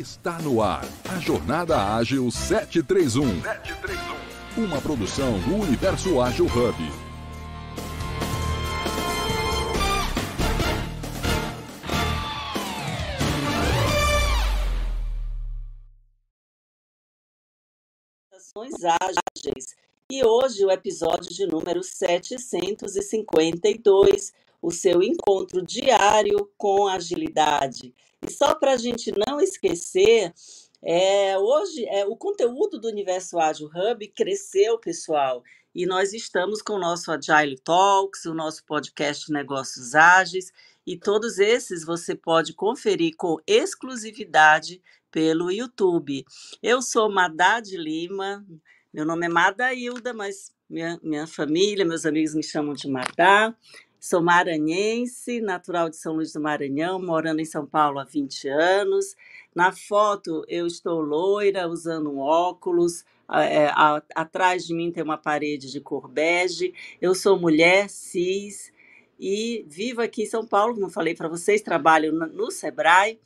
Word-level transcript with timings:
Está 0.00 0.38
no 0.38 0.62
ar 0.62 0.86
a 1.10 1.18
Jornada 1.18 1.94
Ágil 1.94 2.30
731. 2.30 3.42
731. 3.42 4.64
Uma 4.64 4.80
produção 4.80 5.38
do 5.40 5.56
Universo 5.56 6.22
Ágil 6.22 6.46
Hub. 6.46 6.74
Ágeis. 19.02 19.76
E 20.10 20.24
hoje 20.24 20.64
o 20.64 20.70
episódio 20.70 21.28
de 21.28 21.46
número 21.46 21.82
752, 21.82 24.32
o 24.62 24.70
seu 24.70 25.02
encontro 25.02 25.60
diário 25.60 26.50
com 26.56 26.88
agilidade. 26.88 27.92
E 28.22 28.30
só 28.30 28.54
para 28.54 28.72
a 28.72 28.76
gente 28.76 29.12
não 29.26 29.40
esquecer, 29.40 30.32
é, 30.82 31.38
hoje 31.38 31.86
é, 31.86 32.04
o 32.06 32.16
conteúdo 32.16 32.78
do 32.78 32.88
Universo 32.88 33.38
Ágil 33.38 33.70
Hub 33.74 34.08
cresceu, 34.08 34.78
pessoal, 34.78 35.42
e 35.74 35.86
nós 35.86 36.12
estamos 36.12 36.60
com 36.60 36.74
o 36.74 36.78
nosso 36.78 37.10
Agile 37.12 37.58
Talks, 37.58 38.24
o 38.26 38.34
nosso 38.34 38.64
podcast 38.64 39.30
Negócios 39.32 39.94
Ágeis, 39.94 40.52
e 40.86 40.98
todos 40.98 41.38
esses 41.38 41.84
você 41.84 42.14
pode 42.14 42.52
conferir 42.52 43.14
com 43.16 43.38
exclusividade 43.46 44.82
pelo 45.10 45.50
YouTube. 45.50 46.24
Eu 46.62 46.82
sou 46.82 47.10
Madad 47.10 47.66
Lima, 47.70 48.44
meu 48.92 49.04
nome 49.04 49.26
é 49.26 49.28
Madailda, 49.28 50.12
mas 50.12 50.52
minha, 50.68 50.98
minha 51.02 51.26
família, 51.26 51.84
meus 51.84 52.04
amigos 52.04 52.34
me 52.34 52.42
chamam 52.42 52.74
de 52.74 52.88
Madá. 52.88 53.54
Sou 54.00 54.22
maranhense, 54.22 55.42
natural 55.42 55.90
de 55.90 55.96
São 55.96 56.14
Luís 56.14 56.32
do 56.32 56.40
Maranhão, 56.40 56.98
morando 56.98 57.40
em 57.40 57.44
São 57.44 57.66
Paulo 57.66 57.98
há 57.98 58.04
20 58.04 58.48
anos. 58.48 59.14
Na 59.54 59.72
foto 59.72 60.42
eu 60.48 60.66
estou 60.66 61.02
loira, 61.02 61.68
usando 61.68 62.10
um 62.10 62.18
óculos. 62.18 63.04
É, 63.30 63.70
atrás 64.14 64.66
de 64.66 64.72
mim 64.72 64.90
tem 64.90 65.02
uma 65.02 65.18
parede 65.18 65.70
de 65.70 65.82
cor 65.82 66.08
bege. 66.08 66.72
Eu 66.98 67.14
sou 67.14 67.38
mulher, 67.38 67.90
cis 67.90 68.72
e 69.18 69.66
vivo 69.68 70.00
aqui 70.00 70.22
em 70.22 70.26
São 70.26 70.46
Paulo, 70.46 70.74
como 70.74 70.88
falei 70.88 71.14
para 71.14 71.28
vocês, 71.28 71.60
trabalho 71.60 72.10
no, 72.10 72.26
no 72.26 72.50
Sebrae. 72.50 73.20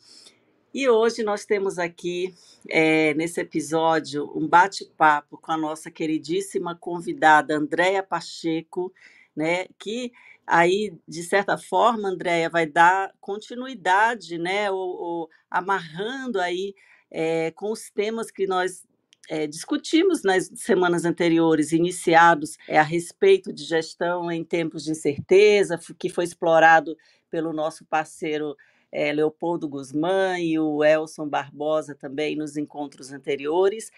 E 0.75 0.89
hoje 0.89 1.23
nós 1.23 1.45
temos 1.45 1.79
aqui, 1.79 2.35
é, 2.69 3.15
nesse 3.15 3.41
episódio, 3.41 4.29
um 4.35 4.49
bate-papo 4.49 5.39
com 5.39 5.53
a 5.53 5.57
nossa 5.57 5.89
queridíssima 5.89 6.75
convidada 6.75 7.57
Andréia 7.57 8.03
Pacheco, 8.03 8.93
né, 9.37 9.67
que 9.79 10.13
aí, 10.47 10.97
de 11.07 11.23
certa 11.23 11.57
forma, 11.57 12.09
Andréia, 12.09 12.51
vai 12.51 12.67
dar 12.67 13.13
continuidade, 13.21 14.39
né, 14.39 14.71
ou, 14.71 14.79
ou 14.79 15.31
amarrando 15.51 16.41
aí 16.41 16.75
é, 17.11 17.51
com 17.53 17.71
os 17.71 17.91
temas 17.91 18.31
que 18.31 18.47
nós 18.47 18.85
é, 19.29 19.47
discutimos 19.47 20.23
nas 20.23 20.51
semanas 20.55 21.05
anteriores, 21.05 21.73
iniciados 21.73 22.59
é, 22.69 22.79
a 22.79 22.83
respeito 22.83 23.53
de 23.53 23.65
gestão 23.65 24.31
em 24.31 24.45
tempos 24.45 24.85
de 24.85 24.91
incerteza, 24.91 25.79
que 25.99 26.09
foi 26.09 26.25
explorado 26.25 26.97
pelo 27.31 27.53
nosso 27.53 27.85
parceiro 27.87 28.57
é, 28.93 29.13
Leopoldo 29.13 29.69
Guzmán 29.69 30.39
e 30.39 30.59
o 30.59 30.85
Elson 30.85 31.29
Barbosa 31.29 31.95
também 31.95 32.37
nos 32.37 32.57
encontros 32.57 33.13
anteriores. 33.13 33.91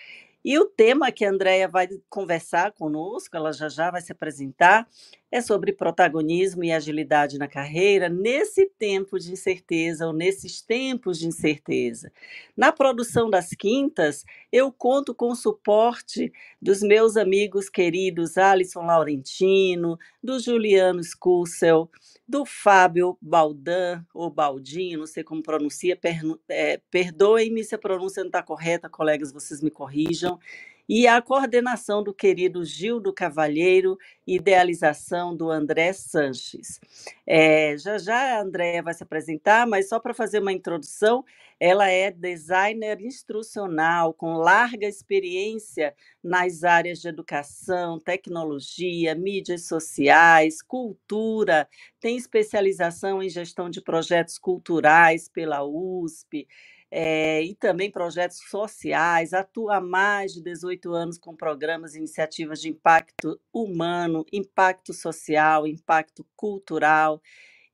E 0.44 0.58
o 0.58 0.64
tema 0.64 1.10
que 1.10 1.24
a 1.24 1.30
Andrea 1.30 1.66
vai 1.68 1.88
conversar 2.08 2.72
conosco, 2.72 3.36
ela 3.36 3.52
já 3.52 3.68
já 3.68 3.90
vai 3.90 4.00
se 4.00 4.12
apresentar, 4.12 4.88
é 5.30 5.40
sobre 5.40 5.72
protagonismo 5.72 6.62
e 6.62 6.70
agilidade 6.70 7.38
na 7.38 7.48
carreira 7.48 8.08
nesse 8.08 8.66
tempo 8.78 9.18
de 9.18 9.32
incerteza 9.32 10.06
ou 10.06 10.12
nesses 10.12 10.62
tempos 10.62 11.18
de 11.18 11.26
incerteza. 11.26 12.12
Na 12.56 12.72
produção 12.72 13.28
das 13.28 13.50
quintas, 13.50 14.24
eu 14.52 14.70
conto 14.72 15.14
com 15.14 15.30
o 15.30 15.36
suporte 15.36 16.32
dos 16.62 16.80
meus 16.80 17.16
amigos 17.16 17.68
queridos 17.68 18.38
Alisson 18.38 18.86
Laurentino, 18.86 19.98
do 20.22 20.38
Juliano 20.38 21.02
Scussel, 21.02 21.90
do 22.26 22.44
Fábio 22.44 23.18
Baldan, 23.20 24.04
ou 24.14 24.30
Baldinho, 24.30 25.00
não 25.00 25.06
sei 25.06 25.22
como 25.22 25.42
pronuncia, 25.42 25.96
per, 25.96 26.20
é, 26.48 26.80
perdoem-me 26.90 27.62
se 27.64 27.74
a 27.74 27.78
pronúncia 27.78 28.22
não 28.22 28.28
está 28.28 28.42
correta, 28.42 28.88
colegas, 28.88 29.32
vocês 29.32 29.60
me 29.60 29.70
corrijam, 29.70 30.38
e 30.88 31.06
a 31.06 31.20
coordenação 31.20 32.02
do 32.02 32.14
querido 32.14 32.64
Gildo 32.64 33.12
Cavalheiro, 33.12 33.98
idealização 34.26 35.36
do 35.36 35.50
André 35.50 35.92
Sanches. 35.92 36.80
É, 37.26 37.76
já 37.78 37.98
já 37.98 38.38
a 38.38 38.42
Andréia 38.42 38.82
vai 38.82 38.94
se 38.94 39.02
apresentar, 39.02 39.66
mas 39.66 39.88
só 39.88 39.98
para 39.98 40.14
fazer 40.14 40.38
uma 40.40 40.52
introdução, 40.52 41.24
ela 41.58 41.88
é 41.88 42.10
designer 42.10 43.00
instrucional 43.00 44.12
com 44.12 44.34
larga 44.34 44.86
experiência 44.86 45.94
nas 46.22 46.62
áreas 46.64 47.00
de 47.00 47.08
educação, 47.08 47.98
tecnologia, 47.98 49.14
mídias 49.14 49.66
sociais, 49.66 50.60
cultura, 50.62 51.68
tem 52.00 52.16
especialização 52.16 53.22
em 53.22 53.28
gestão 53.28 53.70
de 53.70 53.80
projetos 53.80 54.38
culturais 54.38 55.28
pela 55.28 55.64
USP, 55.64 56.46
é, 56.90 57.42
e 57.42 57.54
também 57.54 57.90
projetos 57.90 58.38
sociais, 58.48 59.32
atua 59.32 59.76
há 59.76 59.80
mais 59.80 60.32
de 60.32 60.42
18 60.42 60.92
anos 60.92 61.18
com 61.18 61.34
programas 61.34 61.94
e 61.94 61.98
iniciativas 61.98 62.60
de 62.60 62.68
impacto 62.68 63.40
humano, 63.52 64.24
impacto 64.32 64.92
social, 64.92 65.66
impacto 65.66 66.26
cultural. 66.36 67.20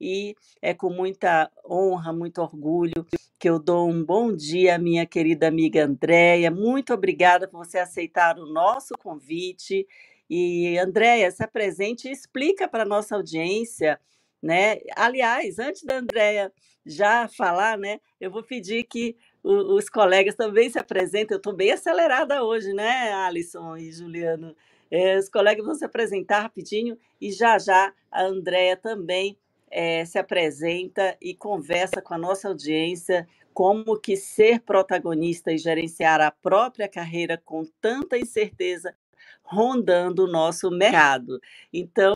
E 0.01 0.35
é 0.61 0.75
com 0.75 0.91
muita 0.91 1.51
honra, 1.65 2.13
muito 2.13 2.43
orgulho 2.43 3.07
que 3.39 3.49
eu 3.49 3.59
dou 3.59 3.89
um 3.91 4.05
bom 4.05 4.33
dia 4.33 4.77
à 4.77 4.79
minha 4.79 5.05
querida 5.05 5.49
amiga 5.49 5.85
Andréia. 5.85 6.49
Muito 6.49 6.95
obrigada 6.95 7.49
por 7.49 7.67
você 7.67 7.79
aceitar 7.79 8.39
o 8.39 8.47
nosso 8.47 8.95
convite. 8.97 9.85
E, 10.31 10.79
Andréia, 10.79 11.29
se 11.31 11.43
apresente 11.43 12.09
e 12.09 12.13
explica 12.13 12.69
para 12.69 12.85
a 12.85 12.87
nossa 12.87 13.17
audiência 13.17 13.99
né? 14.43 14.79
Aliás, 14.97 15.59
antes 15.59 15.85
da 15.85 15.97
Andrea 15.97 16.53
já 16.85 17.29
falar, 17.29 17.79
né, 17.79 18.01
eu 18.21 18.31
vou 18.31 18.43
pedir 18.43 18.85
que 18.85 19.17
o, 19.43 19.77
os 19.77 19.89
colegas 19.89 20.35
também 20.35 20.69
se 20.69 20.79
apresentem. 20.79 21.35
Eu 21.35 21.39
estou 21.39 21.53
bem 21.53 21.71
acelerada 21.73 22.43
hoje, 22.45 22.73
né, 22.73 23.13
Alisson 23.13 23.77
e 23.77 23.93
Juliano? 23.93 24.57
É, 24.91 25.17
os 25.17 25.29
colegas 25.29 25.65
vão 25.65 25.75
se 25.75 25.85
apresentar 25.85 26.41
rapidinho 26.41 26.99
e 27.21 27.31
já 27.33 27.59
já 27.59 27.95
a 28.11 28.25
Andrea 28.25 28.77
também 28.77 29.39
é, 29.71 30.05
se 30.05 30.19
apresenta 30.19 31.17
e 31.21 31.35
conversa 31.35 32.03
com 32.03 32.13
a 32.13 32.19
nossa 32.19 32.49
audiência 32.49 33.27
como 33.55 33.99
que 33.99 34.17
ser 34.17 34.61
protagonista 34.61 35.53
e 35.53 35.59
gerenciar 35.59 36.21
a 36.21 36.31
própria 36.31 36.89
carreira 36.89 37.41
com 37.43 37.65
tanta 37.81 38.19
incerteza 38.19 38.95
rondando 39.43 40.25
o 40.25 40.31
nosso 40.31 40.71
mercado. 40.71 41.41
Então, 41.73 42.15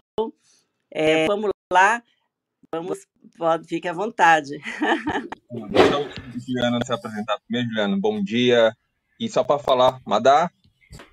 é, 0.91 1.27
vamos 1.27 1.51
lá, 1.73 2.03
Vamos, 2.73 2.99
pode, 3.39 3.67
fique 3.67 3.89
à 3.89 3.93
vontade. 3.93 4.59
Deixa 5.71 5.99
o 5.99 6.09
Juliano 6.39 6.85
se 6.85 6.93
apresentar 6.93 7.39
primeiro, 7.47 7.69
Juliano. 7.69 8.01
Bom 8.01 8.23
dia. 8.23 8.73
E 9.19 9.29
só 9.29 9.45
para 9.45 9.59
falar, 9.59 10.01
Madá, 10.07 10.51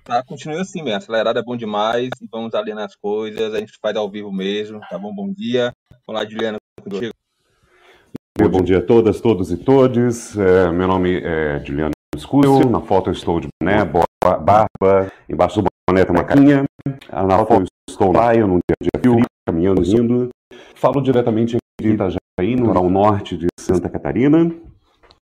tá? 0.04 0.22
Continue 0.24 0.60
assim 0.60 0.82
mesmo. 0.82 0.98
Acelerado 0.98 1.38
é 1.38 1.42
bom 1.42 1.56
demais. 1.56 2.10
Vamos 2.30 2.54
ali 2.54 2.74
nas 2.74 2.94
coisas. 2.96 3.54
A 3.54 3.60
gente 3.60 3.78
faz 3.80 3.96
ao 3.96 4.10
vivo 4.10 4.32
mesmo, 4.32 4.80
tá 4.90 4.98
bom? 4.98 5.14
Bom 5.14 5.32
dia. 5.32 5.72
Olá, 6.06 6.24
Juliano, 6.24 6.58
contigo. 6.82 7.12
Bom 8.50 8.62
dia 8.62 8.78
a 8.78 8.82
todas, 8.82 9.20
todos 9.20 9.52
e 9.52 9.56
todes. 9.56 10.36
É, 10.36 10.70
meu 10.72 10.88
nome 10.88 11.20
é 11.22 11.62
Juliano 11.64 11.92
Escúcio. 12.16 12.68
Na 12.68 12.80
foto 12.80 13.10
eu 13.10 13.14
estou 13.14 13.40
de 13.40 13.48
boné, 13.62 13.84
barba, 14.22 15.12
embaixo 15.28 15.62
do 15.62 15.68
boné 15.88 16.04
tem 16.04 16.14
uma 16.14 16.24
carinha. 16.24 16.64
Na 17.10 17.38
foto 17.38 17.62
eu 17.62 17.66
estou 17.88 18.12
lá, 18.12 18.34
eu 18.34 18.48
num 18.48 18.58
dia 18.58 18.76
de 18.82 18.88
frio, 19.00 19.20
caminhando, 19.46 19.82
indo. 19.84 20.30
Falo 20.84 21.00
diretamente 21.00 21.56
de 21.80 21.92
Itajaí, 21.94 22.56
no 22.56 22.66
litoral 22.66 22.90
norte 22.90 23.38
de 23.38 23.46
Santa 23.58 23.88
Catarina. 23.88 24.54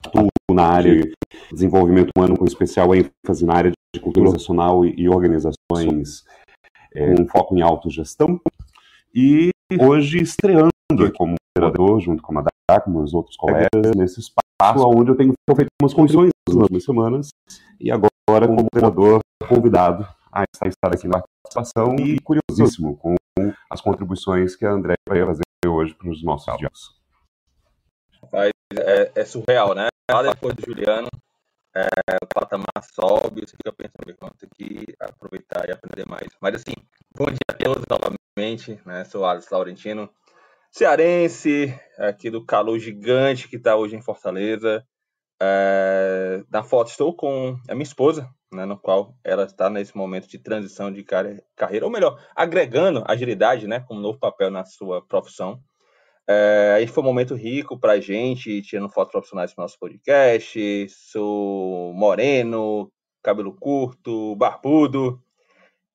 Estou 0.05 0.27
na 0.51 0.67
área 0.67 1.03
de 1.03 1.13
desenvolvimento 1.53 2.11
humano, 2.19 2.37
com 2.37 2.45
especial 2.45 2.93
ênfase 2.93 3.47
na 3.47 3.55
área 3.55 3.71
de 3.71 4.01
cultura 4.01 4.27
organizacional 4.27 4.85
e 4.85 5.09
organizações 5.09 6.25
é, 6.93 7.15
com 7.15 7.29
foco 7.29 7.57
em 7.57 7.63
autogestão. 7.63 8.41
E 9.15 9.51
hoje 9.81 10.21
estreando 10.21 10.73
como 11.17 11.37
moderador, 11.57 12.01
junto 12.01 12.25
com 12.25 12.33
a 12.33 12.43
Madá, 12.43 12.81
com 12.81 12.91
meus 12.91 13.15
outros 13.15 13.37
colegas, 13.37 13.95
nesse 13.97 14.19
espaço 14.19 14.85
onde 14.85 15.13
eu 15.13 15.17
tenho 15.17 15.33
feito 15.55 15.69
umas 15.81 15.95
condições 15.95 16.31
nas 16.49 16.57
últimas 16.57 16.83
semanas. 16.83 17.29
E 17.79 17.93
agora, 17.93 18.49
como 18.49 18.67
moderador, 18.75 19.21
convidado 19.49 20.05
a 20.33 20.43
estar 20.67 20.93
aqui 20.93 21.07
na 21.07 21.23
participação 21.23 21.95
e 22.01 22.19
curiosíssimo 22.19 22.97
com 22.97 23.15
as 23.71 23.81
contribuições 23.81 24.57
que 24.57 24.65
a 24.65 24.71
André 24.71 24.95
vai 25.09 25.25
fazer 25.25 25.43
hoje 25.67 25.95
para 25.95 26.11
os 26.11 26.23
nossos 26.23 26.57
dias. 26.57 26.97
É, 28.75 29.13
é, 29.15 29.25
surreal, 29.25 29.75
né? 29.75 29.89
Lá 30.11 30.23
depois 30.23 30.55
do 30.55 30.65
Juliano, 30.65 31.09
é, 31.75 31.87
o 32.23 32.27
patamar 32.27 32.83
sobe, 32.83 33.43
você 33.43 33.57
fica 33.57 33.73
pensando, 33.73 34.37
ter 34.39 34.49
que 34.55 34.95
aproveitar 34.99 35.69
e 35.69 35.73
aprender 35.73 36.07
mais. 36.07 36.29
Mas 36.41 36.57
assim, 36.57 36.75
bom 37.15 37.27
dia 37.27 37.39
a 37.51 37.55
todos 37.55 37.85
novamente, 37.89 38.81
né? 38.87 39.05
Sou 39.05 39.25
Alex 39.25 39.51
Laurentino, 39.51 40.09
cearense, 40.71 41.79
aqui 41.99 42.31
do 42.31 42.45
calor 42.45 42.79
gigante 42.79 43.49
que 43.49 43.57
está 43.57 43.77
hoje 43.77 43.97
em 43.97 44.03
Fortaleza. 44.03 44.87
É, 45.41 46.43
na 46.51 46.63
foto 46.63 46.89
estou 46.89 47.15
com 47.15 47.59
a 47.69 47.75
minha 47.75 47.83
esposa, 47.83 48.29
né, 48.53 48.65
no 48.65 48.79
qual 48.79 49.15
ela 49.25 49.45
está 49.45 49.69
nesse 49.69 49.97
momento 49.97 50.29
de 50.29 50.39
transição 50.39 50.93
de 50.93 51.05
carreira, 51.05 51.85
ou 51.85 51.91
melhor, 51.91 52.21
agregando 52.35 53.05
agilidade, 53.07 53.67
né, 53.67 53.81
como 53.81 54.01
novo 54.01 54.19
papel 54.19 54.51
na 54.51 54.65
sua 54.65 55.05
profissão. 55.07 55.61
É, 56.29 56.85
foi 56.89 57.03
um 57.03 57.07
momento 57.07 57.35
rico 57.35 57.79
para 57.79 57.93
a 57.93 58.01
gente, 58.01 58.63
tirando 58.63 58.91
fotos 58.91 59.13
profissionais 59.13 59.55
para 59.55 59.63
o 59.63 59.65
nosso 59.65 59.79
podcast. 59.79 60.89
Sou 60.89 61.93
moreno, 61.95 62.91
cabelo 63.23 63.55
curto, 63.55 64.35
barbudo. 64.35 65.23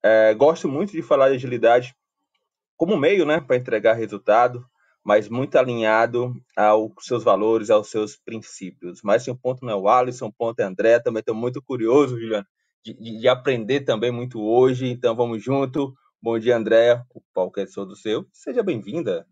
É, 0.02 0.34
gosto 0.34 0.68
muito 0.68 0.92
de 0.92 1.02
falar 1.02 1.28
de 1.28 1.36
agilidade 1.36 1.94
como 2.76 2.96
meio 2.96 3.24
né, 3.24 3.40
para 3.40 3.56
entregar 3.56 3.92
resultado, 3.92 4.66
mas 5.04 5.28
muito 5.28 5.56
alinhado 5.56 6.34
aos 6.56 6.92
seus 7.00 7.24
valores, 7.24 7.70
aos 7.70 7.88
seus 7.88 8.16
princípios. 8.16 9.00
Mas 9.02 9.26
um 9.26 9.36
ponto 9.36 9.64
não 9.64 9.72
é 9.72 9.76
o 9.76 9.88
Alisson, 9.88 10.26
um 10.26 10.32
ponto 10.32 10.60
é 10.60 10.64
André. 10.64 11.00
Também 11.00 11.20
estou 11.20 11.34
muito 11.34 11.60
curioso, 11.62 12.18
Juliano, 12.18 12.46
de, 12.84 12.94
de, 12.94 13.18
de, 13.18 13.28
aprender 13.28 13.80
também 13.80 14.12
muito 14.12 14.40
hoje. 14.40 14.88
Então 14.88 15.14
vamos 15.16 15.42
junto. 15.42 15.94
Bom 16.20 16.38
dia, 16.38 16.56
André. 16.56 17.02
O 17.14 17.20
palco 17.34 17.58
é 17.58 17.66
todo 17.66 17.96
seu. 17.96 18.26
Seja 18.32 18.62
bem-vinda. 18.62 19.26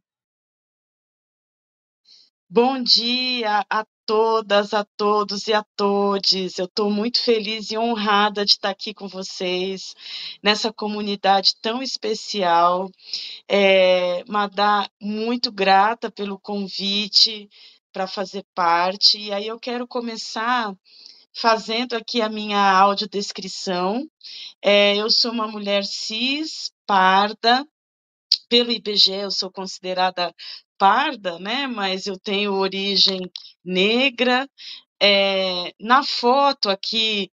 Bom 2.48 2.82
dia 2.82 3.64
a 3.70 3.86
todas, 4.10 4.74
a 4.74 4.84
todos 4.96 5.46
e 5.46 5.52
a 5.52 5.62
todes. 5.76 6.58
Eu 6.58 6.64
estou 6.64 6.90
muito 6.90 7.22
feliz 7.22 7.70
e 7.70 7.78
honrada 7.78 8.44
de 8.44 8.54
estar 8.54 8.70
aqui 8.70 8.92
com 8.92 9.06
vocês 9.06 9.94
nessa 10.42 10.72
comunidade 10.72 11.54
tão 11.62 11.80
especial. 11.80 12.90
É, 13.48 14.24
Madá, 14.26 14.90
muito 15.00 15.52
grata 15.52 16.10
pelo 16.10 16.40
convite 16.40 17.48
para 17.92 18.08
fazer 18.08 18.44
parte. 18.52 19.16
E 19.16 19.32
aí 19.32 19.46
eu 19.46 19.60
quero 19.60 19.86
começar 19.86 20.74
fazendo 21.32 21.94
aqui 21.94 22.20
a 22.20 22.28
minha 22.28 22.58
audiodescrição. 22.80 24.10
É, 24.60 24.96
eu 24.96 25.08
sou 25.08 25.30
uma 25.30 25.46
mulher 25.46 25.84
cis, 25.84 26.72
parda, 26.84 27.64
pelo 28.48 28.72
IBGE 28.72 29.12
eu 29.12 29.30
sou 29.30 29.52
considerada 29.52 30.34
parda, 30.80 31.38
né? 31.38 31.66
Mas 31.66 32.06
eu 32.06 32.18
tenho 32.18 32.54
origem 32.54 33.20
negra. 33.62 34.48
É, 35.02 35.74
na 35.78 36.02
foto 36.02 36.70
aqui 36.70 37.30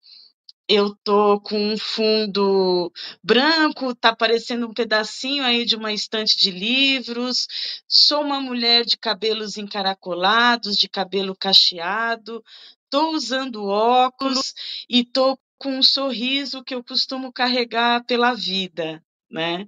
eu 0.68 0.94
tô 1.04 1.40
com 1.40 1.58
um 1.58 1.78
fundo 1.78 2.92
branco, 3.24 3.96
tá 3.96 4.10
aparecendo 4.10 4.68
um 4.68 4.74
pedacinho 4.74 5.46
aí 5.46 5.64
de 5.64 5.78
uma 5.78 5.94
estante 5.94 6.38
de 6.38 6.52
livros. 6.52 7.48
Sou 7.88 8.22
uma 8.22 8.42
mulher 8.42 8.84
de 8.84 8.98
cabelos 8.98 9.56
encaracolados, 9.58 10.76
de 10.76 10.90
cabelo 10.90 11.34
cacheado. 11.34 12.44
Tô 12.90 13.12
usando 13.12 13.66
óculos 13.66 14.54
e 14.90 15.06
tô 15.06 15.40
com 15.58 15.78
um 15.80 15.84
sorriso 15.84 16.64
que 16.64 16.76
eu 16.76 16.84
costumo 16.84 17.32
carregar 17.32 18.04
pela 18.06 18.34
vida, 18.34 19.02
né? 19.32 19.66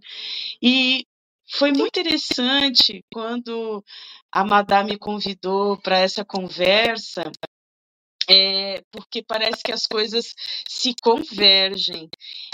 E 0.62 1.06
foi 1.52 1.72
muito 1.72 2.00
interessante 2.00 3.04
quando 3.12 3.84
a 4.32 4.44
Madame 4.44 4.92
me 4.92 4.98
convidou 4.98 5.78
para 5.82 5.98
essa 5.98 6.24
conversa, 6.24 7.24
é, 8.30 8.84
porque 8.92 9.24
parece 9.24 9.64
que 9.64 9.72
as 9.72 9.88
coisas 9.88 10.34
se 10.68 10.94
convergem. 11.02 12.08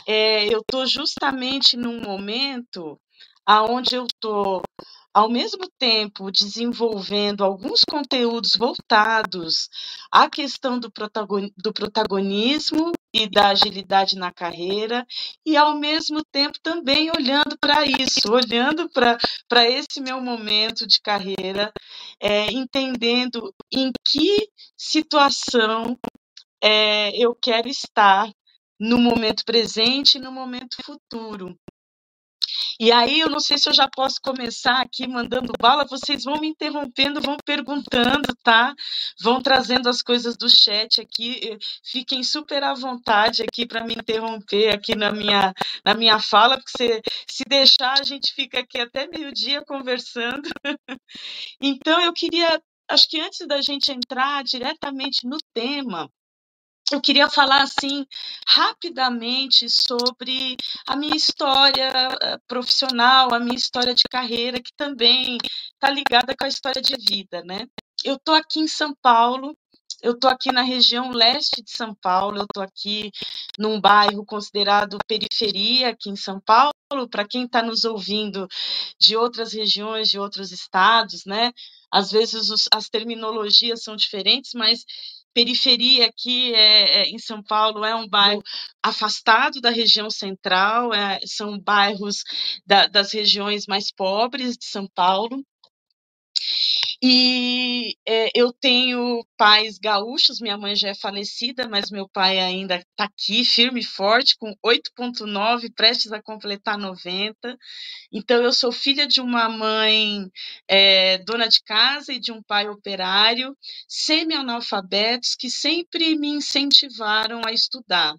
É, 0.08 0.46
eu 0.46 0.60
estou 0.60 0.86
justamente 0.86 1.76
num 1.76 2.00
momento 2.00 3.00
aonde 3.46 3.96
eu 3.96 4.06
estou 4.06 4.62
ao 5.16 5.30
mesmo 5.30 5.66
tempo 5.80 6.30
desenvolvendo 6.30 7.42
alguns 7.42 7.86
conteúdos 7.90 8.58
voltados 8.58 9.70
à 10.12 10.30
questão 10.30 10.78
do, 10.78 10.92
do 11.56 11.72
protagonismo 11.72 12.92
e 13.14 13.26
da 13.26 13.48
agilidade 13.48 14.18
na 14.18 14.30
carreira, 14.34 15.08
e 15.46 15.56
ao 15.56 15.74
mesmo 15.80 16.22
tempo 16.22 16.60
também 16.62 17.10
olhando 17.10 17.58
para 17.62 17.86
isso, 17.86 18.30
olhando 18.30 18.90
para 18.90 19.70
esse 19.70 20.02
meu 20.02 20.20
momento 20.20 20.86
de 20.86 21.00
carreira, 21.00 21.72
é, 22.20 22.52
entendendo 22.52 23.56
em 23.72 23.94
que 24.06 24.50
situação 24.78 25.98
é, 26.62 27.16
eu 27.16 27.34
quero 27.34 27.70
estar 27.70 28.30
no 28.78 28.98
momento 28.98 29.46
presente 29.46 30.18
e 30.18 30.22
no 30.22 30.34
momento 30.34 30.76
futuro. 30.84 31.58
E 32.80 32.92
aí, 32.92 33.20
eu 33.22 33.30
não 33.30 33.40
sei 33.40 33.58
se 33.58 33.70
eu 33.70 33.74
já 33.74 33.88
posso 33.88 34.20
começar 34.22 34.82
aqui 34.82 35.08
mandando 35.08 35.54
bala, 35.60 35.86
vocês 35.86 36.24
vão 36.26 36.40
me 36.40 36.48
interrompendo, 36.48 37.22
vão 37.22 37.38
perguntando, 37.38 38.36
tá? 38.44 38.74
Vão 39.22 39.42
trazendo 39.42 39.88
as 39.88 40.02
coisas 40.02 40.36
do 40.36 40.50
chat 40.50 41.00
aqui. 41.00 41.40
Eh, 41.44 41.58
fiquem 41.84 42.24
super 42.24 42.64
à 42.64 42.74
vontade 42.74 43.44
aqui 43.44 43.66
para 43.66 43.86
me 43.86 43.94
interromper 43.94 44.74
aqui 44.74 44.94
na 44.96 45.12
minha, 45.12 45.54
na 45.86 45.94
minha 45.94 46.20
fala, 46.20 46.58
porque 46.58 46.72
se, 46.78 47.02
se 47.28 47.44
deixar, 47.48 48.00
a 48.00 48.04
gente 48.04 48.34
fica 48.34 48.60
aqui 48.60 48.80
até 48.80 49.08
meio-dia 49.08 49.64
conversando. 49.66 50.50
então, 51.62 52.02
eu 52.02 52.14
queria, 52.14 52.62
acho 52.90 53.10
que 53.10 53.20
antes 53.22 53.48
da 53.48 53.62
gente 53.62 53.92
entrar 53.92 54.44
diretamente 54.44 55.26
no 55.26 55.38
tema, 55.54 56.10
eu 56.92 57.02
queria 57.02 57.30
falar 57.30 57.64
assim 57.64 58.06
rapidamente 58.48 59.68
sobre 59.70 60.56
a 60.86 60.96
minha 60.96 61.16
história 61.16 61.92
eh, 62.22 62.38
profissional, 62.48 63.34
a 63.34 63.40
minha 63.40 63.56
história 63.56 63.94
de 63.96 64.04
carreira, 64.04 64.62
que 64.62 64.72
também 64.76 65.38
está 65.74 65.90
ligada 65.90 66.36
com 66.38 66.46
a 66.46 66.48
história 66.48 66.82
de 66.82 66.96
vida, 66.98 67.42
né? 67.44 67.68
Eu 68.04 68.16
estou 68.16 68.36
aqui 68.36 68.60
em 68.60 68.68
São 68.68 68.94
Paulo, 69.02 69.58
eu 70.02 70.12
estou 70.12 70.30
aqui 70.30 70.52
na 70.52 70.62
região 70.62 71.10
leste 71.10 71.64
de 71.64 71.72
São 71.72 71.96
Paulo, 71.96 72.38
eu 72.38 72.44
estou 72.44 72.62
aqui 72.62 73.12
num 73.58 73.82
bairro 73.82 74.24
considerado 74.24 75.00
periferia 75.08 75.90
aqui 75.90 76.10
em 76.10 76.16
São 76.16 76.40
Paulo. 76.40 76.72
Para 77.10 77.28
quem 77.28 77.46
está 77.46 77.64
nos 77.64 77.84
ouvindo 77.84 78.48
de 79.00 79.18
outras 79.18 79.54
regiões, 79.54 80.08
de 80.08 80.20
outros 80.20 80.52
estados, 80.52 81.26
né? 81.26 81.52
Às 81.92 82.12
vezes 82.12 82.50
os, 82.52 82.66
as 82.72 82.90
terminologias 82.90 83.84
são 83.84 83.96
diferentes, 83.96 84.52
mas 84.54 84.86
periferia 85.36 86.08
aqui 86.08 86.56
é, 86.56 87.02
é, 87.02 87.10
em 87.10 87.20
São 87.20 87.44
Paulo 87.44 87.84
é 87.84 87.94
um 87.94 88.08
bairro 88.08 88.42
afastado 88.82 89.60
da 89.60 89.70
região 89.70 90.10
central, 90.10 90.94
é, 90.94 91.20
são 91.26 91.60
bairros 91.60 92.24
da, 92.66 92.88
das 92.88 93.12
regiões 93.14 93.66
mais 93.68 93.92
pobres 93.92 94.58
de 94.58 94.66
São 94.66 94.88
Paulo. 94.96 95.44
E 97.02 97.96
é, 98.08 98.32
eu 98.34 98.54
tenho 98.54 99.26
pais 99.38 99.78
gaúchos, 99.78 100.40
minha 100.42 100.58
mãe 100.58 100.76
já 100.76 100.90
é 100.90 100.96
falecida, 100.96 101.68
mas 101.68 101.92
meu 101.92 102.08
pai 102.10 102.40
ainda 102.40 102.78
está 102.78 103.06
aqui, 103.06 103.46
firme 103.46 103.82
e 103.82 103.86
forte, 103.86 104.38
com 104.38 104.56
8,9, 104.66 105.74
prestes 105.76 106.12
a 106.12 106.22
completar 106.22 106.78
90. 106.78 107.58
Então, 108.12 108.42
eu 108.44 108.54
sou 108.54 108.72
filha 108.72 109.08
de 109.08 109.22
uma 109.22 109.50
mãe 109.50 110.32
é, 110.68 111.20
dona 111.20 111.48
de 111.48 111.62
casa 111.64 112.14
e 112.14 112.20
de 112.20 112.32
um 112.32 112.42
pai 112.42 112.68
operário, 112.70 113.58
semi-analfabetos, 113.88 115.36
que 115.36 115.50
sempre 115.50 116.16
me 116.18 116.30
incentivaram 116.30 117.42
a 117.46 117.52
estudar. 117.52 118.16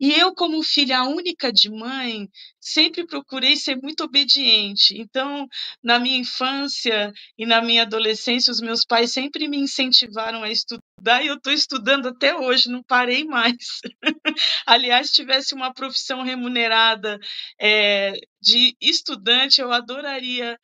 E 0.00 0.12
eu, 0.12 0.34
como 0.34 0.62
filha 0.62 1.02
única 1.04 1.52
de 1.52 1.70
mãe, 1.70 2.28
sempre 2.60 3.06
procurei 3.06 3.56
ser 3.56 3.76
muito 3.76 4.04
obediente. 4.04 4.96
Então, 4.96 5.46
na 5.82 5.98
minha 5.98 6.18
infância 6.18 7.12
e 7.36 7.44
na 7.44 7.60
minha 7.60 7.82
adolescência, 7.82 8.50
os 8.50 8.60
meus 8.60 8.84
pais 8.84 9.12
sempre 9.12 9.48
me 9.48 9.56
incentivaram 9.58 10.42
a 10.42 10.50
estudar 10.50 11.22
e 11.22 11.26
eu 11.26 11.34
estou 11.34 11.52
estudando 11.52 12.08
até 12.08 12.34
hoje, 12.34 12.70
não 12.70 12.82
parei 12.82 13.24
mais. 13.24 13.80
Aliás, 14.66 15.08
se 15.08 15.14
tivesse 15.14 15.54
uma 15.54 15.72
profissão 15.72 16.22
remunerada 16.22 17.18
é, 17.60 18.12
de 18.40 18.76
estudante, 18.80 19.60
eu 19.60 19.72
adoraria 19.72 20.58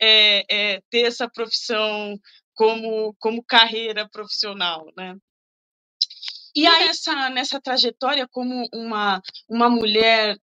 é, 0.00 0.44
é, 0.74 0.80
ter 0.90 1.02
essa 1.02 1.28
profissão 1.28 2.18
como, 2.54 3.14
como 3.18 3.44
carreira 3.44 4.08
profissional, 4.08 4.86
né? 4.96 5.16
E 6.54 6.66
aí, 6.66 6.86
nessa, 6.86 7.30
nessa 7.30 7.60
trajetória, 7.60 8.26
como 8.30 8.68
uma, 8.72 9.22
uma 9.48 9.68
mulher 9.68 10.36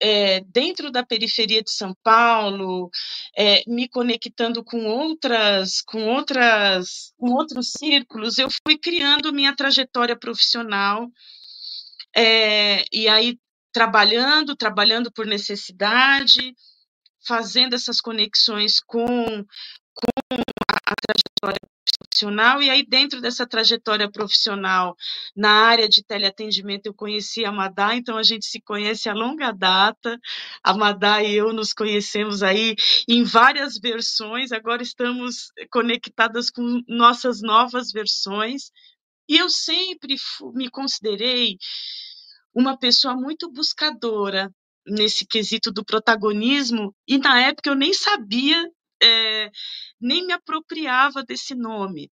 é, 0.00 0.40
dentro 0.40 0.90
da 0.90 1.04
periferia 1.04 1.62
de 1.62 1.70
São 1.70 1.94
Paulo, 2.02 2.90
é, 3.36 3.62
me 3.66 3.88
conectando 3.88 4.64
com 4.64 4.86
outras, 4.86 5.82
com 5.82 6.08
outras, 6.08 7.12
com 7.18 7.32
outros 7.32 7.72
círculos, 7.72 8.38
eu 8.38 8.48
fui 8.66 8.78
criando 8.78 9.32
minha 9.32 9.54
trajetória 9.54 10.16
profissional. 10.16 11.06
É, 12.16 12.84
e 12.92 13.08
aí 13.08 13.38
trabalhando, 13.72 14.56
trabalhando 14.56 15.12
por 15.12 15.26
necessidade, 15.26 16.54
fazendo 17.26 17.74
essas 17.74 18.00
conexões 18.00 18.80
com, 18.80 19.06
com 19.94 20.42
profissional, 22.20 22.62
e 22.62 22.68
aí 22.70 22.84
dentro 22.86 23.20
dessa 23.20 23.46
trajetória 23.46 24.10
profissional 24.10 24.94
na 25.34 25.50
área 25.50 25.88
de 25.88 26.02
teleatendimento 26.04 26.86
eu 26.86 26.94
conheci 26.94 27.44
a 27.44 27.52
Madá, 27.52 27.94
então 27.96 28.16
a 28.16 28.22
gente 28.22 28.46
se 28.46 28.60
conhece 28.60 29.08
a 29.08 29.14
longa 29.14 29.52
data, 29.52 30.18
a 30.62 30.74
Madá 30.74 31.22
e 31.22 31.34
eu 31.34 31.52
nos 31.52 31.72
conhecemos 31.72 32.42
aí 32.42 32.74
em 33.08 33.24
várias 33.24 33.78
versões, 33.78 34.52
agora 34.52 34.82
estamos 34.82 35.50
conectadas 35.70 36.50
com 36.50 36.82
nossas 36.88 37.40
novas 37.40 37.90
versões, 37.92 38.70
E 39.28 39.36
eu 39.38 39.48
sempre 39.48 40.16
me 40.54 40.68
considerei 40.68 41.56
uma 42.52 42.76
pessoa 42.76 43.14
muito 43.14 43.50
buscadora 43.52 44.50
nesse 44.84 45.24
quesito 45.24 45.70
do 45.70 45.84
protagonismo, 45.84 46.92
e 47.06 47.16
na 47.16 47.40
época 47.40 47.70
eu 47.70 47.76
nem 47.76 47.94
sabia, 47.94 48.68
é, 49.02 49.50
nem 50.00 50.26
me 50.26 50.32
apropriava 50.32 51.22
desse 51.24 51.54
nome. 51.54 52.10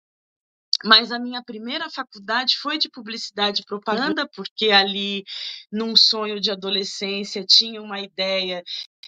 Mas 0.84 1.12
a 1.12 1.18
minha 1.18 1.42
primeira 1.42 1.90
faculdade 1.90 2.58
foi 2.58 2.78
de 2.78 2.90
publicidade 2.90 3.62
e 3.62 3.66
propaganda, 3.66 4.30
porque 4.36 4.72
ali, 4.72 5.24
num 5.72 5.96
sonho 5.96 6.40
de 6.40 6.52
adolescência, 6.52 7.46
tinha 7.46 7.82
uma 7.82 8.00
ideia 8.02 8.62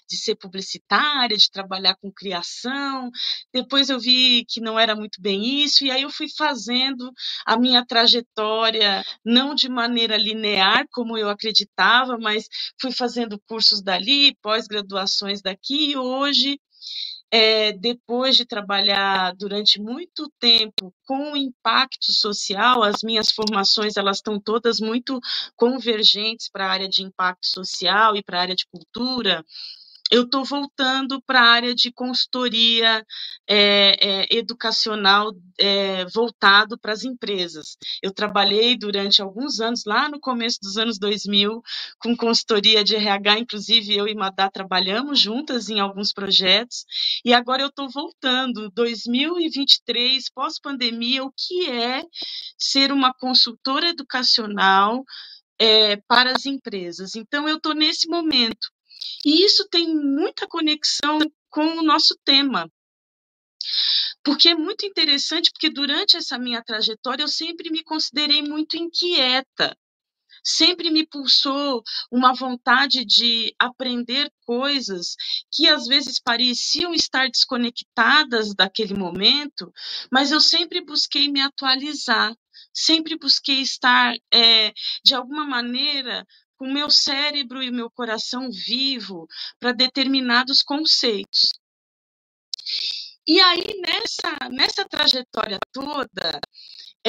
de 0.10 0.16
ser 0.16 0.36
publicitária, 0.36 1.36
de 1.36 1.52
trabalhar 1.52 1.96
com 1.98 2.12
criação. 2.12 3.12
Depois 3.54 3.90
eu 3.90 4.00
vi 4.00 4.46
que 4.48 4.62
não 4.62 4.80
era 4.80 4.96
muito 4.96 5.22
bem 5.22 5.62
isso, 5.64 5.84
e 5.84 5.92
aí 5.92 6.04
eu 6.04 6.10
fui 6.10 6.28
fazendo 6.30 7.12
a 7.46 7.58
minha 7.58 7.86
trajetória, 7.86 9.04
não 9.26 9.54
de 9.54 9.68
maneira 9.68 10.16
linear, 10.18 10.86
como 10.92 11.18
eu 11.18 11.30
acreditava, 11.30 12.18
mas 12.18 12.48
fui 12.80 12.92
fazendo 12.94 13.40
cursos 13.48 13.82
dali, 13.82 14.36
pós-graduações 14.42 15.42
daqui, 15.42 15.92
e 15.92 15.98
hoje 15.98 16.58
é, 17.32 17.74
depois 17.74 18.36
de 18.36 18.46
trabalhar 18.46 19.36
durante 19.36 19.82
muito 19.82 20.32
tempo 20.40 20.94
com 21.06 21.34
o 21.34 21.38
impacto 21.38 22.12
social, 22.12 22.84
as 22.84 23.04
minhas 23.04 23.32
formações 23.32 23.98
elas 23.98 24.18
estão 24.18 24.40
todas 24.40 24.80
muito 24.80 25.20
convergentes 25.56 26.50
para 26.50 26.66
a 26.66 26.72
área 26.72 26.88
de 26.90 27.04
impacto 27.04 27.46
social 27.46 28.16
e 28.16 28.24
para 28.24 28.38
a 28.40 28.42
área 28.42 28.56
de 28.56 28.66
cultura 28.68 29.44
eu 30.12 30.24
estou 30.24 30.46
voltando 30.46 31.22
para 31.22 31.42
a 31.42 31.50
área 31.50 31.76
de 31.76 31.92
consultoria 31.92 33.06
é, 33.48 34.26
é, 34.26 34.38
educacional 34.38 35.32
é, 35.60 36.06
voltado 36.06 36.78
para 36.78 36.94
as 36.94 37.04
empresas. 37.04 37.78
Eu 38.02 38.14
trabalhei 38.14 38.78
durante 38.78 39.22
alguns 39.22 39.60
anos, 39.60 39.84
lá 39.86 40.08
no 40.10 40.20
começo 40.20 40.60
dos 40.62 40.78
anos 40.78 40.98
2000, 40.98 41.62
com 42.00 42.16
consultoria 42.16 42.84
de 42.84 42.96
RH, 42.96 43.40
inclusive 43.40 43.96
eu 43.96 44.08
e 44.08 44.16
Madá 44.16 44.50
trabalhamos 44.50 45.20
juntas 45.20 45.70
em 45.70 45.80
alguns 45.80 46.14
projetos, 46.14 46.86
e 47.26 47.34
agora 47.34 47.62
eu 47.62 47.68
estou 47.68 47.90
voltando, 47.90 48.70
2023, 48.72 50.30
pós-pandemia, 50.34 51.24
o 51.24 51.32
que 51.32 51.70
é 51.70 52.04
ser 52.58 52.92
uma 52.92 53.14
consultora 53.14 53.90
educacional 53.90 55.04
é, 55.60 55.98
para 56.08 56.32
as 56.32 56.46
empresas. 56.46 57.16
Então, 57.16 57.48
eu 57.48 57.58
estou 57.58 57.74
nesse 57.74 58.08
momento 58.08 58.70
e 59.26 59.44
isso 59.44 59.68
tem 59.70 59.94
muita 59.96 60.48
conexão 60.48 61.20
com 61.50 61.78
o 61.78 61.84
nosso 61.84 62.18
tema. 62.24 62.70
Porque 64.24 64.50
é 64.50 64.56
muito 64.56 64.86
interessante, 64.86 65.52
porque 65.52 65.70
durante 65.70 66.18
essa 66.18 66.38
minha 66.38 66.64
trajetória 66.64 67.24
eu 67.24 67.28
sempre 67.28 67.70
me 67.70 67.84
considerei 67.84 68.42
muito 68.42 68.78
inquieta. 68.78 69.76
Sempre 70.44 70.90
me 70.90 71.06
pulsou 71.06 71.84
uma 72.10 72.34
vontade 72.34 73.04
de 73.04 73.54
aprender 73.60 74.32
coisas 74.46 75.16
que 75.52 75.68
às 75.68 75.88
vezes 75.88 76.22
pareciam 76.22 76.94
estar 76.94 77.28
desconectadas 77.30 78.56
daquele 78.56 78.94
momento, 78.94 79.72
mas 80.10 80.32
eu 80.32 80.40
sempre 80.40 80.80
busquei 80.80 81.30
me 81.30 81.42
atualizar, 81.42 82.34
sempre 82.74 83.18
busquei 83.18 83.60
estar, 83.60 84.16
é, 84.34 84.72
de 85.04 85.14
alguma 85.14 85.44
maneira, 85.44 86.26
com 86.58 86.72
meu 86.72 86.90
cérebro 86.90 87.62
e 87.62 87.72
meu 87.72 87.90
coração 87.90 88.50
vivo 88.52 89.28
para 89.60 89.72
determinados 89.72 90.62
conceitos. 90.64 91.54
E 93.28 93.40
aí, 93.42 93.82
nessa, 93.82 94.50
nessa 94.50 94.86
trajetória 94.88 95.60
toda, 95.72 96.40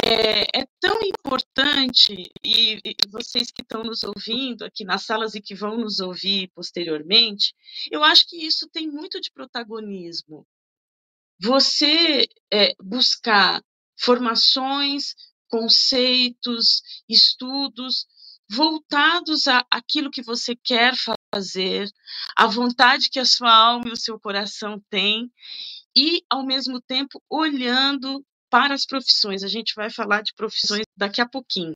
é, 0.05 0.61
é 0.61 0.67
tão 0.81 1.01
importante, 1.03 2.31
e, 2.45 2.81
e, 2.85 2.95
vocês 3.09 3.51
que 3.51 3.63
estão 3.63 3.83
nos 3.83 4.03
ouvindo 4.05 4.65
aqui 4.65 4.85
nas 4.85 5.05
salas 5.05 5.35
e 5.35 5.41
que 5.41 5.55
vão 5.55 5.79
nos 5.79 6.01
ouvir 6.01 6.51
posteriormente, 6.55 7.55
eu 7.91 8.05
acho 8.05 8.27
que 8.27 8.37
isso 8.37 8.69
tem 8.69 8.89
muito 8.89 9.21
de 9.21 9.31
protagonismo. 9.31 10.47
Você 11.41 12.29
é, 12.53 12.75
buscar 12.83 13.63
formações, 13.97 15.15
conceitos, 15.49 16.83
estudos 17.09 18.07
voltados 18.51 19.47
a 19.47 19.65
aquilo 19.71 20.11
que 20.11 20.23
você 20.23 20.57
quer 20.57 20.95
fazer, 21.35 21.89
a 22.37 22.47
vontade 22.47 23.11
que 23.11 23.19
a 23.19 23.25
sua 23.25 23.53
alma 23.53 23.89
e 23.89 23.93
o 23.93 23.97
seu 23.97 24.19
coração 24.19 24.83
têm, 24.91 25.31
e, 25.97 26.23
ao 26.31 26.45
mesmo 26.45 26.81
tempo, 26.81 27.23
olhando 27.29 28.25
para 28.51 28.75
as 28.75 28.87
profissões. 28.87 29.43
A 29.43 29.49
gente 29.49 29.75
vai 29.75 29.91
falar 29.91 30.23
de 30.23 30.33
profissões 30.35 30.85
daqui 30.97 31.21
a 31.21 31.29
pouquinho. 31.29 31.75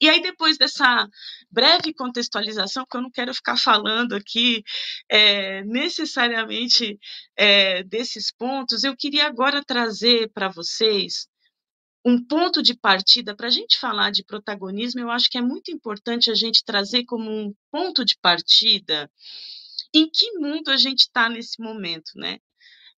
E 0.00 0.08
aí, 0.08 0.22
depois 0.22 0.56
dessa 0.56 1.06
breve 1.50 1.92
contextualização, 1.92 2.86
que 2.90 2.96
eu 2.96 3.02
não 3.02 3.10
quero 3.10 3.34
ficar 3.34 3.58
falando 3.58 4.14
aqui 4.14 4.64
é, 5.10 5.62
necessariamente 5.64 6.98
é, 7.36 7.82
desses 7.82 8.32
pontos, 8.32 8.82
eu 8.82 8.96
queria 8.96 9.26
agora 9.26 9.62
trazer 9.62 10.30
para 10.32 10.48
vocês 10.48 11.28
um 12.04 12.24
ponto 12.24 12.62
de 12.62 12.74
partida 12.74 13.34
para 13.34 13.48
a 13.48 13.50
gente 13.50 13.78
falar 13.78 14.10
de 14.10 14.24
protagonismo, 14.24 15.00
eu 15.00 15.10
acho 15.10 15.30
que 15.30 15.38
é 15.38 15.42
muito 15.42 15.70
importante 15.70 16.30
a 16.30 16.34
gente 16.34 16.64
trazer 16.64 17.04
como 17.04 17.30
um 17.30 17.54
ponto 17.70 18.04
de 18.04 18.16
partida 18.18 19.10
em 19.94 20.08
que 20.08 20.32
mundo 20.38 20.70
a 20.70 20.76
gente 20.76 21.00
está 21.00 21.28
nesse 21.28 21.60
momento, 21.60 22.12
né? 22.14 22.38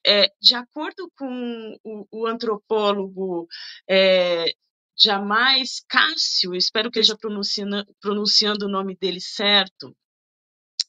É, 0.05 0.33
de 0.41 0.55
acordo 0.55 1.11
com 1.17 1.79
o, 1.85 2.07
o 2.11 2.27
antropólogo 2.27 3.47
é, 3.89 4.53
Jamais 4.97 5.83
Cássio, 5.89 6.55
espero 6.55 6.91
que 6.91 6.99
eu 6.99 7.03
esteja 7.03 7.17
pronunciando, 7.17 7.87
pronunciando 8.01 8.67
o 8.67 8.69
nome 8.69 8.97
dele 8.97 9.21
certo, 9.21 9.97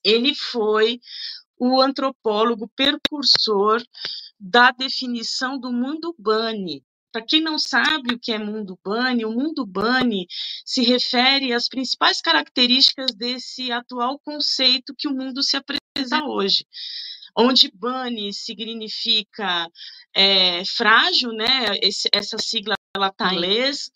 ele 0.04 0.36
foi 0.36 1.00
o 1.58 1.82
antropólogo 1.82 2.70
percursor 2.76 3.82
da 4.40 4.72
definição 4.72 5.58
do 5.58 5.72
mundo 5.72 6.14
Bani, 6.18 6.84
para 7.14 7.24
quem 7.24 7.42
não 7.42 7.60
sabe 7.60 8.16
o 8.16 8.20
que 8.20 8.32
é 8.32 8.40
mundo 8.40 8.78
Bunny, 8.84 9.24
o 9.24 9.32
mundo 9.32 9.66
Bunny 9.66 10.26
se 10.66 10.82
refere 10.82 11.54
às 11.54 11.70
principais 11.70 12.20
características 12.20 13.14
desse 13.16 13.72
atual 13.72 14.20
conceito 14.20 14.96
que 14.98 15.08
o 15.08 15.14
mundo 15.14 15.44
se 15.44 15.56
apresenta 15.56 16.26
hoje 16.26 16.66
onde 17.36 17.72
Bunny 17.74 18.34
significa 18.34 19.68
é, 20.16 20.64
frágil, 20.66 21.32
né? 21.32 21.78
Esse, 21.82 22.08
essa 22.14 22.38
sigla 22.38 22.76
ela 22.96 23.08
está 23.08 23.34
em 23.34 23.38
inglês. 23.38 23.92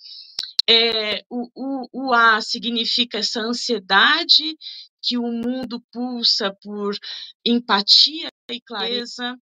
É, 0.69 1.23
o, 1.29 1.49
o, 1.55 2.07
o 2.07 2.13
A 2.13 2.41
significa 2.41 3.19
essa 3.19 3.39
ansiedade 3.39 4.57
que 5.01 5.17
o 5.17 5.31
mundo 5.31 5.81
pulsa 5.91 6.53
por 6.61 6.97
empatia 7.45 8.29
e 8.51 8.59
clareza. 8.59 9.37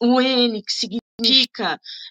O 0.00 0.20
N, 0.20 0.60
que 0.62 0.72
significa 0.72 1.01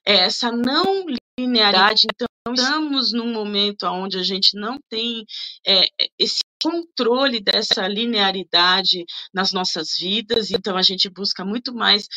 é, 0.05 0.25
essa 0.25 0.51
não 0.51 1.05
linearidade. 1.39 2.07
Então, 2.13 2.27
estamos 2.49 3.11
num 3.11 3.31
momento 3.31 3.85
onde 3.87 4.17
a 4.17 4.23
gente 4.23 4.55
não 4.55 4.79
tem 4.89 5.25
é, 5.65 5.87
esse 6.17 6.39
controle 6.61 7.39
dessa 7.39 7.87
linearidade 7.87 9.05
nas 9.33 9.51
nossas 9.51 9.97
vidas, 9.97 10.51
então 10.51 10.77
a 10.77 10.81
gente 10.81 11.09
busca 11.09 11.43
muito 11.43 11.73
mais 11.73 12.07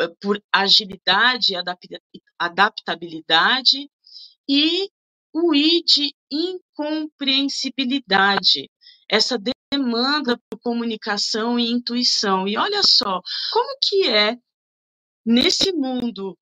é, 0.00 0.08
por 0.20 0.42
agilidade 0.52 1.52
e 1.52 1.56
adaptabilidade, 2.38 3.88
e 4.48 4.88
o 5.32 5.54
I 5.54 5.82
de 5.84 6.14
incompreensibilidade, 6.32 8.70
essa 9.10 9.38
demanda 9.72 10.38
por 10.50 10.58
comunicação 10.60 11.58
e 11.58 11.70
intuição. 11.70 12.46
E 12.48 12.56
olha 12.56 12.80
só, 12.82 13.20
como 13.52 13.78
que 13.82 14.08
é 14.08 14.38
nesse 15.28 15.72
mundo 15.72 16.38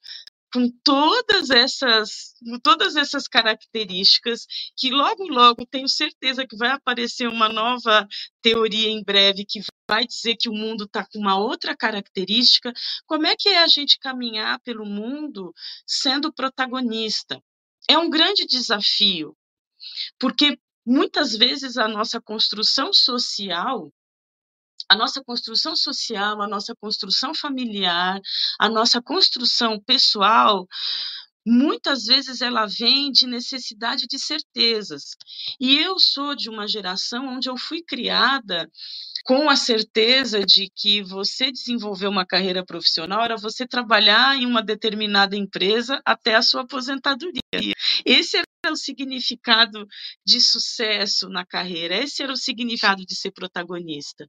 com 0.54 0.70
todas 0.84 1.50
essas, 1.50 2.34
todas 2.62 2.94
essas 2.94 3.26
características, 3.26 4.46
que 4.76 4.90
logo, 4.90 5.26
logo 5.28 5.66
tenho 5.66 5.88
certeza 5.88 6.46
que 6.46 6.56
vai 6.56 6.70
aparecer 6.70 7.28
uma 7.28 7.48
nova 7.48 8.06
teoria 8.40 8.88
em 8.88 9.02
breve 9.02 9.44
que 9.44 9.60
vai 9.90 10.06
dizer 10.06 10.36
que 10.36 10.48
o 10.48 10.54
mundo 10.54 10.84
está 10.84 11.04
com 11.04 11.18
uma 11.18 11.36
outra 11.36 11.76
característica. 11.76 12.72
Como 13.06 13.26
é 13.26 13.34
que 13.36 13.48
é 13.48 13.62
a 13.62 13.66
gente 13.66 13.98
caminhar 13.98 14.60
pelo 14.60 14.86
mundo 14.86 15.52
sendo 15.84 16.32
protagonista? 16.32 17.42
É 17.88 17.98
um 17.98 18.08
grande 18.08 18.46
desafio, 18.46 19.36
porque 20.18 20.58
muitas 20.86 21.36
vezes 21.36 21.76
a 21.76 21.88
nossa 21.88 22.20
construção 22.20 22.92
social 22.92 23.92
a 24.88 24.96
nossa 24.96 25.22
construção 25.22 25.74
social, 25.76 26.40
a 26.40 26.48
nossa 26.48 26.74
construção 26.76 27.34
familiar, 27.34 28.20
a 28.58 28.68
nossa 28.68 29.02
construção 29.02 29.80
pessoal 29.80 30.66
muitas 31.46 32.06
vezes 32.06 32.40
ela 32.40 32.66
vem 32.66 33.12
de 33.12 33.24
necessidade 33.24 34.06
de 34.08 34.18
certezas. 34.18 35.16
E 35.60 35.78
eu 35.78 35.96
sou 35.98 36.34
de 36.34 36.50
uma 36.50 36.66
geração 36.66 37.28
onde 37.28 37.48
eu 37.48 37.56
fui 37.56 37.82
criada 37.82 38.68
com 39.24 39.48
a 39.48 39.54
certeza 39.54 40.44
de 40.44 40.68
que 40.74 41.02
você 41.02 41.52
desenvolver 41.52 42.08
uma 42.08 42.26
carreira 42.26 42.64
profissional 42.64 43.24
era 43.24 43.36
você 43.36 43.66
trabalhar 43.66 44.36
em 44.36 44.44
uma 44.44 44.62
determinada 44.62 45.36
empresa 45.36 46.00
até 46.04 46.34
a 46.34 46.42
sua 46.42 46.62
aposentadoria. 46.62 47.40
Esse 48.04 48.36
era 48.38 48.72
o 48.72 48.76
significado 48.76 49.86
de 50.24 50.40
sucesso 50.40 51.28
na 51.28 51.46
carreira, 51.46 51.96
esse 51.96 52.22
era 52.22 52.32
o 52.32 52.36
significado 52.36 53.04
de 53.04 53.14
ser 53.14 53.30
protagonista. 53.30 54.28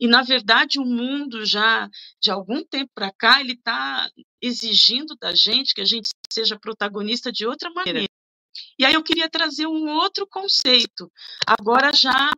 E, 0.00 0.06
na 0.06 0.22
verdade, 0.22 0.78
o 0.78 0.84
mundo 0.84 1.44
já, 1.44 1.88
de 2.20 2.30
algum 2.30 2.64
tempo 2.64 2.90
para 2.94 3.12
cá, 3.12 3.40
ele 3.40 3.52
está 3.52 4.10
exigindo 4.40 5.16
da 5.16 5.34
gente 5.34 5.74
que 5.74 5.80
a 5.80 5.84
gente 5.84 6.08
seja 6.30 6.58
protagonista 6.58 7.30
de 7.30 7.46
outra 7.46 7.70
maneira. 7.70 8.08
E 8.78 8.84
aí 8.84 8.94
eu 8.94 9.02
queria 9.02 9.28
trazer 9.28 9.66
um 9.66 9.88
outro 9.88 10.26
conceito, 10.26 11.10
agora 11.46 11.92
já 11.92 12.30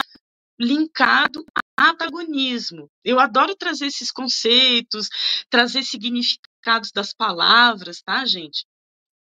linkado 0.58 1.44
a 1.78 1.90
antagonismo. 1.90 2.90
Eu 3.04 3.20
adoro 3.20 3.54
trazer 3.54 3.86
esses 3.86 4.10
conceitos, 4.10 5.08
trazer 5.50 5.82
significados 5.82 6.90
das 6.92 7.12
palavras, 7.12 8.00
tá, 8.02 8.24
gente? 8.24 8.66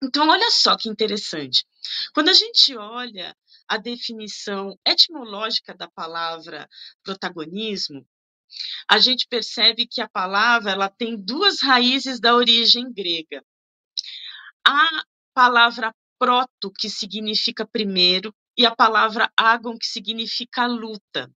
Então, 0.03 0.29
olha 0.29 0.51
só 0.51 0.77
que 0.77 0.89
interessante. 0.89 1.65
Quando 2.13 2.29
a 2.29 2.33
gente 2.33 2.77
olha 2.77 3.37
a 3.69 3.77
definição 3.77 4.77
etimológica 4.85 5.75
da 5.75 5.89
palavra 5.89 6.69
protagonismo, 7.05 8.05
a 8.91 8.99
gente 8.99 9.27
percebe 9.29 9.87
que 9.87 10.01
a 10.01 10.09
palavra 10.09 10.73
ela 10.73 10.89
tem 10.89 11.17
duas 11.17 11.61
raízes 11.61 12.21
da 12.21 12.35
origem 12.35 12.93
grega. 12.93 13.45
A 14.67 15.05
palavra 15.35 15.95
proto, 16.19 16.71
que 16.79 16.89
significa 16.89 17.67
primeiro, 17.67 18.35
e 18.57 18.67
a 18.67 18.75
palavra 18.75 19.33
agon, 19.37 19.77
que 19.79 19.87
significa 19.87 20.67
luta. 20.67 21.31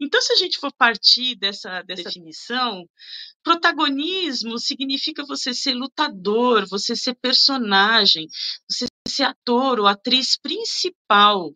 Então, 0.00 0.20
se 0.20 0.32
a 0.32 0.36
gente 0.36 0.58
for 0.58 0.72
partir 0.72 1.36
dessa, 1.36 1.82
dessa 1.82 2.04
definição, 2.04 2.88
protagonismo 3.42 4.58
significa 4.58 5.24
você 5.24 5.54
ser 5.54 5.74
lutador, 5.74 6.66
você 6.68 6.96
ser 6.96 7.14
personagem, 7.14 8.26
você 8.68 8.86
ser 9.08 9.24
ator 9.24 9.78
ou 9.78 9.86
atriz 9.86 10.36
principal 10.36 11.54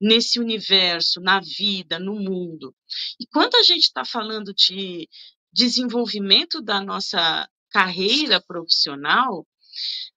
nesse 0.00 0.40
universo, 0.40 1.20
na 1.20 1.40
vida, 1.40 1.98
no 1.98 2.14
mundo. 2.14 2.74
E 3.20 3.26
quando 3.26 3.54
a 3.56 3.62
gente 3.62 3.84
está 3.84 4.04
falando 4.04 4.52
de 4.54 5.08
desenvolvimento 5.52 6.60
da 6.60 6.80
nossa 6.80 7.48
carreira 7.70 8.40
profissional, 8.40 9.46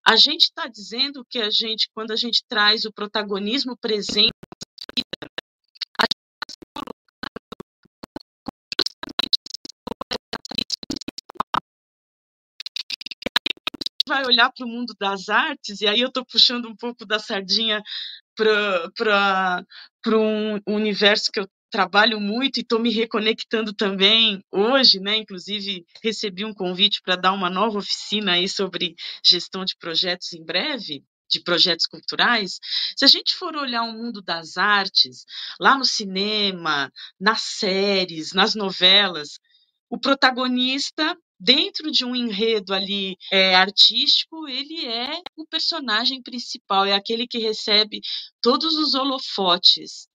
a 0.06 0.16
gente 0.16 0.44
está 0.44 0.68
dizendo 0.68 1.26
que 1.30 1.40
a 1.40 1.50
gente, 1.50 1.90
quando 1.94 2.12
a 2.12 2.16
gente 2.16 2.44
traz 2.48 2.86
o 2.86 2.94
protagonismo 2.94 3.76
presente 3.78 4.32
vai 14.08 14.26
olhar 14.26 14.52
para 14.52 14.66
o 14.66 14.70
mundo 14.70 14.96
das 15.00 15.28
artes, 15.28 15.82
e 15.82 15.88
aí 15.88 16.00
eu 16.00 16.08
estou 16.08 16.26
puxando 16.26 16.68
um 16.68 16.76
pouco 16.76 17.06
da 17.06 17.20
sardinha 17.20 17.84
para 18.36 19.64
um 20.18 20.60
universo 20.66 21.32
que 21.32 21.40
eu 21.40 21.48
trabalho 21.70 22.20
muito 22.20 22.58
e 22.58 22.62
estou 22.62 22.80
me 22.80 22.92
reconectando 22.92 23.74
também 23.74 24.44
hoje, 24.52 25.00
né? 25.00 25.18
Inclusive 25.18 25.86
recebi 26.04 26.46
um 26.46 26.54
convite 26.54 27.02
para 27.02 27.16
dar 27.16 27.34
uma 27.34 27.50
nova 27.50 27.80
oficina 27.80 28.34
aí 28.34 28.48
sobre 28.48 28.96
gestão 29.24 29.66
de 29.66 29.76
projetos 29.78 30.34
em 30.34 30.44
breve, 30.44 31.04
de 31.30 31.42
projetos 31.42 31.86
culturais. 31.86 32.60
Se 32.96 33.04
a 33.06 33.08
gente 33.08 33.36
for 33.36 33.56
olhar 33.56 33.84
o 33.84 33.94
mundo 33.94 34.22
das 34.22 34.58
artes, 34.58 35.26
lá 35.60 35.78
no 35.78 35.86
cinema, 35.86 36.92
nas 37.20 37.42
séries, 37.42 38.34
nas 38.34 38.56
novelas, 38.56 39.40
o 39.90 40.00
protagonista 40.00 41.18
dentro 41.40 41.92
de 41.92 42.04
um 42.04 42.16
enredo 42.16 42.74
ali 42.74 43.18
é, 43.32 43.56
artístico, 43.56 44.48
ele 44.48 44.86
é 44.86 45.22
o 45.36 45.46
personagem 45.46 46.22
principal, 46.22 46.86
é 46.86 46.94
aquele 46.94 47.28
que 47.28 47.38
recebe 47.38 48.02
todos 48.42 48.76
os 48.76 48.94
holofotes. 48.94 50.08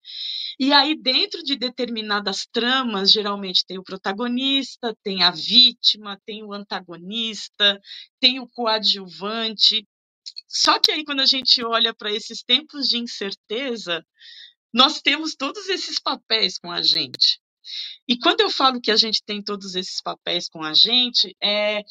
E 0.58 0.72
aí, 0.72 0.94
dentro 0.94 1.42
de 1.42 1.56
determinadas 1.56 2.46
tramas, 2.52 3.10
geralmente 3.10 3.64
tem 3.66 3.78
o 3.78 3.82
protagonista, 3.82 4.96
tem 5.02 5.22
a 5.22 5.30
vítima, 5.30 6.20
tem 6.26 6.44
o 6.44 6.52
antagonista, 6.52 7.80
tem 8.20 8.38
o 8.38 8.48
coadjuvante. 8.48 9.86
Só 10.48 10.78
que 10.78 10.92
aí, 10.92 11.04
quando 11.04 11.20
a 11.20 11.26
gente 11.26 11.64
olha 11.64 11.94
para 11.94 12.12
esses 12.12 12.42
tempos 12.42 12.88
de 12.88 12.98
incerteza, 12.98 14.04
nós 14.72 15.00
temos 15.02 15.34
todos 15.34 15.68
esses 15.68 15.98
papéis 15.98 16.58
com 16.58 16.70
a 16.70 16.82
gente. 16.82 17.41
E 18.08 18.18
quando 18.18 18.40
eu 18.40 18.50
falo 18.50 18.80
que 18.80 18.90
a 18.90 18.96
gente 18.96 19.22
tem 19.24 19.42
todos 19.42 19.74
esses 19.74 20.00
papéis 20.00 20.48
com 20.48 20.62
a 20.62 20.74
gente, 20.74 21.36
é, 21.42 21.82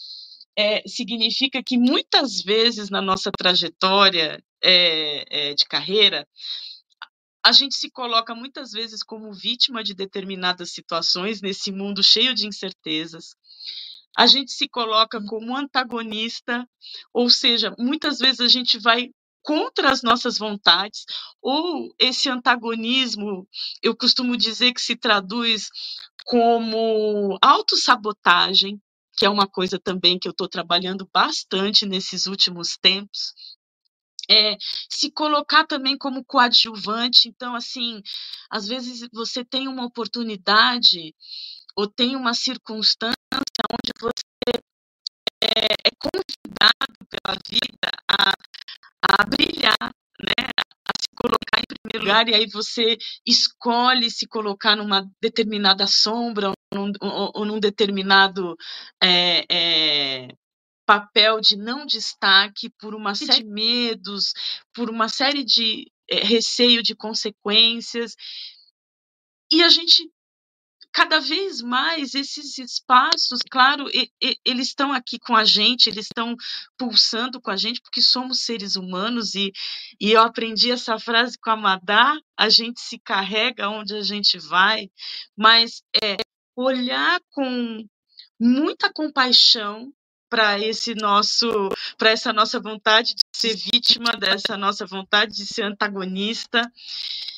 é 0.58 0.82
significa 0.88 1.64
que 1.64 1.78
muitas 1.78 2.42
vezes 2.42 2.90
na 2.90 3.02
nossa 3.02 3.32
trajetória 3.32 4.44
é, 4.64 5.50
é, 5.50 5.54
de 5.54 5.66
carreira, 5.66 6.28
a 7.44 7.52
gente 7.52 7.76
se 7.76 7.90
coloca 7.90 8.36
muitas 8.36 8.72
vezes 8.72 9.02
como 9.04 9.34
vítima 9.34 9.84
de 9.84 9.96
determinadas 9.96 10.72
situações 10.72 11.42
nesse 11.42 11.72
mundo 11.72 12.04
cheio 12.04 12.36
de 12.36 12.48
incertezas. 12.48 13.36
A 14.16 14.28
gente 14.28 14.52
se 14.52 14.68
coloca 14.68 15.24
como 15.26 15.56
antagonista, 15.56 16.68
ou 17.14 17.30
seja, 17.30 17.74
muitas 17.80 18.20
vezes 18.20 18.42
a 18.42 18.48
gente 18.48 18.78
vai 18.78 19.10
contra 19.42 19.92
as 19.92 20.02
nossas 20.02 20.38
vontades, 20.38 21.06
ou 21.42 21.94
esse 22.00 22.30
antagonismo, 22.30 23.48
eu 23.82 23.96
costumo 23.96 24.38
dizer 24.38 24.74
que 24.74 24.82
se 24.82 24.96
traduz 24.96 25.70
como 26.26 27.38
autossabotagem, 27.42 28.80
que 29.18 29.26
é 29.26 29.30
uma 29.30 29.48
coisa 29.48 29.80
também 29.80 30.18
que 30.20 30.28
eu 30.28 30.32
estou 30.32 30.48
trabalhando 30.48 31.08
bastante 31.14 31.86
nesses 31.86 32.26
últimos 32.26 32.78
tempos. 32.78 33.34
É, 34.30 34.56
se 34.90 35.12
colocar 35.12 35.66
também 35.66 35.98
como 35.98 36.24
coadjuvante, 36.24 37.28
então, 37.28 37.56
assim, 37.56 38.02
às 38.50 38.68
vezes 38.68 39.08
você 39.12 39.44
tem 39.44 39.68
uma 39.68 39.86
oportunidade 39.86 41.14
ou 41.76 41.88
tem 41.88 42.16
uma 42.16 42.34
circunstância 42.34 43.16
onde 43.72 43.92
você 44.00 44.62
é, 45.44 45.74
é 45.88 45.92
convidado 46.00 46.98
pela 47.10 47.38
vida 47.50 47.92
a 48.10 48.34
a 49.02 49.26
brilhar, 49.26 49.78
né? 50.20 50.50
a 50.58 51.02
se 51.02 51.08
colocar 51.16 51.60
em 51.60 51.76
primeiro 51.82 52.06
lugar, 52.06 52.28
e 52.30 52.36
aí 52.36 52.48
você 52.48 52.98
escolhe 53.26 54.10
se 54.10 54.28
colocar 54.28 54.76
numa 54.76 55.06
determinada 55.22 55.88
sombra 55.88 56.50
ou 56.50 56.56
num, 56.74 56.92
ou, 57.02 57.32
ou 57.36 57.46
num 57.46 57.60
determinado 57.60 58.56
é, 59.02 59.46
é, 59.50 60.28
papel 60.86 61.40
de 61.40 61.56
não 61.58 61.86
destaque 61.86 62.70
por 62.80 62.94
uma 62.94 63.16
série 63.16 63.44
de 63.44 63.50
medos, 63.50 64.34
por 64.74 64.90
uma 64.90 65.08
série 65.10 65.44
de 65.44 65.92
é, 66.10 66.24
receio 66.24 66.84
de 66.84 66.96
consequências. 66.96 68.16
E 69.52 69.64
a 69.64 69.70
gente 69.70 70.10
cada 70.92 71.20
vez 71.20 71.62
mais 71.62 72.14
esses 72.14 72.58
espaços, 72.58 73.40
claro, 73.50 73.90
e, 73.94 74.12
e, 74.22 74.38
eles 74.46 74.68
estão 74.68 74.92
aqui 74.92 75.18
com 75.20 75.36
a 75.36 75.46
gente, 75.46 75.88
eles 75.88 76.06
estão 76.06 76.36
pulsando 76.78 77.42
com 77.42 77.50
a 77.50 77.56
gente, 77.56 77.82
porque 77.82 78.02
somos 78.02 78.42
seres 78.42 78.76
humanos, 78.76 79.36
e, 79.36 79.52
e 80.00 80.12
eu 80.12 80.22
aprendi 80.22 80.72
essa 80.72 81.00
frase 81.00 81.38
com 81.40 81.52
a 81.52 81.56
Madá, 81.56 82.18
a 82.38 82.50
gente 82.50 82.82
se 82.82 83.00
carrega 83.00 83.70
onde 83.70 83.96
a 83.96 84.02
gente 84.02 84.38
vai, 84.40 84.90
mas 85.38 85.82
é 86.04 86.18
olhar 86.56 87.20
com 87.32 87.86
muita 88.40 88.92
compaixão 88.92 89.94
para 90.30 90.58
esse 90.58 90.96
nosso 90.96 91.70
para 91.98 92.10
essa 92.10 92.32
nossa 92.32 92.58
vontade 92.58 93.14
de 93.16 93.22
ser 93.36 93.54
vítima 93.54 94.14
dessa 94.18 94.56
nossa 94.56 94.86
vontade 94.86 95.34
de 95.34 95.46
ser 95.46 95.64
antagonista 95.64 96.72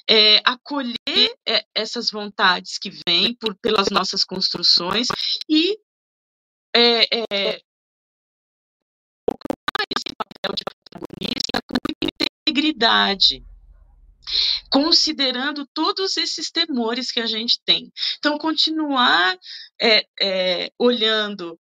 é, 0.10 0.42
acolher 0.44 0.96
é, 1.48 1.66
essas 1.74 2.12
vontades 2.12 2.78
que 2.78 2.89
vêm 3.08 3.36
por, 3.36 3.56
pelas 3.56 3.89
nossas 3.89 4.24
construções 4.24 5.08
e 5.50 5.78
é, 6.76 7.04
é, 7.16 7.62
ocupar 9.30 9.86
esse 9.96 10.16
papel 10.18 10.56
de 10.56 10.63
protagonista 10.63 11.62
com 11.68 11.78
integridade, 12.48 13.46
considerando 14.70 15.66
todos 15.74 16.18
esses 16.18 16.52
temores 16.52 17.12
que 17.12 17.20
a 17.20 17.26
gente 17.26 17.62
tem. 17.63 17.92
Então, 18.18 18.38
continuar 18.38 19.38
é, 19.82 20.06
é, 20.20 20.72
olhando 20.78 21.60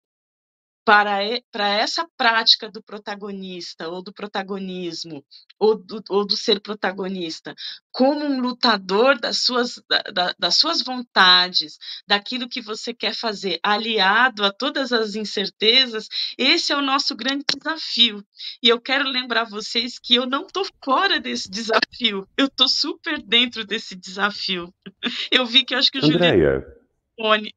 para, 0.93 1.21
para 1.51 1.69
essa 1.69 2.07
prática 2.19 2.71
do 2.71 2.83
protagonista, 2.83 3.89
ou 3.89 4.03
do 4.03 4.13
protagonismo, 4.13 5.25
ou 5.59 5.75
do, 5.75 6.05
ou 6.11 6.27
do 6.27 6.37
ser 6.37 6.61
protagonista, 6.61 7.55
como 7.91 8.27
um 8.27 8.39
lutador 8.39 9.19
das 9.19 9.39
suas, 9.39 9.83
da, 10.13 10.35
das 10.39 10.59
suas 10.59 10.83
vontades, 10.83 11.79
daquilo 12.07 12.47
que 12.47 12.61
você 12.61 12.93
quer 12.93 13.15
fazer, 13.15 13.59
aliado 13.63 14.45
a 14.45 14.53
todas 14.53 14.93
as 14.93 15.15
incertezas, 15.15 16.11
esse 16.37 16.75
é 16.75 16.77
o 16.77 16.83
nosso 16.83 17.17
grande 17.17 17.47
desafio. 17.57 18.23
E 18.63 18.69
eu 18.69 18.79
quero 18.79 19.09
lembrar 19.09 19.45
vocês 19.45 19.99
que 19.99 20.15
eu 20.15 20.27
não 20.27 20.43
estou 20.43 20.67
fora 20.85 21.19
desse 21.19 21.51
desafio, 21.51 22.29
eu 22.37 22.49
estou 22.49 22.69
super 22.69 23.19
dentro 23.23 23.65
desse 23.65 23.97
desafio. 23.97 24.71
Eu 25.31 25.47
vi 25.47 25.65
que 25.65 25.75
eu 25.75 25.79
acho 25.79 25.91
que 25.91 26.01
o 26.01 26.05
Andréia. 26.05 26.67
Juliano... 27.19 27.51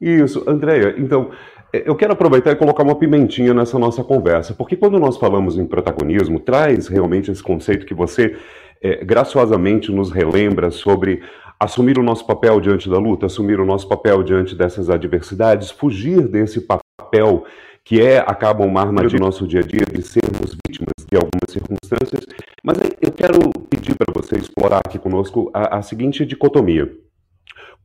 Isso, 0.00 0.44
Andréia, 0.46 0.94
então, 0.98 1.30
é, 1.72 1.88
eu 1.88 1.94
quero 1.94 2.12
aproveitar 2.12 2.52
e 2.52 2.56
colocar 2.56 2.82
uma 2.82 2.94
pimentinha 2.94 3.54
nessa 3.54 3.78
nossa 3.78 4.04
conversa, 4.04 4.54
porque 4.54 4.76
quando 4.76 4.98
nós 4.98 5.16
falamos 5.16 5.58
em 5.58 5.66
protagonismo, 5.66 6.38
traz 6.38 6.88
realmente 6.88 7.30
esse 7.30 7.42
conceito 7.42 7.86
que 7.86 7.94
você 7.94 8.36
é, 8.82 9.04
graciosamente 9.04 9.90
nos 9.90 10.10
relembra 10.10 10.70
sobre 10.70 11.22
assumir 11.58 11.98
o 11.98 12.02
nosso 12.02 12.26
papel 12.26 12.60
diante 12.60 12.88
da 12.88 12.98
luta, 12.98 13.26
assumir 13.26 13.58
o 13.58 13.64
nosso 13.64 13.88
papel 13.88 14.22
diante 14.22 14.54
dessas 14.54 14.90
adversidades, 14.90 15.70
fugir 15.70 16.28
desse 16.28 16.60
papel 16.60 17.44
que 17.82 18.02
é 18.02 18.18
acaba 18.18 18.64
uma 18.64 18.80
armadilha 18.80 19.18
do 19.18 19.24
nosso 19.24 19.46
dia 19.46 19.60
a 19.60 19.62
dia 19.62 19.86
de 19.86 20.02
sermos 20.02 20.56
vítimas 20.66 21.06
de 21.08 21.16
algumas 21.16 21.48
circunstâncias. 21.48 22.26
Mas 22.62 22.78
eu 23.00 23.12
quero 23.12 23.50
pedir 23.70 23.94
para 23.94 24.12
você 24.12 24.36
explorar 24.36 24.80
aqui 24.84 24.98
conosco 24.98 25.50
a, 25.54 25.78
a 25.78 25.82
seguinte 25.82 26.26
dicotomia: 26.26 26.92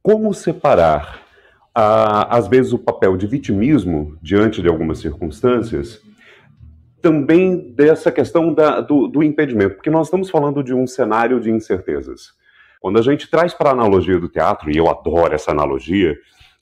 como 0.01 0.33
separar 0.33 1.21
às 1.73 2.47
vezes, 2.47 2.73
o 2.73 2.79
papel 2.79 3.15
de 3.15 3.27
vitimismo 3.27 4.17
diante 4.21 4.61
de 4.61 4.67
algumas 4.67 4.99
circunstâncias, 4.99 6.01
também 7.01 7.73
dessa 7.73 8.11
questão 8.11 8.53
da, 8.53 8.79
do, 8.79 9.07
do, 9.07 9.23
impedimento, 9.23 9.75
porque 9.75 9.89
nós 9.89 10.07
estamos 10.07 10.29
falando 10.29 10.63
de 10.63 10.73
um 10.73 10.85
cenário 10.85 11.39
de 11.39 11.49
incertezas. 11.49 12.33
Quando 12.79 12.99
a 12.99 13.01
gente 13.01 13.29
traz 13.29 13.53
para 13.53 13.69
a 13.69 13.73
analogia 13.73 14.19
do 14.19 14.29
teatro, 14.29 14.69
e 14.71 14.77
eu 14.77 14.89
adoro 14.89 15.33
essa 15.33 15.51
analogia, 15.51 16.15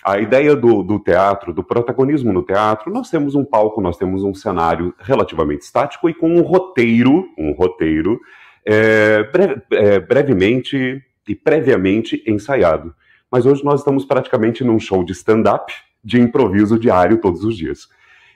a 0.03 0.17
ideia 0.17 0.55
do, 0.55 0.81
do, 0.81 0.97
teatro, 0.99 1.53
do 1.53 1.63
protagonismo 1.63 2.31
no 2.31 2.41
teatro, 2.41 2.91
nós 2.91 3.09
temos 3.09 3.35
um 3.35 3.43
palco, 3.43 3.81
nós 3.81 3.97
temos 3.97 4.23
um 4.23 4.33
cenário 4.33 4.93
relativamente 4.99 5.63
estático 5.63 6.09
e 6.09 6.13
com 6.13 6.29
um 6.29 6.41
roteiro, 6.41 7.25
um 7.37 7.51
roteiro 7.51 8.19
é, 8.65 9.29
é, 9.71 9.99
brevemente 9.99 11.03
e 11.27 11.35
previamente 11.35 12.23
ensaiado. 12.25 12.93
Mas 13.31 13.45
hoje 13.45 13.63
nós 13.63 13.81
estamos 13.81 14.05
praticamente 14.05 14.63
num 14.63 14.79
show 14.79 15.03
de 15.03 15.11
stand-up, 15.11 15.73
de 16.03 16.19
improviso 16.19 16.79
diário 16.79 17.19
todos 17.19 17.43
os 17.43 17.55
dias. 17.55 17.87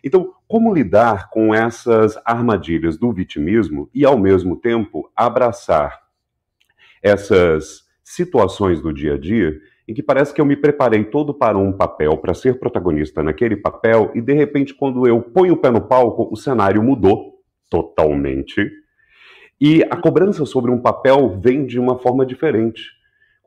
Então, 0.04 0.34
como 0.48 0.74
lidar 0.74 1.30
com 1.30 1.56
essas 1.56 2.18
armadilhas 2.26 2.98
do 2.98 3.12
vitimismo 3.12 3.90
e, 3.94 4.06
ao 4.06 4.18
mesmo 4.18 4.58
tempo, 4.58 5.10
abraçar 5.16 6.02
essas 7.02 7.84
situações 8.04 8.82
do 8.82 8.94
dia 8.94 9.14
a 9.14 9.18
dia 9.18 9.60
em 9.88 9.94
que 9.94 10.04
parece 10.04 10.34
que 10.34 10.40
eu 10.40 10.46
me 10.46 10.56
preparei 10.56 11.04
todo 11.04 11.34
para 11.34 11.58
um 11.58 11.72
papel, 11.72 12.18
para 12.18 12.34
ser 12.34 12.60
protagonista 12.60 13.22
naquele 13.22 13.56
papel, 13.58 14.12
e 14.16 14.22
de 14.22 14.34
repente, 14.34 14.74
quando 14.74 15.08
eu 15.08 15.22
ponho 15.22 15.54
o 15.54 15.58
pé 15.58 15.70
no 15.70 15.82
palco, 15.82 16.30
o 16.32 16.36
cenário 16.38 16.82
mudou 16.82 17.42
totalmente. 17.70 18.72
E 19.60 19.84
a 19.84 19.98
cobrança 19.98 20.46
sobre 20.46 20.72
um 20.72 20.80
papel 20.80 21.38
vem 21.40 21.66
de 21.66 21.80
uma 21.80 21.98
forma 21.98 22.26
diferente. 22.26 22.82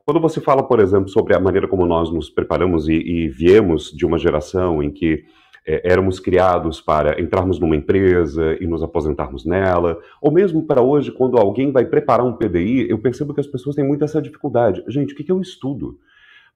Quando 0.09 0.21
você 0.21 0.39
fala, 0.39 0.63
por 0.63 0.79
exemplo, 0.79 1.09
sobre 1.09 1.35
a 1.35 1.39
maneira 1.39 1.67
como 1.67 1.85
nós 1.85 2.09
nos 2.09 2.29
preparamos 2.29 2.87
e, 2.87 2.93
e 2.93 3.27
viemos 3.27 3.91
de 3.91 4.05
uma 4.05 4.17
geração 4.17 4.81
em 4.81 4.89
que 4.89 5.25
é, 5.65 5.81
éramos 5.83 6.17
criados 6.17 6.79
para 6.79 7.21
entrarmos 7.21 7.59
numa 7.59 7.75
empresa 7.75 8.55
e 8.61 8.65
nos 8.65 8.81
aposentarmos 8.81 9.43
nela, 9.43 9.99
ou 10.21 10.31
mesmo 10.31 10.65
para 10.65 10.81
hoje, 10.81 11.11
quando 11.11 11.37
alguém 11.37 11.73
vai 11.73 11.83
preparar 11.83 12.25
um 12.25 12.31
PDI, 12.31 12.89
eu 12.89 12.97
percebo 12.99 13.33
que 13.33 13.41
as 13.41 13.47
pessoas 13.47 13.75
têm 13.75 13.85
muito 13.85 14.05
essa 14.05 14.21
dificuldade. 14.21 14.81
Gente, 14.87 15.13
o 15.13 15.17
que, 15.17 15.25
que 15.25 15.31
eu 15.31 15.41
estudo? 15.41 15.99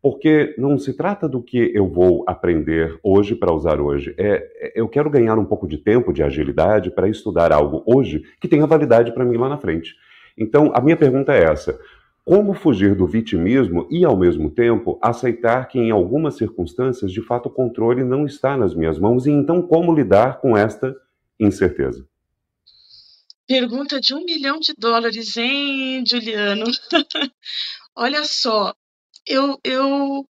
Porque 0.01 0.55
não 0.57 0.77
se 0.77 0.95
trata 0.95 1.27
do 1.27 1.43
que 1.43 1.73
eu 1.75 1.89
vou 1.89 2.23
aprender 2.27 2.97
hoje 3.03 3.35
para 3.35 3.53
usar 3.53 3.81
hoje. 3.81 4.15
É, 4.17 4.49
é, 4.61 4.71
eu 4.79 4.87
quero 4.87 5.09
ganhar 5.09 5.37
um 5.37 5.43
pouco 5.43 5.67
de 5.67 5.77
tempo, 5.77 6.13
de 6.13 6.23
agilidade, 6.23 6.89
para 6.89 7.09
estudar 7.09 7.51
algo 7.51 7.83
hoje 7.85 8.23
que 8.39 8.47
tenha 8.47 8.65
validade 8.65 9.13
para 9.13 9.25
mim 9.25 9.35
lá 9.35 9.49
na 9.49 9.57
frente. 9.57 9.93
Então, 10.37 10.71
a 10.73 10.79
minha 10.79 10.95
pergunta 10.95 11.33
é 11.33 11.43
essa: 11.43 11.77
como 12.23 12.53
fugir 12.53 12.95
do 12.95 13.07
vitimismo 13.07 13.87
e, 13.89 14.05
ao 14.05 14.15
mesmo 14.15 14.51
tempo, 14.51 14.99
aceitar 15.01 15.67
que, 15.67 15.79
em 15.79 15.91
algumas 15.91 16.35
circunstâncias, 16.35 17.11
de 17.11 17.21
fato, 17.21 17.47
o 17.47 17.51
controle 17.51 18.03
não 18.03 18.25
está 18.25 18.55
nas 18.55 18.75
minhas 18.75 18.99
mãos 18.99 19.25
e 19.25 19.31
então 19.31 19.61
como 19.61 19.93
lidar 19.93 20.39
com 20.39 20.55
esta 20.55 20.95
incerteza? 21.39 22.07
Pergunta 23.47 23.99
de 23.99 24.13
um 24.13 24.23
milhão 24.23 24.59
de 24.59 24.73
dólares, 24.77 25.35
hein, 25.35 26.03
Juliano? 26.05 26.65
Olha 27.95 28.23
só, 28.23 28.73
eu, 29.25 29.59
eu, 29.63 30.25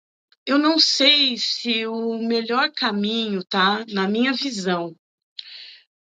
eu 0.46 0.58
não 0.58 0.80
sei 0.80 1.38
se 1.38 1.86
o 1.86 2.18
melhor 2.18 2.72
caminho, 2.72 3.44
tá? 3.44 3.86
Na 3.90 4.08
minha 4.08 4.34
visão, 4.34 4.96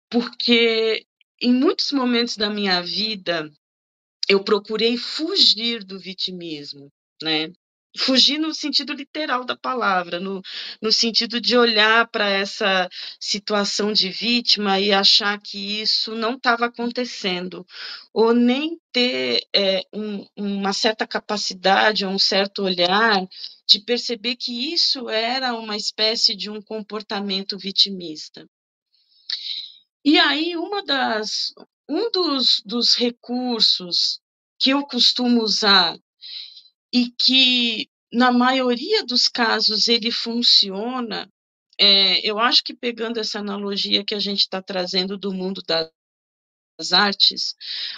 porque 0.09 1.05
em 1.41 1.53
muitos 1.53 1.91
momentos 1.91 2.37
da 2.37 2.49
minha 2.49 2.81
vida 2.81 3.49
eu 4.29 4.43
procurei 4.43 4.97
fugir 4.97 5.83
do 5.83 5.99
vitimismo, 5.99 6.91
né? 7.21 7.51
Fugir 7.97 8.37
no 8.37 8.53
sentido 8.53 8.91
literal 8.91 9.45
da 9.45 9.55
palavra, 9.55 10.19
no, 10.19 10.41
no 10.81 10.91
sentido 10.91 11.39
de 11.39 11.57
olhar 11.57 12.05
para 12.09 12.27
essa 12.29 12.89
situação 13.17 13.93
de 13.93 14.09
vítima 14.09 14.77
e 14.81 14.91
achar 14.91 15.39
que 15.39 15.81
isso 15.81 16.13
não 16.13 16.33
estava 16.33 16.65
acontecendo, 16.65 17.65
ou 18.13 18.33
nem 18.33 18.77
ter 18.91 19.47
é, 19.55 19.81
um, 19.93 20.27
uma 20.35 20.73
certa 20.73 21.07
capacidade, 21.07 22.05
um 22.05 22.19
certo 22.19 22.63
olhar 22.63 23.25
de 23.67 23.79
perceber 23.79 24.35
que 24.35 24.73
isso 24.73 25.09
era 25.09 25.53
uma 25.55 25.77
espécie 25.77 26.35
de 26.35 26.49
um 26.49 26.61
comportamento 26.61 27.57
vitimista. 27.57 28.45
E 30.03 30.19
aí, 30.19 30.55
uma 30.55 30.83
das, 30.85 31.51
um 31.87 32.09
dos, 32.11 32.61
dos 32.65 32.95
recursos 32.95 34.19
que 34.59 34.71
eu 34.71 34.85
costumo 34.85 35.41
usar 35.43 35.97
e 36.93 37.09
que, 37.11 37.89
na 38.11 38.31
maioria 38.31 39.05
dos 39.05 39.27
casos, 39.27 39.87
ele 39.87 40.11
funciona, 40.11 41.29
é, 41.79 42.25
eu 42.27 42.39
acho 42.39 42.63
que 42.63 42.73
pegando 42.73 43.19
essa 43.19 43.39
analogia 43.39 44.03
que 44.03 44.15
a 44.15 44.19
gente 44.19 44.39
está 44.39 44.61
trazendo 44.61 45.17
do 45.17 45.33
mundo 45.33 45.61
das 45.67 46.93
artes, 46.93 47.55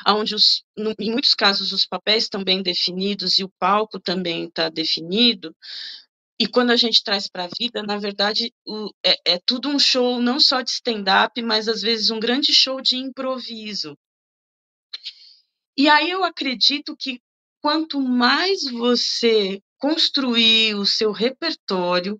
onde 0.07 0.35
os, 0.35 0.63
no, 0.75 0.95
em 0.99 1.11
muitos 1.11 1.33
casos 1.33 1.71
os 1.71 1.85
papéis 1.85 2.23
estão 2.23 2.43
bem 2.43 2.61
definidos 2.63 3.37
e 3.37 3.43
o 3.43 3.49
palco 3.59 3.99
também 3.99 4.45
está 4.45 4.69
definido, 4.69 5.55
e 6.39 6.47
quando 6.47 6.71
a 6.71 6.75
gente 6.75 7.03
traz 7.03 7.27
para 7.27 7.45
a 7.45 7.49
vida, 7.59 7.81
na 7.81 7.97
verdade, 7.97 8.53
o, 8.65 8.91
é, 9.03 9.33
é, 9.33 9.39
tudo 9.45 9.69
um 9.69 9.79
show 9.79 10.21
não 10.21 10.39
só 10.39 10.61
de 10.61 10.69
stand-up, 10.69 11.41
mas 11.41 11.67
às 11.67 11.81
vezes 11.81 12.11
um 12.11 12.19
grande 12.19 12.53
show 12.53 12.79
de 12.79 12.97
improviso. 12.97 13.97
E 15.75 15.89
aí 15.89 16.11
eu 16.11 16.23
acredito 16.23 16.95
que 16.95 17.19
quanto 17.61 17.99
mais 17.99 18.63
você 18.63 19.61
construir 19.79 20.75
o 20.75 20.85
seu 20.85 21.11
repertório, 21.11 22.19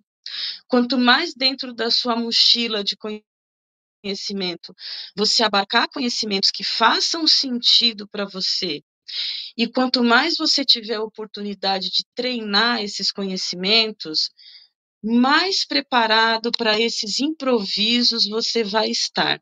quanto 0.67 0.97
mais 0.97 1.34
dentro 1.34 1.73
da 1.73 1.89
sua 1.91 2.15
mochila 2.15 2.84
de 2.84 2.97
conhecimento 4.03 4.75
você 5.15 5.43
abarcar 5.43 5.89
conhecimentos 5.89 6.51
que 6.51 6.63
façam 6.63 7.27
sentido 7.27 8.08
para 8.08 8.25
você, 8.25 8.82
e 9.58 9.67
quanto 9.67 10.04
mais 10.04 10.38
você 10.38 10.63
tiver 10.63 10.96
a 10.96 11.04
oportunidade 11.04 11.89
de 11.89 12.06
treinar 12.15 12.82
esses 12.82 13.12
conhecimentos, 13.12 14.30
mais 15.04 15.65
preparado 15.65 16.52
para 16.52 16.80
esses 16.80 17.20
improvisos 17.20 18.28
você 18.28 18.63
vai 18.63 18.89
estar. 18.89 19.41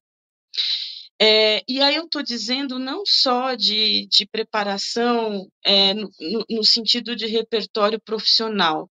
É, 1.22 1.64
e 1.68 1.82
aí 1.82 1.96
eu 1.96 2.06
estou 2.06 2.22
dizendo 2.22 2.78
não 2.78 3.04
só 3.06 3.56
de, 3.56 4.06
de 4.08 4.26
preparação 4.26 5.50
é, 5.64 5.94
no, 5.94 6.10
no, 6.50 6.64
sentido 6.64 7.16
de 7.16 7.26
repertório 7.26 8.00
profissional, 8.02 8.90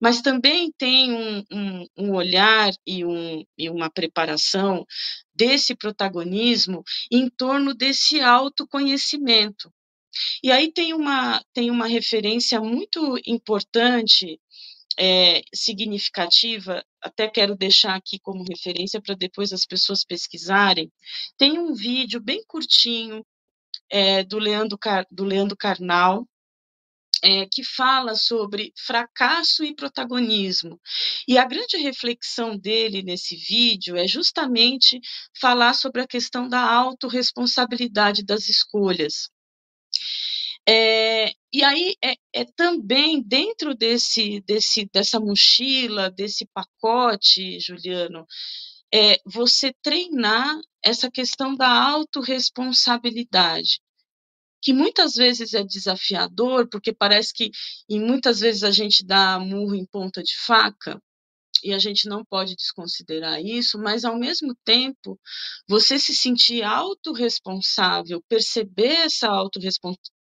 mas 0.00 0.22
também 0.22 0.72
tem 0.78 1.12
um, 1.12 1.44
um, 1.50 1.86
um 1.98 2.14
olhar 2.14 2.70
e, 2.86 3.04
um, 3.04 3.44
e 3.58 3.68
uma 3.68 3.90
preparação 3.90 4.86
desse 5.34 5.74
protagonismo 5.74 6.84
em 7.10 7.28
torno 7.28 7.74
desse 7.74 8.20
autoconhecimento. 8.20 9.72
E 10.42 10.50
aí 10.50 10.72
tem 10.72 10.92
uma, 10.94 11.42
tem 11.52 11.70
uma 11.70 11.86
referência 11.86 12.60
muito 12.60 13.18
importante, 13.26 14.40
é, 14.98 15.42
significativa, 15.54 16.84
até 17.00 17.28
quero 17.28 17.56
deixar 17.56 17.94
aqui 17.94 18.18
como 18.18 18.44
referência 18.44 19.00
para 19.00 19.14
depois 19.14 19.52
as 19.52 19.64
pessoas 19.64 20.04
pesquisarem. 20.04 20.92
Tem 21.38 21.58
um 21.58 21.74
vídeo 21.74 22.20
bem 22.20 22.44
curtinho 22.46 23.24
é, 23.90 24.22
do, 24.24 24.38
Leandro, 24.38 24.78
do 25.10 25.24
Leandro 25.24 25.56
Carnal, 25.56 26.28
é, 27.22 27.46
que 27.46 27.62
fala 27.64 28.14
sobre 28.14 28.72
fracasso 28.76 29.64
e 29.64 29.74
protagonismo. 29.74 30.80
E 31.28 31.38
a 31.38 31.44
grande 31.44 31.76
reflexão 31.76 32.56
dele 32.56 33.02
nesse 33.02 33.36
vídeo 33.36 33.96
é 33.96 34.06
justamente 34.06 35.00
falar 35.38 35.74
sobre 35.74 36.02
a 36.02 36.06
questão 36.06 36.48
da 36.48 36.60
autorresponsabilidade 36.60 38.24
das 38.24 38.48
escolhas. 38.48 39.30
É, 40.72 41.32
e 41.52 41.64
aí 41.64 41.96
é, 42.00 42.14
é, 42.32 42.44
também 42.44 43.20
dentro 43.20 43.74
desse, 43.74 44.40
desse, 44.42 44.88
dessa 44.94 45.18
mochila, 45.18 46.12
desse 46.12 46.46
pacote, 46.54 47.58
Juliano, 47.58 48.24
é 48.94 49.16
você 49.26 49.74
treinar 49.82 50.60
essa 50.80 51.10
questão 51.10 51.56
da 51.56 51.68
autorresponsabilidade 51.68 53.80
que 54.62 54.72
muitas 54.72 55.14
vezes 55.14 55.54
é 55.54 55.64
desafiador, 55.64 56.68
porque 56.68 56.92
parece 56.92 57.34
que 57.34 57.50
e 57.88 57.98
muitas 57.98 58.38
vezes 58.38 58.62
a 58.62 58.70
gente 58.70 59.04
dá 59.04 59.40
murro 59.40 59.74
em 59.74 59.86
ponta 59.86 60.22
de 60.22 60.36
faca, 60.36 61.02
e 61.64 61.74
a 61.74 61.78
gente 61.78 62.08
não 62.08 62.24
pode 62.24 62.54
desconsiderar 62.54 63.42
isso, 63.42 63.78
mas 63.78 64.04
ao 64.04 64.18
mesmo 64.18 64.54
tempo, 64.64 65.18
você 65.68 65.98
se 65.98 66.14
sentir 66.14 66.62
autorresponsável, 66.62 68.22
perceber 68.28 69.04
essa 69.04 69.28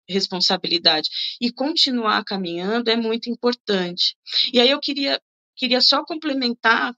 autorresponsabilidade 0.07 1.09
e 1.39 1.51
continuar 1.51 2.23
caminhando 2.23 2.89
é 2.89 2.95
muito 2.95 3.29
importante. 3.29 4.15
E 4.53 4.59
aí 4.59 4.69
eu 4.69 4.79
queria, 4.79 5.21
queria 5.55 5.81
só 5.81 6.03
complementar 6.03 6.93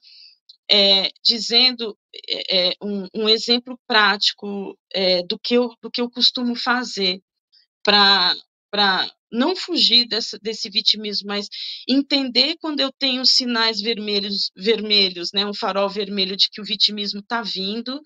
é, 0.72 1.10
dizendo 1.24 1.98
é, 2.52 2.74
um, 2.82 3.08
um, 3.16 3.28
exemplo 3.30 3.80
prático 3.88 4.78
é, 4.94 5.24
do, 5.24 5.40
que 5.40 5.56
eu, 5.56 5.74
do 5.82 5.90
que 5.90 6.00
eu 6.00 6.10
costumo 6.10 6.56
fazer 6.56 7.20
para 7.84 8.36
não 9.32 9.56
fugir 9.56 10.08
dessa, 10.08 10.38
desse 10.40 10.70
vitimismo, 10.70 11.28
mas 11.28 11.48
entender 11.88 12.56
quando 12.60 12.82
eu 12.82 12.92
tenho 12.92 13.26
sinais 13.26 13.82
vermelhos, 13.82 14.52
vermelhos, 14.56 15.32
né, 15.34 15.46
um 15.46 15.54
farol 15.54 15.90
vermelho 15.90 16.38
de 16.38 16.50
que 16.52 16.62
o 16.62 16.64
vitimismo 16.64 17.20
está 17.20 17.42
vindo, 17.42 18.00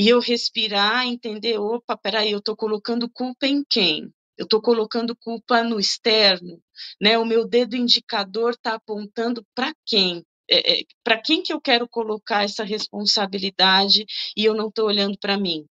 e 0.00 0.08
eu 0.08 0.18
respirar, 0.18 1.06
entender, 1.06 1.58
opa, 1.58 1.94
peraí, 1.94 2.32
eu 2.32 2.38
estou 2.38 2.56
colocando 2.56 3.06
culpa 3.10 3.46
em 3.46 3.62
quem? 3.62 4.10
Eu 4.38 4.44
estou 4.44 4.62
colocando 4.62 5.14
culpa 5.14 5.62
no 5.62 5.78
externo, 5.78 6.58
né? 6.98 7.18
O 7.18 7.26
meu 7.26 7.46
dedo 7.46 7.76
indicador 7.76 8.52
está 8.52 8.76
apontando 8.76 9.44
para 9.54 9.74
quem? 9.84 10.24
É, 10.50 10.80
é, 10.80 10.84
para 11.04 11.20
quem 11.20 11.42
que 11.42 11.52
eu 11.52 11.60
quero 11.60 11.86
colocar 11.86 12.44
essa 12.44 12.64
responsabilidade 12.64 14.06
e 14.34 14.42
eu 14.42 14.54
não 14.54 14.68
estou 14.68 14.86
olhando 14.86 15.18
para 15.18 15.36
mim? 15.36 15.66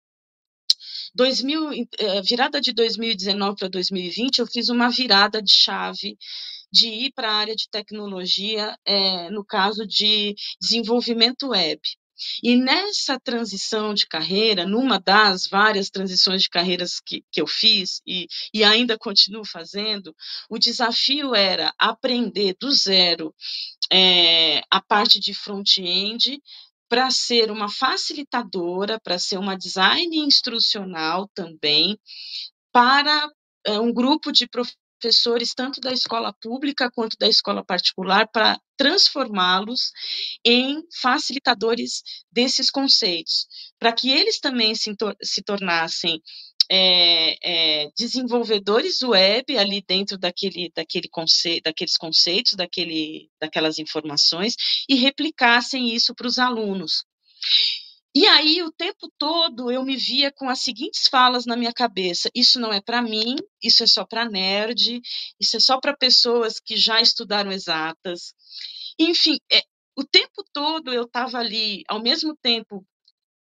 2000, 1.15 1.71
eh, 1.97 2.23
virada 2.23 2.61
de 2.61 2.73
2019 2.73 3.57
para 3.57 3.69
2020, 3.69 4.41
eu 4.41 4.47
fiz 4.49 4.69
uma 4.69 4.91
virada 4.91 5.41
de 5.41 5.53
chave 5.53 6.17
de 6.73 6.89
ir 6.89 7.13
para 7.13 7.31
a 7.31 7.37
área 7.37 7.55
de 7.55 7.69
tecnologia, 7.71 8.77
é, 8.85 9.31
no 9.31 9.45
caso 9.45 9.87
de 9.87 10.35
desenvolvimento 10.61 11.51
web. 11.51 11.81
E 12.43 12.57
nessa 12.57 13.19
transição 13.19 13.95
de 13.95 14.07
carreira, 14.07 14.67
numa 14.67 14.99
das 14.99 15.47
várias 15.47 15.91
transições 15.91 16.43
de 16.43 16.51
carreiras 16.51 17.01
que, 17.01 17.25
que 17.31 17.41
eu 17.41 17.47
fiz 17.47 18.01
e, 18.07 18.27
e 18.53 18.65
ainda 18.65 18.99
continuo 18.99 19.45
fazendo, 19.45 20.15
o 20.49 20.59
desafio 20.59 21.35
era 21.35 21.73
aprender 21.79 22.57
do 22.61 22.71
zero 22.73 23.35
é, 23.91 24.63
a 24.71 24.81
parte 24.81 25.21
de 25.21 25.35
front-end, 25.35 26.41
para 26.89 27.11
ser 27.11 27.51
uma 27.51 27.69
facilitadora, 27.69 29.01
para 29.01 29.19
ser 29.19 29.39
uma 29.39 29.57
design 29.57 30.17
instrucional 30.19 31.29
também, 31.35 31.99
para 32.73 33.29
é, 33.67 33.81
um 33.81 33.93
grupo 33.93 34.31
de 34.31 34.47
professores, 35.01 35.55
tanto 35.55 35.81
da 35.81 35.93
escola 35.93 36.33
pública 36.41 36.91
quanto 36.91 37.17
da 37.19 37.29
escola 37.29 37.65
particular, 37.65 38.29
para 38.29 38.61
transformá-los 38.77 39.91
em 40.45 40.83
facilitadores 41.01 42.03
desses 42.31 42.71
conceitos, 42.71 43.47
para 43.79 43.93
que 43.93 44.11
eles 44.11 44.39
também 44.39 44.75
se, 44.75 44.95
se 45.23 45.43
tornassem 45.43 46.23
é, 46.71 47.85
é, 47.85 47.91
desenvolvedores 47.97 49.03
web 49.03 49.57
ali 49.57 49.83
dentro 49.87 50.19
daquele, 50.19 50.71
daquele 50.75 51.09
conce, 51.09 51.61
daqueles 51.61 51.97
conceitos, 51.97 52.55
daquele, 52.55 53.31
daquelas 53.41 53.79
informações, 53.79 54.57
e 54.89 54.97
replicassem 54.97 55.95
isso 55.95 56.15
para 56.15 56.27
os 56.27 56.39
alunos. 56.39 57.05
E 58.19 58.27
aí, 58.27 58.63
o 58.63 58.73
tempo 58.73 59.13
todo, 59.19 59.71
eu 59.71 59.85
me 59.85 59.95
via 59.95 60.33
com 60.33 60.49
as 60.49 60.61
seguintes 60.61 61.07
falas 61.07 61.45
na 61.45 61.55
minha 61.55 61.71
cabeça: 61.71 62.31
isso 62.35 62.59
não 62.59 62.73
é 62.73 62.81
para 62.81 63.03
mim, 63.03 63.37
isso 63.63 63.85
é 63.85 63.87
só 63.87 64.07
para 64.07 64.27
nerd, 64.27 65.03
isso 65.39 65.59
é 65.59 65.61
só 65.61 65.79
para 65.79 65.95
pessoas 65.95 66.59
que 66.59 66.79
já 66.79 66.99
estudaram 66.99 67.53
exatas. 67.53 68.33
Enfim, 68.99 69.39
é, 69.53 69.61
o 69.95 70.03
tempo 70.03 70.43
todo 70.51 70.95
eu 70.95 71.03
estava 71.03 71.37
ali, 71.37 71.83
ao 71.87 72.03
mesmo 72.03 72.35
tempo, 72.35 72.87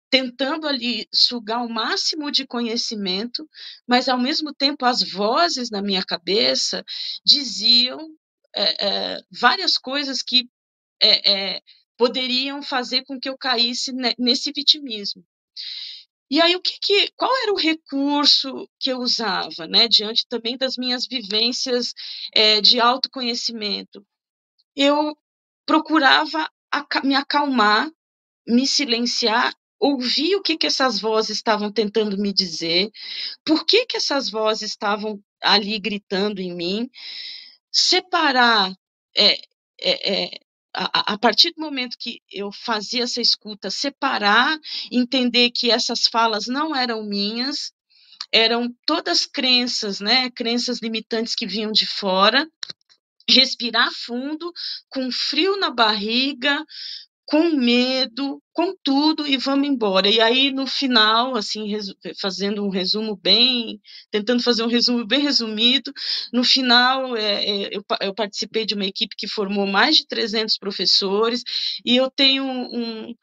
tentando 0.07 0.67
ali 0.67 1.07
sugar 1.11 1.65
o 1.65 1.69
máximo 1.69 2.31
de 2.31 2.45
conhecimento, 2.45 3.49
mas 3.87 4.07
ao 4.07 4.19
mesmo 4.19 4.53
tempo 4.53 4.85
as 4.85 5.01
vozes 5.01 5.71
na 5.71 5.81
minha 5.81 6.05
cabeça 6.05 6.85
diziam 7.25 7.97
é, 8.55 9.15
é, 9.15 9.21
várias 9.31 9.79
coisas 9.79 10.21
que 10.21 10.47
é, 11.01 11.59
poderiam 11.99 12.63
fazer 12.63 13.03
com 13.03 13.19
que 13.19 13.27
eu 13.27 13.37
caísse 13.37 13.91
nesse 14.17 14.53
vitimismo. 14.53 15.21
E 16.31 16.39
aí 16.41 16.55
o 16.55 16.61
que, 16.61 16.79
que, 16.79 17.11
qual 17.17 17.29
era 17.43 17.51
o 17.51 17.59
recurso 17.59 18.69
que 18.79 18.89
eu 18.89 18.99
usava, 18.99 19.67
né, 19.67 19.85
diante 19.89 20.25
também 20.29 20.55
das 20.55 20.77
minhas 20.77 21.05
vivências 21.05 21.93
de 22.63 22.79
autoconhecimento? 22.79 24.05
Eu 24.73 25.13
procurava 25.65 26.49
me 27.03 27.15
acalmar, 27.15 27.91
me 28.47 28.65
silenciar 28.65 29.53
ouvir 29.77 30.35
o 30.35 30.41
que, 30.41 30.57
que 30.57 30.67
essas 30.67 30.99
vozes 30.99 31.37
estavam 31.37 31.71
tentando 31.71 32.17
me 32.17 32.33
dizer, 32.33 32.91
por 33.45 33.65
que, 33.65 33.85
que 33.85 33.97
essas 33.97 34.29
vozes 34.29 34.71
estavam 34.71 35.21
ali 35.41 35.79
gritando 35.79 36.41
em 36.41 36.53
mim, 36.53 36.89
separar 37.71 38.73
é, 39.15 39.39
é, 39.81 40.35
é, 40.35 40.39
a, 40.73 41.17
partir 41.17 41.51
do 41.51 41.61
momento 41.61 41.97
que 41.99 42.21
eu 42.31 42.51
fazia 42.51 43.03
essa 43.03 43.21
escuta, 43.21 43.69
separar, 43.69 44.57
entender 44.91 45.51
que 45.51 45.71
essas 45.71 46.07
falas 46.07 46.47
não 46.47 46.75
eram 46.75 47.03
minhas, 47.03 47.73
eram 48.31 48.73
todas 48.85 49.25
crenças, 49.25 49.99
né, 49.99 50.29
crenças 50.29 50.79
limitantes 50.79 51.33
que 51.33 51.47
vinham 51.47 51.71
de 51.71 51.85
fora, 51.85 52.47
respirar 53.27 53.89
fundo, 53.91 54.51
com 54.89 55.11
frio 55.11 55.57
na 55.57 55.69
barriga, 55.69 56.63
com 57.29 57.51
medo, 57.51 58.41
com 58.51 58.73
tudo 58.83 59.27
e 59.27 59.37
vamos 59.37 59.67
embora. 59.67 60.09
E 60.09 60.19
aí 60.19 60.51
no 60.51 60.65
final, 60.65 61.35
assim, 61.35 61.71
fazendo 62.19 62.65
um 62.65 62.69
resumo 62.69 63.15
bem, 63.15 63.79
tentando 64.09 64.41
fazer 64.41 64.63
um 64.63 64.67
resumo 64.67 65.05
bem 65.05 65.21
resumido, 65.21 65.93
no 66.33 66.43
final 66.43 67.15
é, 67.15 67.45
é, 67.45 67.69
eu, 67.71 67.85
eu, 68.01 68.15
participei 68.15 68.65
de 68.65 68.73
uma 68.73 68.85
equipe 68.85 69.15
que 69.15 69.27
formou 69.27 69.67
mais 69.67 69.97
de 69.97 70.07
300 70.07 70.57
professores 70.57 71.43
e 71.85 71.95
eu 71.95 72.09
tenho 72.09 72.43
um, 72.43 73.13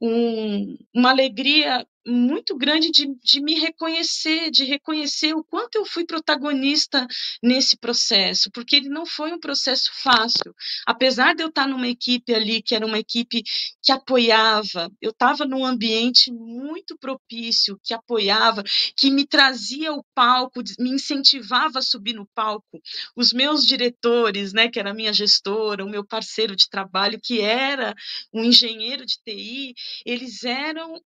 um, 0.00 0.78
uma 0.94 1.10
alegria 1.10 1.86
muito 2.06 2.56
grande 2.56 2.90
de, 2.90 3.06
de 3.22 3.40
me 3.40 3.58
reconhecer, 3.58 4.50
de 4.50 4.64
reconhecer 4.64 5.34
o 5.34 5.44
quanto 5.44 5.76
eu 5.76 5.84
fui 5.84 6.04
protagonista 6.04 7.06
nesse 7.42 7.76
processo, 7.76 8.50
porque 8.50 8.76
ele 8.76 8.88
não 8.88 9.04
foi 9.04 9.32
um 9.32 9.38
processo 9.38 9.90
fácil. 9.92 10.54
Apesar 10.86 11.34
de 11.34 11.42
eu 11.42 11.48
estar 11.48 11.68
numa 11.68 11.88
equipe 11.88 12.34
ali, 12.34 12.62
que 12.62 12.74
era 12.74 12.86
uma 12.86 12.98
equipe 12.98 13.42
que 13.82 13.92
apoiava, 13.92 14.90
eu 15.00 15.10
estava 15.10 15.44
num 15.44 15.64
ambiente 15.64 16.32
muito 16.32 16.96
propício, 16.98 17.78
que 17.82 17.92
apoiava, 17.92 18.62
que 18.96 19.10
me 19.10 19.26
trazia 19.26 19.92
o 19.92 20.04
palco, 20.14 20.62
me 20.78 20.90
incentivava 20.90 21.80
a 21.80 21.82
subir 21.82 22.14
no 22.14 22.26
palco. 22.34 22.80
Os 23.14 23.32
meus 23.32 23.66
diretores, 23.66 24.52
né, 24.52 24.68
que 24.68 24.78
era 24.78 24.90
a 24.90 24.94
minha 24.94 25.12
gestora, 25.12 25.84
o 25.84 25.90
meu 25.90 26.04
parceiro 26.04 26.56
de 26.56 26.68
trabalho, 26.68 27.20
que 27.22 27.40
era 27.40 27.94
um 28.32 28.42
engenheiro 28.42 29.04
de 29.04 29.18
TI, 29.22 29.74
eles 30.04 30.44
eram 30.44 31.00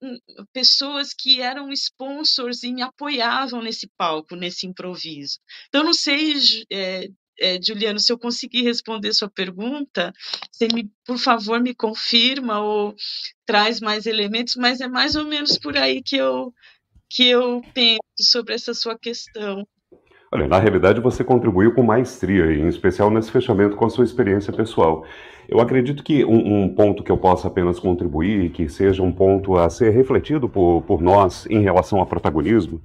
pessoas 0.53 0.84
pessoas 0.85 1.15
que 1.15 1.41
eram 1.41 1.73
sponsors 1.73 2.63
e 2.63 2.73
me 2.73 2.83
apoiavam 2.83 3.63
nesse 3.63 3.87
palco, 3.97 4.37
nesse 4.37 4.67
improviso. 4.67 5.39
Então, 5.69 5.83
não 5.83 5.95
sei, 5.95 6.35
é, 6.71 7.09
é, 7.39 7.63
Juliano, 7.63 7.99
se 7.99 8.13
eu 8.13 8.19
conseguir 8.19 8.63
responder 8.63 9.15
sua 9.15 9.31
pergunta, 9.31 10.13
você, 10.53 10.69
me, 10.73 10.91
por 11.05 11.19
favor, 11.19 11.61
me 11.61 11.75
confirma 11.75 12.61
ou 12.61 12.95
traz 13.47 13.81
mais 13.81 14.05
elementos, 14.05 14.57
mas 14.57 14.81
é 14.81 14.89
mais 14.89 15.15
ou 15.15 15.25
menos 15.25 15.59
por 15.59 15.77
aí 15.77 16.03
que 16.03 16.17
eu, 16.17 16.53
que 17.09 17.29
eu 17.29 17.63
penso 17.73 18.01
sobre 18.21 18.55
essa 18.55 18.75
sua 18.75 18.99
questão. 18.99 19.67
Olha, 20.35 20.49
na 20.49 20.59
realidade 20.59 21.01
você 21.01 21.23
contribuiu 21.23 21.73
com 21.73 21.85
maestria, 21.85 22.53
em 22.53 22.67
especial 22.67 23.09
nesse 23.09 23.31
fechamento 23.31 23.77
com 23.77 23.87
a 23.87 23.89
sua 23.89 24.03
experiência 24.03 24.53
pessoal. 24.53 25.05
Eu 25.49 25.61
acredito 25.61 26.03
que 26.03 26.25
um, 26.25 26.65
um, 26.65 26.75
ponto 26.75 27.05
que 27.05 27.13
eu 27.13 27.17
possa 27.17 27.47
apenas 27.47 27.79
contribuir, 27.79 28.51
que 28.51 28.69
seja 28.69 29.01
um 29.01 29.13
ponto 29.13 29.57
a 29.57 29.71
ser 29.71 29.91
refletido 29.91 30.49
por, 30.49 30.83
por 30.83 31.01
nós 31.01 31.47
em 31.49 31.63
relação 31.63 32.01
ao 32.01 32.07
protagonismo, 32.07 32.83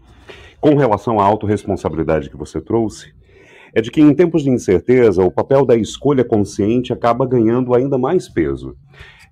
com 0.62 0.76
relação 0.76 1.20
à 1.20 1.26
autorresponsabilidade 1.26 2.30
que 2.30 2.38
você 2.38 2.62
trouxe, 2.62 3.16
é 3.74 3.82
de 3.82 3.90
que 3.90 4.00
em 4.00 4.14
tempos 4.14 4.44
de 4.44 4.52
incerteza, 4.52 5.24
o 5.24 5.32
papel 5.32 5.66
da 5.66 5.76
escolha 5.76 6.24
consciente 6.24 6.94
acaba 6.94 7.26
ganhando 7.26 7.74
ainda 7.74 7.98
mais 7.98 8.30
peso. 8.30 8.76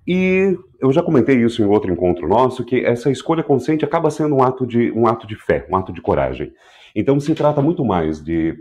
E 0.04 0.58
eu 0.80 0.90
já 0.90 1.04
comentei 1.04 1.36
isso 1.36 1.62
em 1.62 1.66
outro 1.66 1.92
encontro 1.92 2.26
nosso, 2.26 2.64
que 2.64 2.84
essa 2.84 3.12
escolha 3.12 3.44
consciente 3.44 3.84
acaba 3.84 4.10
sendo 4.10 4.34
um 4.34 4.42
ato 4.42 4.66
de, 4.66 4.90
um 4.90 5.06
ato 5.06 5.24
de 5.24 5.36
fé, 5.36 5.64
um 5.70 5.76
ato 5.76 5.92
de 5.92 6.00
coragem. 6.00 6.50
Então 6.98 7.20
se 7.20 7.32
trata 7.32 7.62
muito 7.62 7.84
mais 7.84 8.20
de 8.20 8.60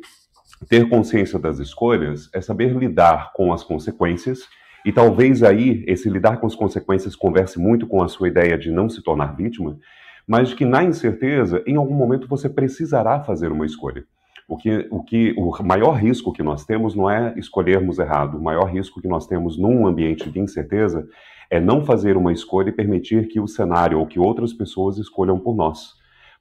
ter 0.70 0.88
consciência 0.88 1.40
das 1.40 1.58
escolhas, 1.58 2.30
é 2.32 2.40
saber 2.40 2.72
lidar 2.72 3.34
com 3.34 3.52
as 3.52 3.64
consequências, 3.64 4.42
e 4.86 4.94
talvez 4.94 5.42
aí 5.42 5.84
esse 5.88 6.08
lidar 6.08 6.40
com 6.40 6.46
as 6.46 6.54
consequências 6.54 7.16
converse 7.16 7.60
muito 7.60 7.88
com 7.88 8.04
a 8.04 8.08
sua 8.08 8.28
ideia 8.28 8.56
de 8.56 8.70
não 8.70 8.88
se 8.90 9.02
tornar 9.02 9.36
vítima, 9.36 9.80
mas 10.28 10.54
que 10.54 10.66
na 10.66 10.84
incerteza, 10.84 11.64
em 11.66 11.78
algum 11.78 11.96
momento 11.96 12.28
você 12.28 12.48
precisará 12.48 13.24
fazer 13.24 13.52
uma 13.52 13.66
escolha. 13.66 14.06
O 14.48 14.56
que, 14.56 14.88
o 14.92 15.04
que 15.04 15.34
o 15.36 15.52
maior 15.64 15.94
risco 15.94 16.32
que 16.32 16.44
nós 16.44 16.64
temos 16.64 16.94
não 16.94 17.10
é 17.10 17.34
escolhermos 17.38 17.98
errado. 17.98 18.38
O 18.38 18.44
maior 18.44 18.66
risco 18.66 19.02
que 19.02 19.08
nós 19.08 19.26
temos 19.26 19.58
num 19.58 19.88
ambiente 19.88 20.30
de 20.30 20.40
incerteza 20.40 21.08
é 21.50 21.60
não 21.60 21.84
fazer 21.84 22.16
uma 22.16 22.32
escolha 22.32 22.70
e 22.70 22.72
permitir 22.72 23.30
que 23.30 23.40
o 23.40 23.48
cenário 23.48 24.00
ou 24.00 24.06
que 24.06 24.20
outras 24.20 24.54
pessoas 24.54 25.00
escolham 25.00 25.40
por 25.40 25.56
nós. 25.56 25.96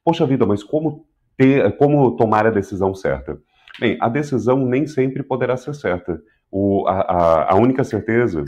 Poxa 0.05 0.27
vida, 0.27 0.45
mas 0.45 0.63
como 0.63 1.07
ter, 1.37 1.77
como 1.77 2.15
tomar 2.15 2.45
a 2.47 2.51
decisão 2.51 2.93
certa? 2.95 3.37
Bem, 3.79 3.97
a 4.01 4.09
decisão 4.09 4.57
nem 4.65 4.87
sempre 4.87 5.21
poderá 5.21 5.55
ser 5.55 5.75
certa. 5.75 6.19
O, 6.51 6.87
a, 6.87 7.53
a 7.53 7.55
única 7.55 7.83
certeza 7.83 8.43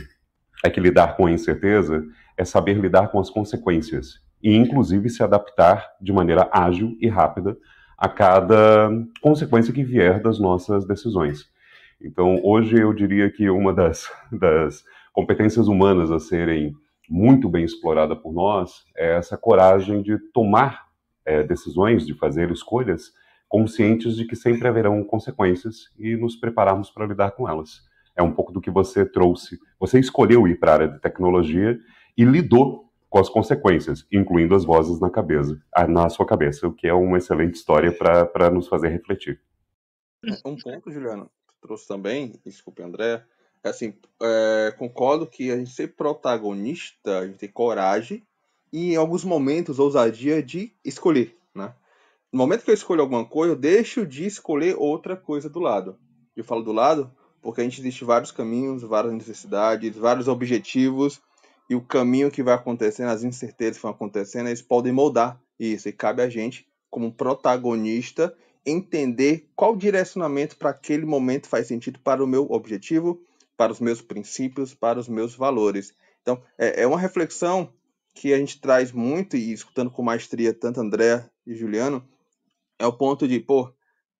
é 0.66 0.70
que 0.70 0.80
lidar 0.80 1.16
com 1.16 1.28
a 1.28 1.32
incerteza 1.32 2.04
é 2.38 2.44
saber 2.44 2.74
lidar 2.76 3.10
com 3.10 3.20
as 3.20 3.30
consequências 3.30 4.16
e, 4.42 4.56
inclusive, 4.56 5.10
se 5.10 5.22
adaptar 5.22 5.86
de 6.02 6.12
maneira 6.12 6.50
ágil 6.52 6.98
e 7.00 7.08
rápida 7.08 7.56
a 7.98 8.08
cada 8.08 8.90
consequência 9.22 9.74
que 9.74 9.84
vier 9.84 10.22
das 10.22 10.40
nossas 10.40 10.88
decisões. 10.88 11.46
Então, 12.02 12.40
hoje 12.44 12.80
eu 12.80 12.94
diria 12.94 13.30
que 13.30 13.50
uma 13.50 13.74
das, 13.74 14.10
das 14.32 14.84
competências 15.12 15.68
humanas 15.68 16.10
a 16.10 16.20
serem 16.20 16.74
muito 17.10 17.50
bem 17.50 17.66
explorada 17.66 18.16
por 18.16 18.32
nós 18.32 18.86
é 18.96 19.18
essa 19.18 19.38
coragem 19.38 20.02
de 20.02 20.18
tomar 20.34 20.89
é, 21.30 21.44
decisões, 21.44 22.06
de 22.06 22.16
fazer 22.16 22.52
escolhas 22.52 23.14
conscientes 23.48 24.16
de 24.16 24.26
que 24.26 24.36
sempre 24.36 24.68
haverão 24.68 25.04
consequências 25.04 25.92
e 25.98 26.16
nos 26.16 26.36
prepararmos 26.36 26.90
para 26.90 27.06
lidar 27.06 27.32
com 27.32 27.48
elas. 27.48 27.82
É 28.16 28.24
um 28.24 28.32
pouco 28.32 28.52
do 28.52 28.60
que 28.60 28.72
você 28.72 29.06
trouxe. 29.06 29.60
Você 29.80 30.00
escolheu 30.00 30.48
ir 30.48 30.60
para 30.60 30.72
a 30.72 30.74
área 30.76 30.88
de 30.88 31.00
tecnologia 31.00 31.80
e 32.18 32.24
lidou 32.24 32.90
com 33.10 33.20
as 33.20 33.30
consequências, 33.30 34.06
incluindo 34.12 34.56
as 34.56 34.66
vozes 34.66 35.00
na 35.00 35.10
cabeça, 35.10 35.60
na 35.88 36.10
sua 36.10 36.26
cabeça, 36.26 36.68
o 36.68 36.74
que 36.74 36.88
é 36.88 36.94
uma 36.94 37.18
excelente 37.18 37.56
história 37.56 37.92
para 37.92 38.50
nos 38.50 38.68
fazer 38.68 38.90
refletir. 38.90 39.40
Um 40.46 40.58
ponto, 40.58 40.92
Juliano, 40.92 41.30
trouxe 41.62 41.88
também, 41.88 42.34
desculpe, 42.46 42.84
André, 42.84 43.24
é 43.64 43.70
assim, 43.70 43.94
é, 44.22 44.74
concordo 44.78 45.26
que 45.26 45.52
a 45.52 45.58
gente 45.58 45.72
ser 45.72 45.96
protagonista, 45.96 47.20
a 47.20 47.26
gente 47.26 47.40
tem 47.40 47.50
coragem 47.50 48.24
e 48.72 48.94
em 48.94 48.96
alguns 48.96 49.24
momentos 49.24 49.80
ousadia 49.80 50.42
de 50.42 50.74
escolher, 50.84 51.36
né? 51.54 51.74
No 52.32 52.38
momento 52.38 52.64
que 52.64 52.70
eu 52.70 52.76
escolho 52.76 53.02
alguma 53.02 53.26
coisa, 53.26 53.54
eu 53.54 53.58
deixo 53.58 54.06
de 54.06 54.26
escolher 54.26 54.76
outra 54.78 55.18
coisa 55.18 55.50
do 55.50 55.60
lado. 55.60 55.98
Eu 56.36 56.44
falo 56.44 56.62
do 56.62 56.72
lado 56.72 57.12
porque 57.42 57.62
a 57.62 57.64
gente 57.64 57.80
existe 57.82 58.04
vários 58.04 58.32
caminhos, 58.32 58.84
várias 58.84 59.14
necessidades, 59.14 59.96
vários 59.96 60.28
objetivos 60.28 61.22
e 61.70 61.76
o 61.76 61.82
caminho 61.82 62.32
que 62.32 62.44
vai 62.44 62.56
acontecendo, 62.56 63.10
as 63.10 63.24
incertezas 63.24 63.78
que 63.78 63.84
vão 63.84 63.92
acontecendo, 63.92 64.48
eles 64.48 64.62
podem 64.62 64.92
moldar 64.92 65.40
isso. 65.60 65.88
E 65.88 65.92
cabe 65.92 66.22
a 66.22 66.30
gente, 66.30 66.68
como 66.90 67.14
protagonista, 67.14 68.36
entender 68.66 69.48
qual 69.56 69.76
direcionamento 69.76 70.58
para 70.58 70.72
aquele 70.72 71.06
momento 71.06 71.48
faz 71.48 71.68
sentido 71.68 72.00
para 72.00 72.24
o 72.24 72.28
meu 72.28 72.48
objetivo, 72.50 73.22
para 73.56 73.72
os 73.72 73.80
meus 73.80 74.02
princípios, 74.02 74.74
para 74.74 75.00
os 75.00 75.08
meus 75.08 75.36
valores. 75.36 75.94
Então, 76.22 76.42
é, 76.58 76.82
é 76.82 76.88
uma 76.88 77.00
reflexão 77.00 77.72
que 78.14 78.34
a 78.34 78.38
gente 78.38 78.60
traz 78.60 78.92
muito, 78.92 79.38
e 79.38 79.52
escutando 79.52 79.92
com 79.92 80.02
maestria 80.02 80.54
tanto 80.54 80.82
André 80.82 81.30
e 81.46 81.56
Juliano, 81.56 82.08
é 82.78 82.86
o 82.86 82.94
ponto 82.94 83.28
de, 83.28 83.40
pô, 83.40 83.74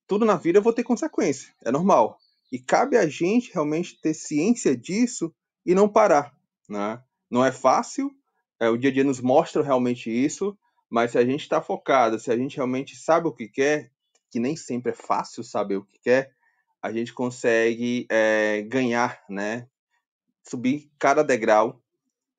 tudo 0.08 0.26
na 0.26 0.36
vida 0.36 0.60
eu 0.60 0.64
vou 0.64 0.74
ter 0.74 0.84
consequência, 0.84 1.54
é 1.64 1.72
normal. 1.72 2.18
E 2.52 2.60
cabe 2.60 2.98
a 2.98 3.08
gente 3.08 3.54
realmente 3.54 4.00
ter 4.02 4.14
ciência 4.14 4.76
disso 4.76 5.34
e 5.66 5.76
não 5.76 5.88
parar, 5.88 6.36
né? 6.68 7.02
Não 7.30 7.46
é 7.46 7.52
fácil, 7.52 8.12
é, 8.60 8.70
o 8.70 8.78
dia 8.78 8.90
a 8.90 8.94
dia 8.94 9.04
nos 9.04 9.22
mostra 9.22 9.62
realmente 9.62 10.10
isso, 10.10 10.58
mas 10.90 11.12
se 11.12 11.18
a 11.18 11.26
gente 11.26 11.42
está 11.42 11.62
focado, 11.62 12.20
se 12.20 12.32
a 12.32 12.38
gente 12.38 12.56
realmente 12.56 12.96
sabe 12.96 13.28
o 13.28 13.32
que 13.32 13.48
quer, 13.48 13.92
que 14.32 14.40
nem 14.40 14.56
sempre 14.56 14.92
é 14.92 14.96
fácil 14.96 15.44
saber 15.44 15.78
o 15.78 15.86
que 15.86 16.00
quer, 16.00 16.34
a 16.82 16.92
gente 16.92 17.14
consegue 17.14 18.08
é, 18.10 18.62
ganhar, 18.64 19.24
né? 19.30 19.68
Subir 20.44 20.90
cada 20.98 21.24
degrau. 21.24 21.82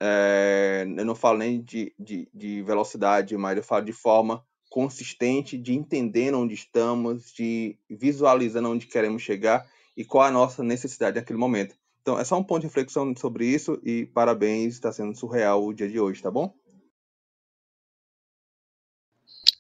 É, 0.03 0.87
eu 0.97 1.05
não 1.05 1.15
falo 1.15 1.39
nem 1.39 1.61
de, 1.61 1.95
de, 1.99 2.29
de, 2.33 2.63
velocidade, 2.63 3.37
mas 3.37 3.57
eu 3.57 3.63
falo 3.63 3.85
de 3.85 3.93
forma 3.93 4.43
consistente, 4.71 5.59
de 5.59 5.75
entender 5.75 6.35
onde 6.35 6.55
estamos, 6.55 7.33
de 7.33 7.77
visualizando 7.89 8.71
onde 8.71 8.87
queremos 8.87 9.21
chegar 9.21 9.69
e 9.97 10.05
qual 10.05 10.25
a 10.25 10.31
nossa 10.31 10.63
necessidade 10.63 11.17
naquele 11.17 11.39
momento. 11.39 11.77
Então, 12.01 12.19
é 12.19 12.25
só 12.25 12.39
um 12.39 12.45
ponto 12.45 12.63
de 12.63 12.69
reflexão 12.69 13.15
sobre 13.15 13.45
isso 13.45 13.79
e 13.85 14.07
parabéns, 14.07 14.75
está 14.75 14.91
sendo 14.91 15.15
surreal 15.15 15.63
o 15.63 15.75
dia 15.75 15.89
de 15.89 16.01
hoje, 16.01 16.23
tá 16.23 16.31
bom? 16.31 16.55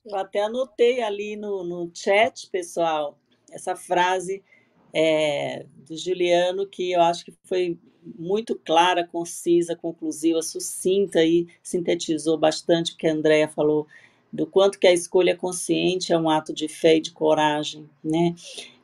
Eu 0.07 0.16
até 0.16 0.42
anotei 0.42 1.03
ali 1.03 1.37
no, 1.37 1.62
no 1.62 1.90
chat, 1.94 2.48
pessoal, 2.50 3.18
essa 3.50 3.76
frase 3.76 4.42
é, 4.94 5.66
do 5.87 5.96
Juliano, 5.96 6.66
que 6.66 6.92
eu 6.92 7.03
acho 7.03 7.24
que 7.24 7.35
foi 7.44 7.79
muito 8.18 8.54
clara, 8.54 9.06
concisa, 9.06 9.76
conclusiva, 9.76 10.42
sucinta 10.42 11.24
e 11.24 11.46
sintetizou 11.62 12.38
bastante 12.38 12.92
o 12.92 12.96
que 12.96 13.06
a 13.06 13.12
Andrea 13.12 13.48
falou 13.48 13.86
do 14.32 14.46
quanto 14.46 14.78
que 14.78 14.86
a 14.86 14.92
escolha 14.92 15.36
consciente 15.36 16.12
é 16.12 16.18
um 16.18 16.30
ato 16.30 16.52
de 16.52 16.68
fé 16.68 16.96
e 16.96 17.00
de 17.00 17.10
coragem, 17.10 17.88
né? 18.02 18.34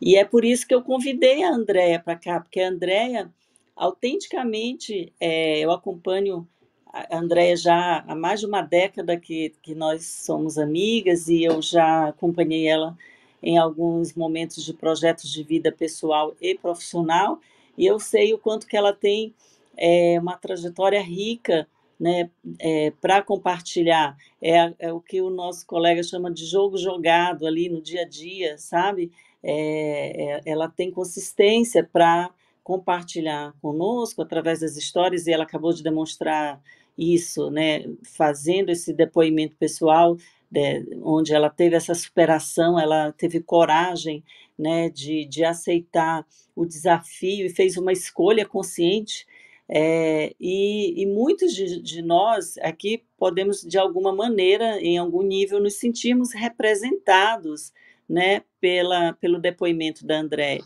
E 0.00 0.16
é 0.16 0.24
por 0.24 0.44
isso 0.44 0.66
que 0.66 0.74
eu 0.74 0.83
convidei 0.83 1.44
a 1.44 1.52
Andrea 1.52 2.00
para 2.00 2.16
cá, 2.16 2.40
porque 2.40 2.61
a 2.61 2.68
Andrea 2.68 3.31
autenticamente, 3.76 5.12
é, 5.20 5.61
eu 5.61 5.70
acompanho 5.70 6.48
a 6.90 7.18
Andrea 7.18 7.55
já 7.55 8.02
há 8.09 8.14
mais 8.14 8.40
de 8.40 8.46
uma 8.46 8.62
década 8.62 9.18
que, 9.18 9.52
que 9.62 9.74
nós 9.74 10.07
somos 10.07 10.57
amigas 10.57 11.29
e 11.29 11.44
eu 11.44 11.61
já 11.61 12.09
acompanhei 12.09 12.66
ela 12.66 12.96
em 13.42 13.59
alguns 13.59 14.14
momentos 14.14 14.64
de 14.64 14.72
projetos 14.72 15.31
de 15.31 15.42
vida 15.42 15.70
pessoal 15.70 16.35
e 16.40 16.55
profissional 16.55 17.38
e 17.77 17.87
eu 17.87 17.99
sei 17.99 18.33
o 18.35 18.39
quanto 18.39 18.67
que 18.67 18.77
ela 18.77 18.93
tem 18.93 19.35
é, 19.77 20.19
uma 20.21 20.37
trajetória 20.37 21.01
rica 21.01 21.69
né, 21.99 22.31
é, 22.59 22.91
para 23.01 23.23
compartilhar. 23.23 24.17
É, 24.41 24.73
é, 24.79 24.93
o 24.93 25.01
que 25.01 25.21
o 25.21 25.31
nosso 25.31 25.67
colega 25.67 26.03
chama 26.03 26.31
de 26.31 26.45
jogo 26.45 26.77
jogado 26.77 27.47
ali 27.47 27.69
no 27.69 27.81
dia 27.81 28.03
a 28.03 28.09
dia, 28.09 28.57
sabe? 28.59 29.11
É, 29.43 30.37
é 30.37 30.41
ela 30.47 30.69
tem 30.69 30.91
consistência 30.91 31.83
para 31.85 32.31
compartilhar 32.62 33.55
conosco 33.62 34.23
através 34.23 34.61
das 34.61 34.77
histórias, 34.77 35.27
e 35.27 35.33
ela 35.33 35.45
acabou 35.45 35.73
de 35.73 35.85
demonstrar 35.85 36.61
isso, 36.99 37.51
né, 37.51 37.85
fazendo 38.03 38.71
esse 38.71 38.93
depoimento 38.93 39.55
pessoal, 39.57 40.17
de, 40.51 40.87
onde 41.03 41.35
ela 41.35 41.51
teve 41.51 41.77
essa 41.77 41.95
superação, 41.95 42.79
ela 42.79 43.13
teve 43.13 43.41
coragem 43.41 44.25
né, 44.59 44.89
de, 44.89 45.25
de 45.27 45.45
aceitar 45.45 46.27
o 46.55 46.65
desafio 46.65 47.47
e 47.47 47.51
fez 47.51 47.77
uma 47.77 47.93
escolha 47.93 48.47
consciente. 48.47 49.27
É, 49.69 50.33
e, 50.41 51.03
e, 51.03 51.07
muitos 51.07 51.53
de, 51.53 51.83
de, 51.83 52.01
nós 52.01 52.57
aqui 52.59 53.03
podemos, 53.19 53.63
de 53.63 53.77
alguma 53.77 54.15
maneira, 54.15 54.81
em 54.81 54.97
algum 54.97 55.23
nível, 55.23 55.61
nos 55.61 55.75
sentirmos 55.75 56.33
representados 56.33 57.73
né, 58.09 58.43
pela, 58.61 59.13
pelo 59.15 59.41
depoimento 59.41 60.07
da 60.07 60.21
Andréia. 60.21 60.63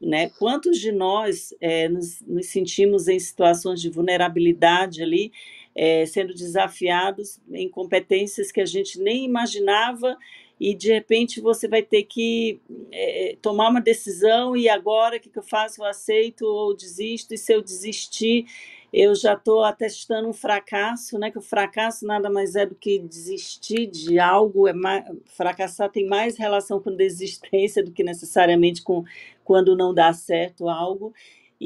Né? 0.00 0.30
Quantos 0.38 0.78
de 0.78 0.92
nós 0.92 1.54
é, 1.60 1.88
nos, 1.88 2.20
nos, 2.26 2.46
sentimos 2.46 3.08
em 3.08 3.18
situações 3.18 3.80
de 3.80 3.90
vulnerabilidade 3.90 5.02
ali, 5.02 5.32
é, 5.74 6.06
sendo 6.06 6.34
desafiados 6.34 7.40
em 7.52 7.68
competências 7.68 8.52
que 8.52 8.60
a 8.60 8.66
gente 8.66 9.00
nem 9.00 9.24
imaginava 9.24 10.16
e 10.60 10.74
de 10.74 10.92
repente 10.92 11.40
você 11.40 11.66
vai 11.66 11.82
ter 11.82 12.04
que 12.04 12.60
é, 12.92 13.36
tomar 13.42 13.68
uma 13.68 13.80
decisão 13.80 14.56
e 14.56 14.68
agora 14.68 15.16
o 15.16 15.20
que, 15.20 15.28
que 15.28 15.38
eu 15.38 15.42
faço? 15.42 15.82
Eu 15.82 15.86
aceito 15.86 16.46
ou 16.46 16.74
desisto? 16.74 17.34
E 17.34 17.38
se 17.38 17.52
eu 17.52 17.60
desistir, 17.60 18.46
eu 18.92 19.14
já 19.16 19.34
estou 19.34 19.64
atestando 19.64 20.28
um 20.28 20.32
fracasso, 20.32 21.18
né? 21.18 21.30
Que 21.30 21.38
o 21.38 21.42
fracasso 21.42 22.06
nada 22.06 22.30
mais 22.30 22.54
é 22.54 22.64
do 22.64 22.76
que 22.76 23.00
desistir 23.00 23.88
de 23.88 24.20
algo. 24.20 24.68
É 24.68 24.72
mais, 24.72 25.04
fracassar 25.26 25.90
tem 25.90 26.06
mais 26.06 26.38
relação 26.38 26.80
com 26.80 26.94
desistência 26.94 27.82
do 27.82 27.90
que 27.90 28.04
necessariamente 28.04 28.82
com 28.82 29.04
quando 29.44 29.76
não 29.76 29.92
dá 29.92 30.12
certo 30.12 30.68
algo. 30.68 31.12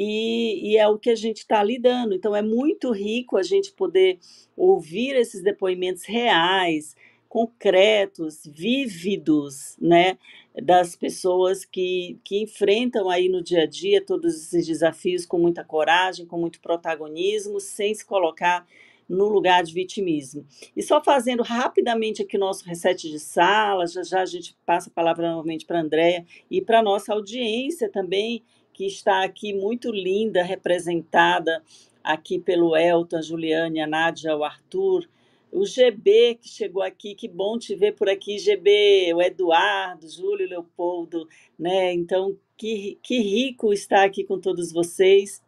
E, 0.01 0.75
e, 0.75 0.77
é 0.77 0.87
o 0.87 0.97
que 0.97 1.11
a 1.11 1.17
gente 1.17 1.39
está 1.39 1.61
lidando. 1.61 2.15
Então, 2.15 2.37
é 2.37 2.41
muito 2.41 2.93
rico 2.93 3.37
a 3.37 3.43
gente 3.43 3.73
poder 3.73 4.21
ouvir 4.57 5.17
esses 5.17 5.43
depoimentos 5.43 6.05
reais, 6.05 6.95
concretos, 7.29 8.47
vívidos, 8.47 9.77
né, 9.81 10.17
das 10.63 10.95
pessoas 10.95 11.65
que, 11.65 12.17
que 12.23 12.41
enfrentam 12.41 13.11
aí 13.11 13.29
no 13.29 13.43
dia 13.43 13.63
a 13.63 13.67
dia 13.67 14.01
todos 14.01 14.37
esses 14.37 14.69
desafios 14.69 15.27
com 15.27 15.37
muita 15.37 15.65
coragem, 15.65 16.27
com 16.27 16.39
muito 16.39 16.61
protagonismo, 16.61 17.59
sem 17.59 17.93
se 17.93 18.07
colocar 18.07 18.65
no 19.09 19.27
lugar 19.27 19.65
de 19.65 19.73
vitimismo. 19.73 20.47
E 20.77 20.83
só 20.83 21.03
fazendo 21.03 21.43
rapidamente 21.43 22.23
aqui 22.23 22.37
o 22.37 22.41
nosso 22.41 22.65
reset 22.65 23.11
de 23.11 23.19
sala, 23.19 23.85
já 23.87 24.03
já 24.05 24.21
a 24.21 24.27
gente 24.27 24.57
passa 24.65 24.91
a 24.91 24.93
palavra 24.93 25.29
novamente 25.31 25.67
para 25.67 25.79
a 25.79 25.83
Andréia 25.83 26.25
e 26.49 26.61
para 26.61 26.79
a 26.79 26.83
nossa 26.83 27.13
audiência 27.13 27.89
também, 27.91 28.45
que 28.79 28.87
está 28.87 29.25
aqui 29.25 29.53
muito 29.53 29.91
linda, 29.91 30.41
representada 30.41 31.61
aqui 32.01 32.39
pelo 32.39 32.77
Elton, 32.77 33.17
a 33.17 33.21
Juliane, 33.21 33.81
a 33.81 33.89
Nádia, 33.89 34.37
o 34.37 34.45
Arthur, 34.45 35.05
o 35.51 35.67
GB 35.67 36.37
que 36.41 36.49
chegou 36.49 36.81
aqui, 36.81 37.17
que 37.17 37.27
bom 37.27 37.59
te 37.59 37.75
ver 37.75 37.97
por 37.97 38.09
aqui, 38.09 38.39
GB, 38.39 39.13
o 39.15 39.21
Eduardo, 39.21 40.09
Júlio 40.09 40.49
Leopoldo, 40.49 41.29
né? 41.59 41.93
Então, 41.93 42.39
que, 42.57 42.97
que 43.03 43.19
rico 43.19 43.73
estar 43.73 44.05
aqui 44.05 44.23
com 44.23 44.39
todos 44.39 44.71
vocês, 44.71 45.43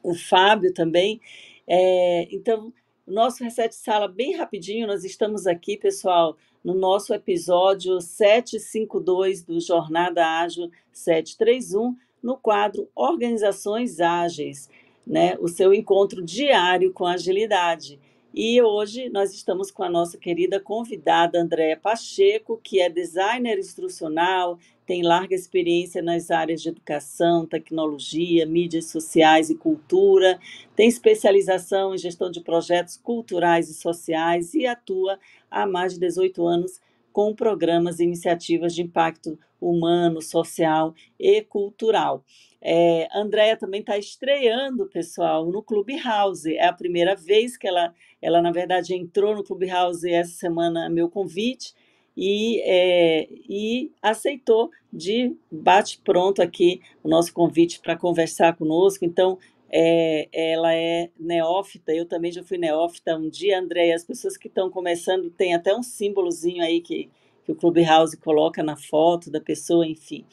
o 0.00 0.14
Fábio 0.14 0.72
também. 0.72 1.20
É, 1.66 2.28
então, 2.30 2.72
nosso 3.04 3.42
Reset 3.42 3.74
Sala, 3.74 4.06
bem 4.06 4.36
rapidinho, 4.36 4.86
nós 4.86 5.02
estamos 5.02 5.44
aqui, 5.44 5.76
pessoal, 5.76 6.36
no 6.62 6.74
nosso 6.74 7.12
episódio 7.12 8.00
752 8.00 9.42
do 9.42 9.58
Jornada 9.58 10.24
Ágil 10.24 10.70
731, 10.92 11.96
no 12.22 12.36
quadro 12.36 12.88
Organizações 12.94 14.00
Ágeis, 14.00 14.68
né? 15.06 15.36
O 15.40 15.48
seu 15.48 15.72
encontro 15.74 16.22
diário 16.22 16.92
com 16.92 17.06
agilidade. 17.06 17.98
E 18.32 18.62
hoje 18.62 19.08
nós 19.08 19.34
estamos 19.34 19.72
com 19.72 19.82
a 19.82 19.90
nossa 19.90 20.16
querida 20.16 20.60
convidada 20.60 21.40
Andréa 21.40 21.76
Pacheco, 21.76 22.60
que 22.62 22.80
é 22.80 22.88
designer 22.88 23.58
instrucional, 23.58 24.56
tem 24.86 25.02
larga 25.02 25.34
experiência 25.34 26.00
nas 26.00 26.30
áreas 26.30 26.62
de 26.62 26.68
educação, 26.68 27.44
tecnologia, 27.44 28.46
mídias 28.46 28.86
sociais 28.86 29.50
e 29.50 29.56
cultura, 29.56 30.38
tem 30.76 30.88
especialização 30.88 31.94
em 31.94 31.98
gestão 31.98 32.30
de 32.30 32.40
projetos 32.40 32.96
culturais 32.96 33.68
e 33.68 33.74
sociais 33.74 34.54
e 34.54 34.64
atua 34.64 35.18
há 35.50 35.66
mais 35.66 35.94
de 35.94 36.00
18 36.00 36.46
anos 36.46 36.80
com 37.12 37.34
programas 37.34 38.00
e 38.00 38.04
iniciativas 38.04 38.74
de 38.74 38.82
impacto 38.82 39.38
humano, 39.60 40.22
social 40.22 40.94
e 41.18 41.42
cultural. 41.42 42.24
É, 42.62 43.08
Andréia 43.14 43.56
também 43.56 43.80
está 43.80 43.96
estreando, 43.96 44.86
pessoal, 44.86 45.46
no 45.50 45.62
Clubhouse. 45.62 46.54
É 46.54 46.66
a 46.66 46.72
primeira 46.72 47.14
vez 47.14 47.56
que 47.56 47.66
ela, 47.66 47.94
ela, 48.20 48.42
na 48.42 48.52
verdade, 48.52 48.94
entrou 48.94 49.34
no 49.34 49.44
Clubhouse 49.44 50.10
essa 50.10 50.32
semana, 50.32 50.88
meu 50.88 51.08
convite, 51.08 51.74
e, 52.16 52.60
é, 52.62 53.28
e 53.48 53.90
aceitou 54.02 54.70
de 54.92 55.34
bate-pronto 55.50 56.42
aqui 56.42 56.80
o 57.02 57.08
nosso 57.08 57.32
convite 57.32 57.80
para 57.80 57.96
conversar 57.96 58.56
conosco. 58.56 59.04
Então, 59.04 59.38
é, 59.72 60.28
ela 60.32 60.74
é 60.74 61.10
neófita, 61.18 61.92
eu 61.94 62.04
também 62.04 62.32
já 62.32 62.42
fui 62.42 62.58
neófita 62.58 63.16
um 63.16 63.28
dia, 63.28 63.60
Andréia. 63.60 63.94
As 63.94 64.04
pessoas 64.04 64.36
que 64.36 64.48
estão 64.48 64.68
começando 64.68 65.30
tem 65.30 65.54
até 65.54 65.74
um 65.74 65.82
símbolozinho 65.82 66.62
aí 66.62 66.80
que, 66.80 67.08
que 67.44 67.52
o 67.52 67.54
Clubhouse 67.54 68.16
coloca 68.16 68.62
na 68.62 68.76
foto 68.76 69.30
da 69.30 69.40
pessoa, 69.40 69.86
enfim. 69.86 70.24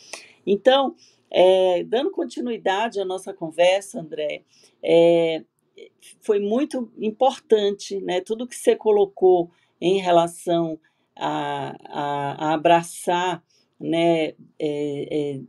Então, 0.45 0.95
é, 1.29 1.83
dando 1.83 2.09
continuidade 2.09 2.99
à 2.99 3.05
nossa 3.05 3.31
conversa, 3.31 3.99
André, 3.99 4.41
é, 4.81 5.43
foi 6.21 6.39
muito 6.39 6.91
importante, 6.97 8.01
né? 8.01 8.21
Tudo 8.21 8.47
que 8.47 8.55
você 8.55 8.75
colocou 8.75 9.51
em 9.79 9.99
relação 9.99 10.79
a, 11.15 11.75
a, 11.85 12.47
a 12.47 12.53
abraçar, 12.53 13.43
né? 13.79 14.29
É, 14.29 14.35
é 14.59 15.41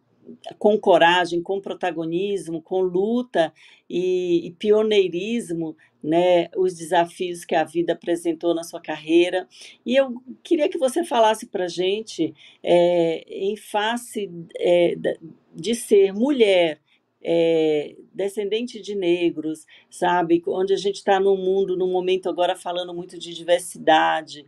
com 0.58 0.78
coragem, 0.78 1.42
com 1.42 1.60
protagonismo, 1.60 2.62
com 2.62 2.80
luta 2.80 3.52
e, 3.88 4.46
e, 4.46 4.50
pioneirismo, 4.52 5.76
né, 6.02 6.48
os 6.56 6.74
desafios 6.74 7.44
que 7.44 7.54
a 7.54 7.64
vida 7.64 7.92
apresentou 7.92 8.54
na 8.54 8.62
sua 8.62 8.80
carreira. 8.80 9.48
E 9.84 9.96
eu 9.96 10.14
queria 10.42 10.68
que 10.68 10.78
você 10.78 11.04
falasse 11.04 11.46
para 11.46 11.64
a 11.64 11.68
gente, 11.68 12.34
é, 12.62 13.24
em 13.28 13.56
face 13.56 14.30
é, 14.58 14.96
de 15.54 15.74
ser 15.74 16.12
mulher, 16.12 16.80
é, 17.22 17.96
descendente 18.14 18.80
de 18.80 18.94
negros, 18.94 19.66
sabe? 19.90 20.42
Onde 20.46 20.72
a 20.72 20.76
gente 20.76 20.96
está 20.96 21.18
num 21.18 21.36
mundo, 21.36 21.76
num 21.76 21.90
momento 21.90 22.28
agora 22.28 22.54
falando 22.54 22.94
muito 22.94 23.18
de 23.18 23.34
diversidade. 23.34 24.46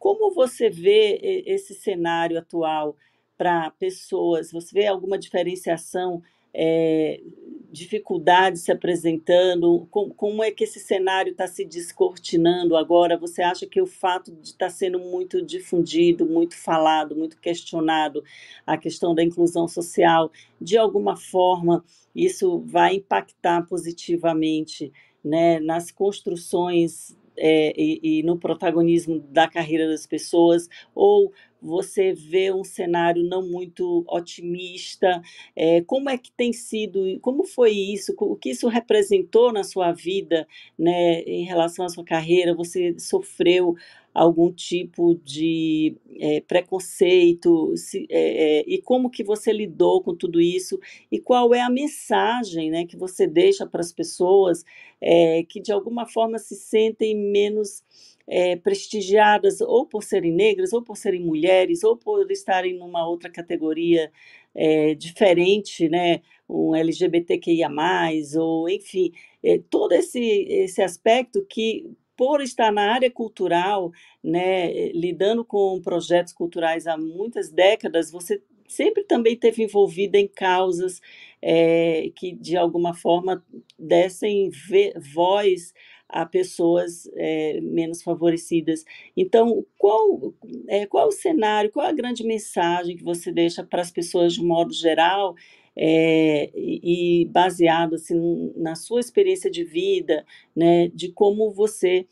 Como 0.00 0.34
você 0.34 0.68
vê 0.68 1.44
esse 1.46 1.74
cenário 1.74 2.36
atual? 2.36 2.96
Para 3.36 3.70
pessoas? 3.72 4.52
Você 4.52 4.72
vê 4.72 4.86
alguma 4.86 5.18
diferenciação, 5.18 6.22
é, 6.54 7.20
dificuldade 7.70 8.58
se 8.58 8.70
apresentando? 8.70 9.86
Como, 9.90 10.14
como, 10.14 10.42
é 10.42 10.50
que 10.50 10.64
esse 10.64 10.78
cenário 10.78 11.32
está 11.32 11.46
se 11.46 11.64
descortinando 11.64 12.76
agora? 12.76 13.16
Você 13.16 13.42
acha 13.42 13.66
que 13.66 13.80
o 13.80 13.86
fato 13.86 14.30
de 14.30 14.48
estar 14.48 14.66
tá 14.66 14.70
sendo 14.70 14.98
muito 14.98 15.40
difundido, 15.44 16.26
muito 16.26 16.56
falado, 16.56 17.16
muito 17.16 17.40
questionado, 17.40 18.22
a 18.66 18.76
questão 18.76 19.14
da 19.14 19.22
inclusão 19.22 19.66
social, 19.66 20.30
de 20.60 20.76
alguma 20.76 21.16
forma, 21.16 21.84
isso 22.14 22.60
vai 22.66 22.96
impactar 22.96 23.66
positivamente 23.66 24.92
né, 25.24 25.60
nas 25.60 25.90
construções 25.90 27.16
é, 27.36 27.72
e, 27.80 28.18
e, 28.20 28.22
no 28.22 28.38
protagonismo 28.38 29.20
da 29.30 29.48
carreira 29.48 29.88
das 29.88 30.06
pessoas, 30.06 30.68
ou 30.94 31.32
você 31.62 32.12
vê 32.12 32.52
um 32.52 32.64
cenário 32.64 33.22
não 33.22 33.48
muito 33.48 34.04
otimista? 34.08 35.22
É, 35.54 35.80
como 35.82 36.10
é 36.10 36.18
que 36.18 36.32
tem 36.32 36.52
sido, 36.52 37.18
como 37.20 37.44
foi 37.44 37.70
isso, 37.72 38.14
o 38.18 38.36
que 38.36 38.50
isso 38.50 38.68
representou 38.68 39.52
na 39.52 39.64
sua 39.64 39.92
vida, 39.92 40.46
né, 40.78 41.20
em 41.22 41.44
relação 41.44 41.84
à 41.84 41.88
sua 41.88 42.04
carreira? 42.04 42.54
Você 42.54 42.98
sofreu 42.98 43.74
algum 44.14 44.52
tipo 44.52 45.14
de 45.24 45.96
é, 46.20 46.40
preconceito 46.42 47.74
se, 47.76 48.06
é, 48.10 48.62
e 48.66 48.80
como 48.82 49.08
que 49.08 49.24
você 49.24 49.52
lidou 49.52 50.02
com 50.02 50.14
tudo 50.14 50.40
isso 50.40 50.78
e 51.10 51.18
qual 51.18 51.54
é 51.54 51.62
a 51.62 51.70
mensagem 51.70 52.70
né, 52.70 52.84
que 52.84 52.96
você 52.96 53.26
deixa 53.26 53.66
para 53.66 53.80
as 53.80 53.92
pessoas 53.92 54.64
é, 55.00 55.42
que 55.48 55.60
de 55.60 55.72
alguma 55.72 56.06
forma 56.06 56.38
se 56.38 56.54
sentem 56.54 57.16
menos 57.16 57.82
é, 58.32 58.56
prestigiadas 58.56 59.60
ou 59.60 59.84
por 59.86 60.02
serem 60.02 60.32
negras, 60.32 60.72
ou 60.72 60.80
por 60.82 60.96
serem 60.96 61.20
mulheres, 61.20 61.84
ou 61.84 61.98
por 61.98 62.30
estarem 62.30 62.78
numa 62.78 63.06
outra 63.06 63.28
categoria 63.28 64.10
é, 64.54 64.94
diferente, 64.94 65.86
né, 65.86 66.22
um 66.48 66.74
LGBTQIA+, 66.74 67.68
ou 68.38 68.70
enfim, 68.70 69.12
é, 69.44 69.60
todo 69.68 69.92
esse, 69.92 70.18
esse 70.48 70.80
aspecto 70.80 71.44
que 71.44 71.86
por 72.16 72.40
estar 72.40 72.72
na 72.72 72.92
área 72.94 73.10
cultural, 73.10 73.92
né, 74.24 74.90
lidando 74.92 75.44
com 75.44 75.78
projetos 75.82 76.32
culturais 76.32 76.86
há 76.86 76.96
muitas 76.96 77.50
décadas, 77.50 78.10
você 78.10 78.40
sempre 78.66 79.04
também 79.04 79.36
teve 79.36 79.62
envolvida 79.62 80.16
em 80.18 80.26
causas 80.26 81.00
é, 81.42 82.10
que 82.16 82.32
de 82.32 82.56
alguma 82.56 82.94
forma 82.94 83.44
dessem 83.78 84.50
voz 85.14 85.74
a 86.12 86.26
pessoas 86.26 87.10
é, 87.14 87.60
menos 87.62 88.02
favorecidas. 88.02 88.84
Então, 89.16 89.64
qual, 89.78 90.34
é, 90.68 90.86
qual 90.86 91.08
o 91.08 91.12
cenário, 91.12 91.70
qual 91.72 91.86
a 91.86 91.92
grande 91.92 92.22
mensagem 92.24 92.96
que 92.96 93.02
você 93.02 93.32
deixa 93.32 93.64
para 93.64 93.80
as 93.80 93.90
pessoas 93.90 94.34
de 94.34 94.42
um 94.42 94.46
modo 94.46 94.72
geral 94.74 95.34
é, 95.74 96.50
e, 96.54 97.26
baseado 97.30 97.94
assim, 97.94 98.52
na 98.56 98.74
sua 98.74 99.00
experiência 99.00 99.50
de 99.50 99.64
vida, 99.64 100.24
né, 100.54 100.88
de 100.88 101.10
como 101.10 101.50
você 101.50 102.06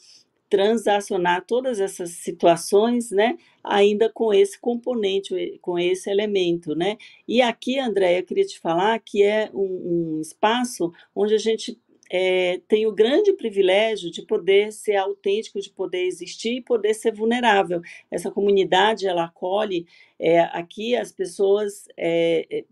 transacionar 0.49 1.45
todas 1.47 1.79
essas 1.79 2.11
situações, 2.11 3.11
né, 3.13 3.39
ainda 3.63 4.11
com 4.11 4.33
esse 4.35 4.59
componente, 4.59 5.59
com 5.63 5.79
esse 5.79 6.11
elemento, 6.11 6.75
né? 6.75 6.97
E 7.29 7.41
aqui, 7.41 7.79
André, 7.79 8.19
eu 8.19 8.25
queria 8.25 8.45
te 8.45 8.59
falar 8.59 8.99
que 8.99 9.23
é 9.23 9.49
um, 9.55 10.17
um 10.17 10.21
espaço 10.21 10.93
onde 11.15 11.35
a 11.35 11.39
gente 11.39 11.79
é, 12.11 12.61
tem 12.67 12.87
o 12.87 12.93
grande 12.93 13.33
privilégio 13.33 14.11
de 14.11 14.23
poder 14.23 14.73
ser 14.73 14.97
autêntico, 14.97 15.61
de 15.61 15.71
poder 15.71 16.05
existir 16.05 16.57
e 16.57 16.61
poder 16.61 16.93
ser 16.93 17.13
vulnerável. 17.15 17.81
Essa 18.11 18.33
comunidade, 18.33 19.07
ela 19.07 19.25
acolhe 19.25 19.87
é, 20.19 20.41
aqui 20.41 20.97
as 20.97 21.13
pessoas, 21.13 21.87
é, 21.97 22.65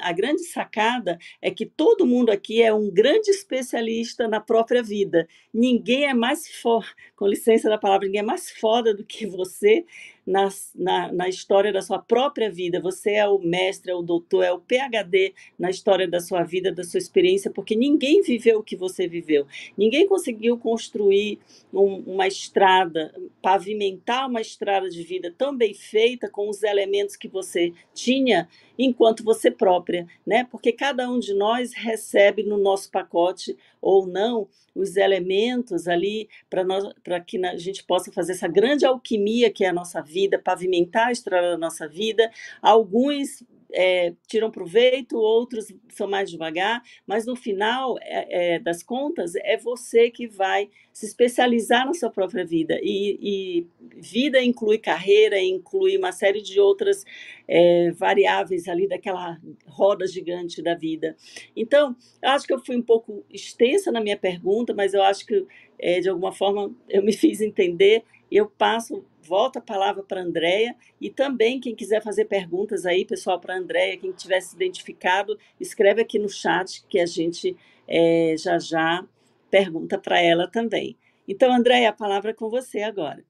a 0.00 0.12
grande 0.12 0.44
sacada 0.44 1.18
é 1.42 1.50
que 1.50 1.66
todo 1.66 2.06
mundo 2.06 2.30
aqui 2.30 2.62
é 2.62 2.72
um 2.72 2.88
grande 2.88 3.28
especialista 3.30 4.28
na 4.28 4.40
própria 4.40 4.82
vida. 4.82 5.26
Ninguém 5.52 6.06
é 6.06 6.14
mais 6.14 6.48
foda, 6.48 6.86
com 7.16 7.26
licença 7.26 7.68
da 7.68 7.76
palavra, 7.76 8.06
ninguém 8.06 8.20
é 8.20 8.24
mais 8.24 8.50
foda 8.50 8.94
do 8.94 9.04
que 9.04 9.26
você 9.26 9.84
na, 10.28 10.50
na, 10.74 11.10
na, 11.10 11.28
história 11.28 11.72
da 11.72 11.80
sua 11.80 11.98
própria 11.98 12.50
vida. 12.50 12.78
Você 12.80 13.12
é 13.12 13.26
o 13.26 13.38
mestre, 13.38 13.90
é 13.90 13.94
o 13.94 14.02
doutor, 14.02 14.44
é 14.44 14.52
o 14.52 14.60
PhD 14.60 15.32
na 15.58 15.70
história 15.70 16.06
da 16.06 16.20
sua 16.20 16.42
vida, 16.42 16.70
da 16.70 16.84
sua 16.84 16.98
experiência, 16.98 17.50
porque 17.50 17.74
ninguém 17.74 18.20
viveu 18.20 18.58
o 18.58 18.62
que 18.62 18.76
você 18.76 19.08
viveu. 19.08 19.46
Ninguém 19.76 20.06
conseguiu 20.06 20.58
construir 20.58 21.38
um, 21.72 22.02
uma 22.06 22.26
estrada, 22.26 23.14
pavimentar 23.40 24.28
uma 24.28 24.42
estrada 24.42 24.90
de 24.90 25.02
vida 25.02 25.34
tão 25.36 25.56
bem 25.56 25.72
feita 25.72 26.28
com 26.28 26.50
os 26.50 26.62
elementos 26.62 27.16
que 27.16 27.26
você 27.26 27.72
tinha 27.94 28.46
enquanto 28.78 29.24
você 29.24 29.50
própria, 29.50 30.06
né? 30.26 30.46
Porque 30.50 30.72
cada 30.72 31.10
um 31.10 31.18
de 31.18 31.32
nós 31.32 31.72
recebe 31.72 32.42
no 32.42 32.58
nosso 32.58 32.90
pacote 32.90 33.56
ou 33.80 34.06
não 34.06 34.48
os 34.74 34.96
elementos 34.96 35.88
ali 35.88 36.28
para 36.48 37.20
que 37.20 37.44
a 37.44 37.56
gente 37.56 37.82
possa 37.84 38.12
fazer 38.12 38.32
essa 38.32 38.48
grande 38.48 38.86
alquimia 38.86 39.50
que 39.50 39.64
é 39.64 39.68
a 39.68 39.72
nossa 39.72 40.00
vida, 40.00 40.38
pavimentar 40.38 41.08
a 41.08 41.12
estrada 41.12 41.50
da 41.50 41.58
nossa 41.58 41.88
vida. 41.88 42.30
Alguns 42.62 43.42
é, 43.72 44.14
tiram 44.26 44.50
proveito, 44.50 45.16
outros 45.16 45.72
são 45.90 46.08
mais 46.08 46.30
devagar, 46.30 46.82
mas 47.06 47.26
no 47.26 47.36
final 47.36 47.96
é, 48.00 48.54
é, 48.54 48.58
das 48.58 48.82
contas 48.82 49.34
é 49.36 49.56
você 49.56 50.10
que 50.10 50.26
vai 50.26 50.70
se 50.92 51.06
especializar 51.06 51.86
na 51.86 51.94
sua 51.94 52.10
própria 52.10 52.44
vida. 52.44 52.78
E, 52.82 53.18
e 53.20 53.66
vida 53.96 54.42
inclui 54.42 54.78
carreira, 54.78 55.40
inclui 55.40 55.96
uma 55.96 56.12
série 56.12 56.42
de 56.42 56.58
outras 56.58 57.04
é, 57.46 57.90
variáveis 57.92 58.66
ali 58.68 58.88
daquela 58.88 59.38
roda 59.66 60.06
gigante 60.06 60.62
da 60.62 60.74
vida. 60.74 61.16
Então, 61.54 61.94
eu 62.22 62.30
acho 62.30 62.46
que 62.46 62.52
eu 62.52 62.64
fui 62.64 62.76
um 62.76 62.82
pouco 62.82 63.24
extensa 63.30 63.92
na 63.92 64.00
minha 64.00 64.16
pergunta, 64.16 64.74
mas 64.74 64.94
eu 64.94 65.02
acho 65.02 65.26
que 65.26 65.46
é, 65.78 66.00
de 66.00 66.08
alguma 66.08 66.32
forma 66.32 66.74
eu 66.88 67.02
me 67.02 67.12
fiz 67.16 67.40
entender. 67.40 68.02
E 68.30 68.36
eu 68.36 68.46
passo 68.46 69.04
volta 69.28 69.58
a 69.58 69.62
palavra 69.62 70.02
para 70.02 70.20
a 70.20 70.24
Andréia 70.24 70.74
e 71.00 71.10
também 71.10 71.60
quem 71.60 71.74
quiser 71.74 72.02
fazer 72.02 72.24
perguntas 72.24 72.86
aí, 72.86 73.04
pessoal, 73.04 73.38
para 73.38 73.54
a 73.54 73.58
Andréia, 73.58 73.98
quem 73.98 74.12
tiver 74.12 74.40
se 74.40 74.56
identificado, 74.56 75.38
escreve 75.60 76.02
aqui 76.02 76.18
no 76.18 76.28
chat 76.28 76.82
que 76.88 76.98
a 76.98 77.06
gente 77.06 77.56
é, 77.86 78.34
já 78.38 78.58
já 78.58 79.04
pergunta 79.50 79.98
para 79.98 80.20
ela 80.20 80.48
também. 80.48 80.96
Então, 81.26 81.52
Andréia, 81.52 81.90
a 81.90 81.92
palavra 81.92 82.30
é 82.30 82.34
com 82.34 82.48
você 82.48 82.82
agora. 82.82 83.22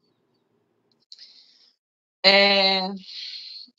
É, 2.25 2.89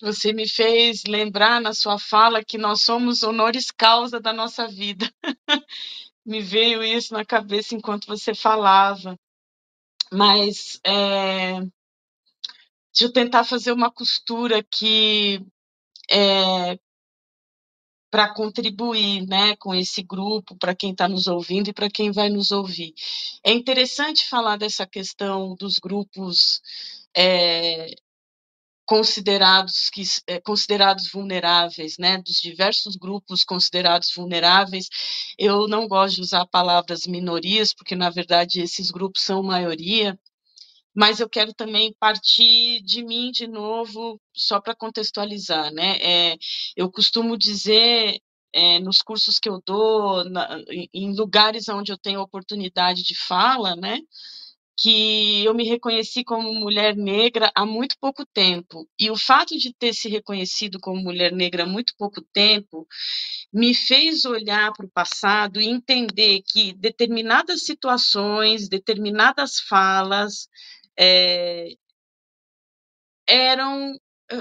você 0.01 0.33
me 0.33 0.47
fez 0.47 1.03
lembrar 1.07 1.61
na 1.61 1.73
sua 1.73 1.97
fala 1.99 2.43
que 2.43 2.57
nós 2.57 2.81
somos 2.81 3.23
honores 3.23 3.71
causa 3.71 4.19
da 4.19 4.33
nossa 4.33 4.67
vida. 4.67 5.09
me 6.25 6.41
veio 6.41 6.83
isso 6.83 7.13
na 7.13 7.25
cabeça 7.25 7.75
enquanto 7.75 8.07
você 8.07 8.33
falava. 8.33 9.17
Mas 10.11 10.79
é, 10.85 11.59
Deixa 12.93 13.05
eu 13.05 13.13
tentar 13.13 13.43
fazer 13.43 13.71
uma 13.71 13.91
costura 13.91 14.59
aqui 14.59 15.45
é, 16.11 16.77
para 18.11 18.33
contribuir 18.33 19.25
né, 19.27 19.55
com 19.57 19.73
esse 19.73 20.01
grupo, 20.01 20.55
para 20.57 20.75
quem 20.75 20.91
está 20.91 21.07
nos 21.07 21.27
ouvindo 21.27 21.69
e 21.69 21.73
para 21.73 21.89
quem 21.89 22.11
vai 22.11 22.29
nos 22.29 22.51
ouvir. 22.51 22.93
É 23.43 23.51
interessante 23.51 24.27
falar 24.27 24.57
dessa 24.57 24.85
questão 24.87 25.55
dos 25.55 25.75
grupos 25.75 26.61
é, 27.15 27.91
considerados, 28.85 29.91
que, 29.91 30.01
é, 30.25 30.41
considerados 30.41 31.11
vulneráveis, 31.11 31.99
né, 31.99 32.17
dos 32.17 32.41
diversos 32.41 32.95
grupos 32.95 33.43
considerados 33.43 34.11
vulneráveis. 34.15 34.89
Eu 35.37 35.67
não 35.67 35.87
gosto 35.87 36.15
de 36.15 36.21
usar 36.21 36.47
palavras 36.47 37.05
minorias, 37.05 37.71
porque, 37.71 37.95
na 37.95 38.09
verdade, 38.09 38.59
esses 38.61 38.89
grupos 38.89 39.21
são 39.21 39.43
maioria, 39.43 40.19
mas 40.95 41.19
eu 41.19 41.29
quero 41.29 41.53
também 41.53 41.95
partir 41.99 42.81
de 42.81 43.03
mim 43.03 43.31
de 43.31 43.47
novo, 43.47 44.19
só 44.33 44.59
para 44.59 44.75
contextualizar, 44.75 45.71
né? 45.73 45.97
É, 46.01 46.37
eu 46.75 46.91
costumo 46.91 47.37
dizer 47.37 48.19
é, 48.53 48.79
nos 48.79 49.01
cursos 49.01 49.39
que 49.39 49.49
eu 49.49 49.61
dou, 49.65 50.23
na, 50.29 50.59
em 50.93 51.15
lugares 51.15 51.69
onde 51.69 51.91
eu 51.91 51.97
tenho 51.97 52.21
oportunidade 52.21 53.03
de 53.03 53.15
fala, 53.15 53.75
né? 53.75 53.99
Que 54.81 55.43
eu 55.43 55.53
me 55.53 55.67
reconheci 55.67 56.23
como 56.23 56.53
mulher 56.53 56.95
negra 56.95 57.51
há 57.53 57.65
muito 57.65 57.95
pouco 57.99 58.25
tempo. 58.25 58.87
E 58.97 59.11
o 59.11 59.15
fato 59.17 59.57
de 59.57 59.73
ter 59.73 59.93
se 59.93 60.07
reconhecido 60.07 60.79
como 60.79 61.01
mulher 61.01 61.33
negra 61.33 61.63
há 61.63 61.67
muito 61.67 61.93
pouco 61.97 62.21
tempo 62.33 62.87
me 63.51 63.73
fez 63.73 64.25
olhar 64.25 64.71
para 64.73 64.85
o 64.85 64.91
passado 64.91 65.59
e 65.59 65.67
entender 65.67 66.41
que 66.47 66.73
determinadas 66.73 67.63
situações, 67.65 68.69
determinadas 68.69 69.59
falas, 69.59 70.47
é, 70.99 71.69
eram 73.27 73.95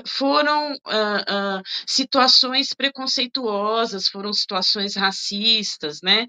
foram 0.06 0.72
uh, 0.72 1.56
uh, 1.56 1.62
situações 1.86 2.74
preconceituosas, 2.74 4.08
foram 4.08 4.32
situações 4.32 4.94
racistas, 4.94 6.00
né? 6.02 6.26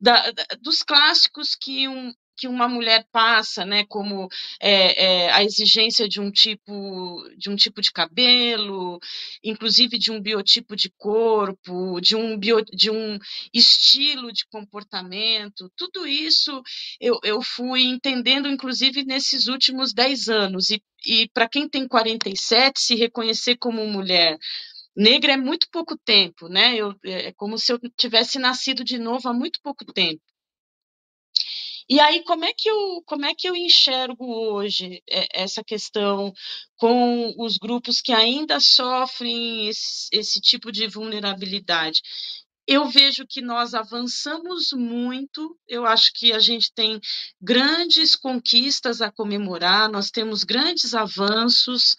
Da, 0.00 0.30
da, 0.30 0.44
dos 0.60 0.82
clássicos 0.82 1.56
que 1.56 1.88
um, 1.88 2.12
que 2.40 2.48
uma 2.48 2.66
mulher 2.66 3.06
passa, 3.12 3.66
né, 3.66 3.84
como 3.86 4.28
é, 4.58 5.26
é, 5.26 5.30
a 5.32 5.44
exigência 5.44 6.08
de 6.08 6.20
um 6.20 6.30
tipo 6.30 7.22
de 7.36 7.50
um 7.50 7.56
tipo 7.56 7.82
de 7.82 7.92
cabelo, 7.92 8.98
inclusive 9.44 9.98
de 9.98 10.10
um 10.10 10.20
biotipo 10.22 10.74
de 10.74 10.90
corpo, 10.96 12.00
de 12.00 12.16
um, 12.16 12.38
bio, 12.38 12.64
de 12.72 12.90
um 12.90 13.18
estilo 13.52 14.32
de 14.32 14.46
comportamento, 14.46 15.70
tudo 15.76 16.06
isso 16.06 16.62
eu, 16.98 17.18
eu 17.22 17.42
fui 17.42 17.82
entendendo, 17.82 18.48
inclusive 18.48 19.04
nesses 19.04 19.46
últimos 19.46 19.92
dez 19.92 20.28
anos. 20.28 20.70
E, 20.70 20.82
e 21.06 21.28
para 21.28 21.48
quem 21.48 21.68
tem 21.68 21.86
47, 21.86 22.80
se 22.80 22.94
reconhecer 22.94 23.56
como 23.58 23.86
mulher 23.86 24.38
negra 24.96 25.32
é 25.34 25.36
muito 25.36 25.68
pouco 25.70 25.96
tempo, 25.98 26.48
né? 26.48 26.76
Eu, 26.76 26.94
é 27.04 27.32
como 27.34 27.58
se 27.58 27.72
eu 27.72 27.78
tivesse 27.96 28.38
nascido 28.38 28.82
de 28.84 28.98
novo 28.98 29.28
há 29.28 29.32
muito 29.34 29.60
pouco 29.62 29.84
tempo. 29.92 30.22
E 31.90 31.98
aí, 31.98 32.22
como 32.22 32.44
é 32.44 32.52
que 32.56 32.70
eu, 32.70 33.02
como 33.04 33.26
é 33.26 33.34
que 33.34 33.48
eu 33.48 33.56
enxergo 33.56 34.24
hoje 34.24 35.02
é, 35.10 35.26
essa 35.42 35.64
questão 35.64 36.32
com 36.76 37.34
os 37.36 37.58
grupos 37.58 38.00
que 38.00 38.12
ainda 38.12 38.60
sofrem 38.60 39.66
esse, 39.66 40.08
esse 40.12 40.40
tipo 40.40 40.70
de 40.70 40.86
vulnerabilidade? 40.86 42.00
eu 42.66 42.88
vejo 42.88 43.26
que 43.26 43.42
nós 43.42 43.74
avançamos 43.74 44.72
muito, 44.72 45.58
eu 45.66 45.84
acho 45.84 46.12
que 46.14 46.32
a 46.32 46.38
gente 46.38 46.72
tem 46.72 47.00
grandes 47.40 48.14
conquistas 48.14 49.02
a 49.02 49.10
comemorar, 49.10 49.90
nós 49.90 50.12
temos 50.12 50.44
grandes 50.44 50.94
avanços, 50.94 51.96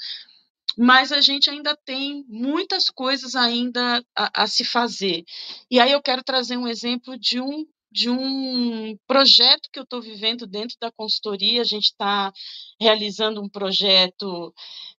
mas 0.78 1.12
a 1.12 1.20
gente 1.20 1.50
ainda 1.50 1.76
tem 1.84 2.24
muitas 2.30 2.90
coisas 2.90 3.36
ainda 3.36 4.02
a, 4.16 4.44
a 4.44 4.48
se 4.48 4.64
fazer. 4.64 5.26
E 5.70 5.78
aí 5.78 5.92
eu 5.92 6.02
quero 6.02 6.24
trazer 6.24 6.56
um 6.56 6.70
exemplo 6.70 7.20
de 7.20 7.42
um 7.42 7.66
de 7.92 8.10
um 8.10 8.98
projeto 9.06 9.70
que 9.72 9.80
eu 9.80 9.84
estou 9.84 10.02
vivendo 10.02 10.48
dentro 10.48 10.78
da 10.80 10.92
consultoria. 10.92 11.62
A 11.62 11.66
gente 11.66 11.86
está 11.86 12.32
realizando 12.80 13.42
um 13.42 13.50
projeto 13.50 14.54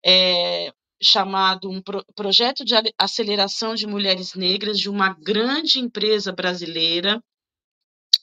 é, 0.05 0.72
chamado 1.03 1.70
um 1.70 1.80
pro, 1.80 2.05
projeto 2.14 2.64
de 2.64 2.74
aceleração 2.99 3.74
de 3.74 3.86
mulheres 3.86 4.34
negras 4.34 4.78
de 4.78 4.90
uma 4.90 5.14
grande 5.14 5.80
empresa 5.80 6.32
brasileira 6.32 7.22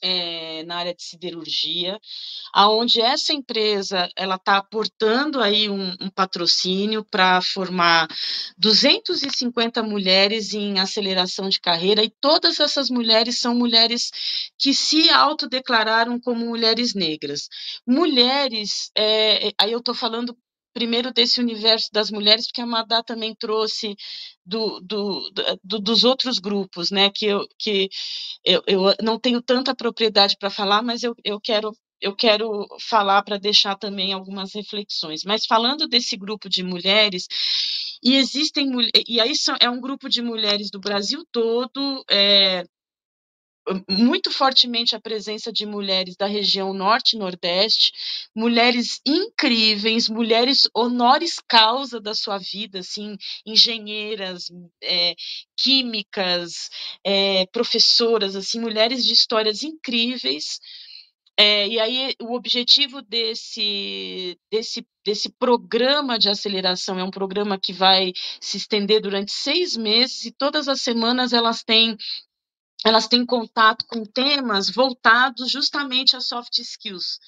é, 0.02 0.62
na 0.64 0.76
área 0.76 0.94
de 0.94 1.02
siderurgia, 1.02 1.98
aonde 2.52 3.00
essa 3.00 3.32
empresa 3.32 4.08
ela 4.16 4.36
está 4.36 4.56
aportando 4.56 5.40
aí 5.40 5.68
um, 5.68 5.94
um 6.00 6.10
patrocínio 6.10 7.04
para 7.04 7.40
formar 7.40 8.08
250 8.58 9.82
mulheres 9.82 10.52
em 10.54 10.78
aceleração 10.78 11.48
de 11.48 11.60
carreira 11.60 12.02
e 12.02 12.10
todas 12.20 12.60
essas 12.60 12.90
mulheres 12.90 13.38
são 13.38 13.54
mulheres 13.54 14.10
que 14.58 14.74
se 14.74 15.10
autodeclararam 15.10 16.18
como 16.20 16.46
mulheres 16.46 16.94
negras. 16.94 17.48
Mulheres, 17.86 18.90
é, 18.96 19.52
aí 19.58 19.72
eu 19.72 19.78
estou 19.78 19.94
falando 19.94 20.36
primeiro 20.72 21.12
desse 21.12 21.40
universo 21.40 21.88
das 21.92 22.10
mulheres, 22.10 22.46
porque 22.46 22.60
a 22.60 22.66
Madá 22.66 23.02
também 23.02 23.34
trouxe 23.34 23.96
do, 24.44 24.80
do, 24.80 25.30
do, 25.64 25.78
dos 25.80 26.04
outros 26.04 26.38
grupos, 26.38 26.90
né, 26.90 27.10
que 27.10 27.26
eu, 27.26 27.46
que 27.58 27.88
eu, 28.44 28.62
eu 28.66 28.94
não 29.02 29.18
tenho 29.18 29.42
tanta 29.42 29.74
propriedade 29.74 30.36
para 30.38 30.50
falar, 30.50 30.82
mas 30.82 31.02
eu, 31.02 31.14
eu 31.24 31.40
quero 31.40 31.72
eu 32.00 32.16
quero 32.16 32.66
falar 32.88 33.22
para 33.22 33.38
deixar 33.38 33.76
também 33.76 34.12
algumas 34.12 34.54
reflexões. 34.54 35.22
Mas 35.24 35.44
falando 35.44 35.86
desse 35.86 36.16
grupo 36.16 36.48
de 36.48 36.62
mulheres, 36.62 37.26
e 38.02 38.16
existem 38.16 38.70
e 39.06 39.20
aí 39.20 39.32
é 39.60 39.68
um 39.68 39.80
grupo 39.80 40.08
de 40.08 40.22
mulheres 40.22 40.70
do 40.70 40.80
Brasil 40.80 41.22
todo, 41.30 42.02
é, 42.10 42.64
muito 43.88 44.30
fortemente 44.30 44.96
a 44.96 45.00
presença 45.00 45.52
de 45.52 45.66
mulheres 45.66 46.16
da 46.16 46.26
região 46.26 46.72
norte 46.72 47.14
e 47.14 47.18
nordeste, 47.18 47.92
mulheres 48.34 49.00
incríveis, 49.06 50.08
mulheres 50.08 50.68
honores 50.74 51.38
causa 51.46 52.00
da 52.00 52.14
sua 52.14 52.38
vida, 52.38 52.80
assim, 52.80 53.16
engenheiras, 53.46 54.46
é, 54.82 55.14
químicas, 55.56 56.70
é, 57.04 57.46
professoras, 57.46 58.34
assim, 58.36 58.60
mulheres 58.60 59.04
de 59.04 59.12
histórias 59.12 59.62
incríveis, 59.62 60.58
É, 61.38 61.66
e 61.68 61.80
aí 61.80 62.14
o 62.20 62.34
objetivo 62.34 63.00
desse, 63.02 64.38
desse, 64.52 64.86
desse 65.04 65.30
programa 65.38 66.18
de 66.18 66.28
aceleração 66.28 66.98
é 66.98 67.04
um 67.04 67.10
programa 67.10 67.58
que 67.58 67.72
vai 67.72 68.12
se 68.40 68.58
estender 68.58 69.00
durante 69.00 69.32
seis 69.32 69.74
meses 69.76 70.26
e 70.26 70.32
todas 70.32 70.68
as 70.68 70.82
semanas 70.82 71.32
elas 71.32 71.62
têm 71.64 71.96
elas 72.84 73.06
têm 73.06 73.26
contato 73.26 73.84
com 73.86 74.04
temas 74.04 74.70
voltados 74.70 75.50
justamente 75.50 76.16
a 76.16 76.20
soft 76.20 76.58
skills, 76.58 77.18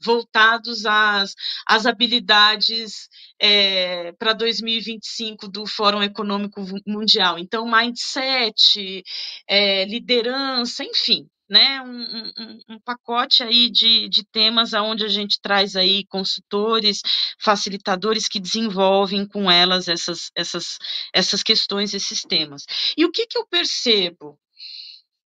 voltados 0.00 0.86
às, 0.86 1.34
às 1.66 1.86
habilidades 1.86 3.08
é, 3.38 4.12
para 4.12 4.32
2025 4.32 5.48
do 5.48 5.66
Fórum 5.66 6.02
Econômico 6.02 6.64
Mundial. 6.86 7.38
Então, 7.38 7.70
mindset, 7.70 9.02
é, 9.48 9.84
liderança, 9.84 10.84
enfim, 10.84 11.28
né, 11.48 11.82
um, 11.82 12.02
um, 12.38 12.60
um, 12.74 12.78
pacote 12.78 13.42
aí 13.42 13.68
de, 13.68 14.08
de 14.08 14.24
temas 14.24 14.72
aonde 14.72 15.04
a 15.04 15.08
gente 15.08 15.40
traz 15.42 15.74
aí 15.74 16.06
consultores, 16.06 17.02
facilitadores 17.40 18.28
que 18.28 18.38
desenvolvem 18.38 19.26
com 19.26 19.50
elas 19.50 19.88
essas, 19.88 20.30
essas, 20.36 20.78
essas 21.12 21.42
questões, 21.42 21.92
esses 21.92 22.22
temas. 22.22 22.62
E 22.96 23.04
o 23.04 23.10
que, 23.10 23.26
que 23.26 23.36
eu 23.36 23.44
percebo? 23.48 24.38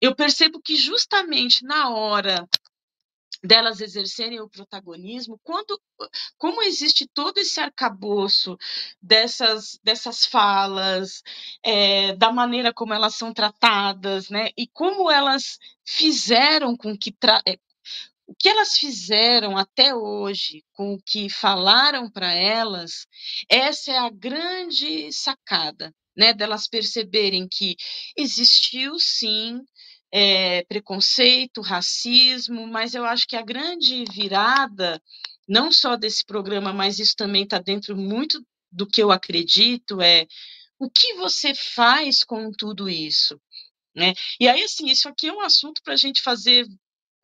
Eu 0.05 0.15
percebo 0.15 0.61
que 0.61 0.77
justamente 0.77 1.65
na 1.65 1.89
hora 1.89 2.47
delas 3.43 3.81
exercerem 3.81 4.39
o 4.39 4.51
protagonismo, 4.51 5.41
quando, 5.43 5.81
como 6.37 6.63
existe 6.63 7.07
todo 7.07 7.39
esse 7.39 7.59
arcabouço 7.59 8.55
dessas, 9.01 9.81
dessas 9.83 10.27
falas, 10.27 11.23
é, 11.63 12.15
da 12.17 12.31
maneira 12.31 12.71
como 12.71 12.93
elas 12.93 13.15
são 13.15 13.33
tratadas, 13.33 14.29
né, 14.29 14.51
e 14.59 14.67
como 14.67 15.11
elas 15.11 15.59
fizeram 15.87 16.77
com 16.77 16.95
que 16.99 17.17
é, 17.47 17.59
o 18.27 18.35
que 18.39 18.51
elas 18.51 18.77
fizeram 18.77 19.57
até 19.57 19.95
hoje 19.95 20.63
com 20.75 20.93
o 20.93 21.03
que 21.03 21.31
falaram 21.31 22.11
para 22.11 22.31
elas, 22.31 23.07
essa 23.49 23.91
é 23.91 23.97
a 23.97 24.11
grande 24.11 25.11
sacada, 25.15 25.95
né, 26.15 26.35
delas 26.35 26.69
perceberem 26.69 27.49
que 27.49 27.75
existiu 28.15 28.99
sim 28.99 29.65
é, 30.13 30.63
preconceito, 30.65 31.61
racismo, 31.61 32.67
mas 32.67 32.95
eu 32.95 33.05
acho 33.05 33.27
que 33.27 33.37
a 33.37 33.43
grande 33.43 34.05
virada, 34.13 35.03
não 35.49 35.73
só 35.73 35.97
desse 35.97 36.25
programa, 36.25 36.73
mas 36.73 36.99
isso 36.99 37.15
também 37.17 37.45
está 37.45 37.59
dentro 37.59 37.97
muito 37.97 38.45
do 38.71 38.87
que 38.87 39.03
eu 39.03 39.11
acredito, 39.11 40.01
é 40.01 40.27
o 40.79 40.91
que 40.91 41.15
você 41.15 41.55
faz 41.55 42.25
com 42.25 42.51
tudo 42.51 42.89
isso? 42.89 43.41
Né? 43.95 44.13
E 44.41 44.49
aí, 44.49 44.63
assim, 44.63 44.87
isso 44.87 45.09
aqui 45.09 45.29
é 45.29 45.33
um 45.33 45.41
assunto 45.41 45.81
para 45.83 45.95
a 45.95 45.97
gente 45.97 46.21
fazer 46.21 46.67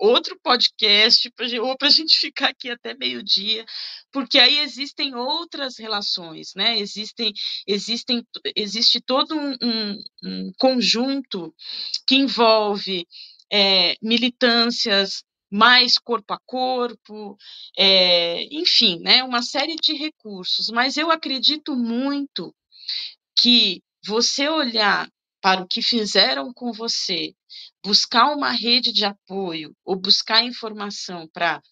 outro 0.01 0.39
podcast, 0.43 1.31
ou 1.61 1.77
para 1.77 1.89
a 1.89 1.91
gente 1.91 2.19
ficar 2.19 2.49
aqui 2.49 2.71
até 2.71 2.95
meio-dia, 2.95 3.65
porque 4.11 4.39
aí 4.39 4.59
existem 4.61 5.15
outras 5.15 5.79
relações, 5.79 6.53
né? 6.57 6.79
Existem, 6.79 7.33
existem, 7.67 8.27
existe 8.57 9.01
todo 9.01 9.37
um, 9.37 9.57
um, 9.63 10.03
um 10.25 10.53
conjunto 10.59 11.55
que 12.07 12.17
envolve 12.17 13.07
é, 13.53 13.95
militâncias 14.03 15.23
mais 15.53 15.99
corpo 15.99 16.33
a 16.33 16.39
corpo, 16.47 17.37
é, 17.77 18.45
enfim, 18.55 19.01
né, 19.01 19.25
uma 19.25 19.43
série 19.43 19.75
de 19.75 19.95
recursos. 19.95 20.69
Mas 20.69 20.97
eu 20.97 21.11
acredito 21.11 21.75
muito 21.77 22.55
que 23.37 23.83
você 24.07 24.49
olhar 24.49 25.11
para 25.41 25.63
o 25.63 25.67
que 25.69 25.83
fizeram 25.83 26.53
com 26.53 26.73
você, 26.73 27.35
buscar 27.85 28.33
uma 28.33 28.51
rede 28.51 28.93
de 28.93 29.05
apoio 29.05 29.75
ou 29.85 29.97
buscar 29.97 30.45
informação 30.45 31.29
para 31.33 31.63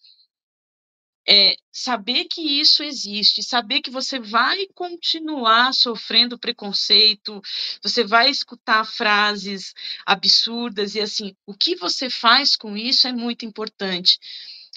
é, 1.28 1.56
saber 1.70 2.24
que 2.24 2.40
isso 2.40 2.82
existe, 2.82 3.42
saber 3.42 3.82
que 3.82 3.90
você 3.90 4.18
vai 4.18 4.66
continuar 4.74 5.74
sofrendo 5.74 6.38
preconceito, 6.38 7.42
você 7.82 8.02
vai 8.02 8.30
escutar 8.30 8.84
frases 8.86 9.74
absurdas 10.06 10.94
e 10.94 11.00
assim, 11.00 11.36
o 11.46 11.52
que 11.54 11.76
você 11.76 12.08
faz 12.08 12.56
com 12.56 12.74
isso 12.76 13.06
é 13.06 13.12
muito 13.12 13.44
importante. 13.44 14.18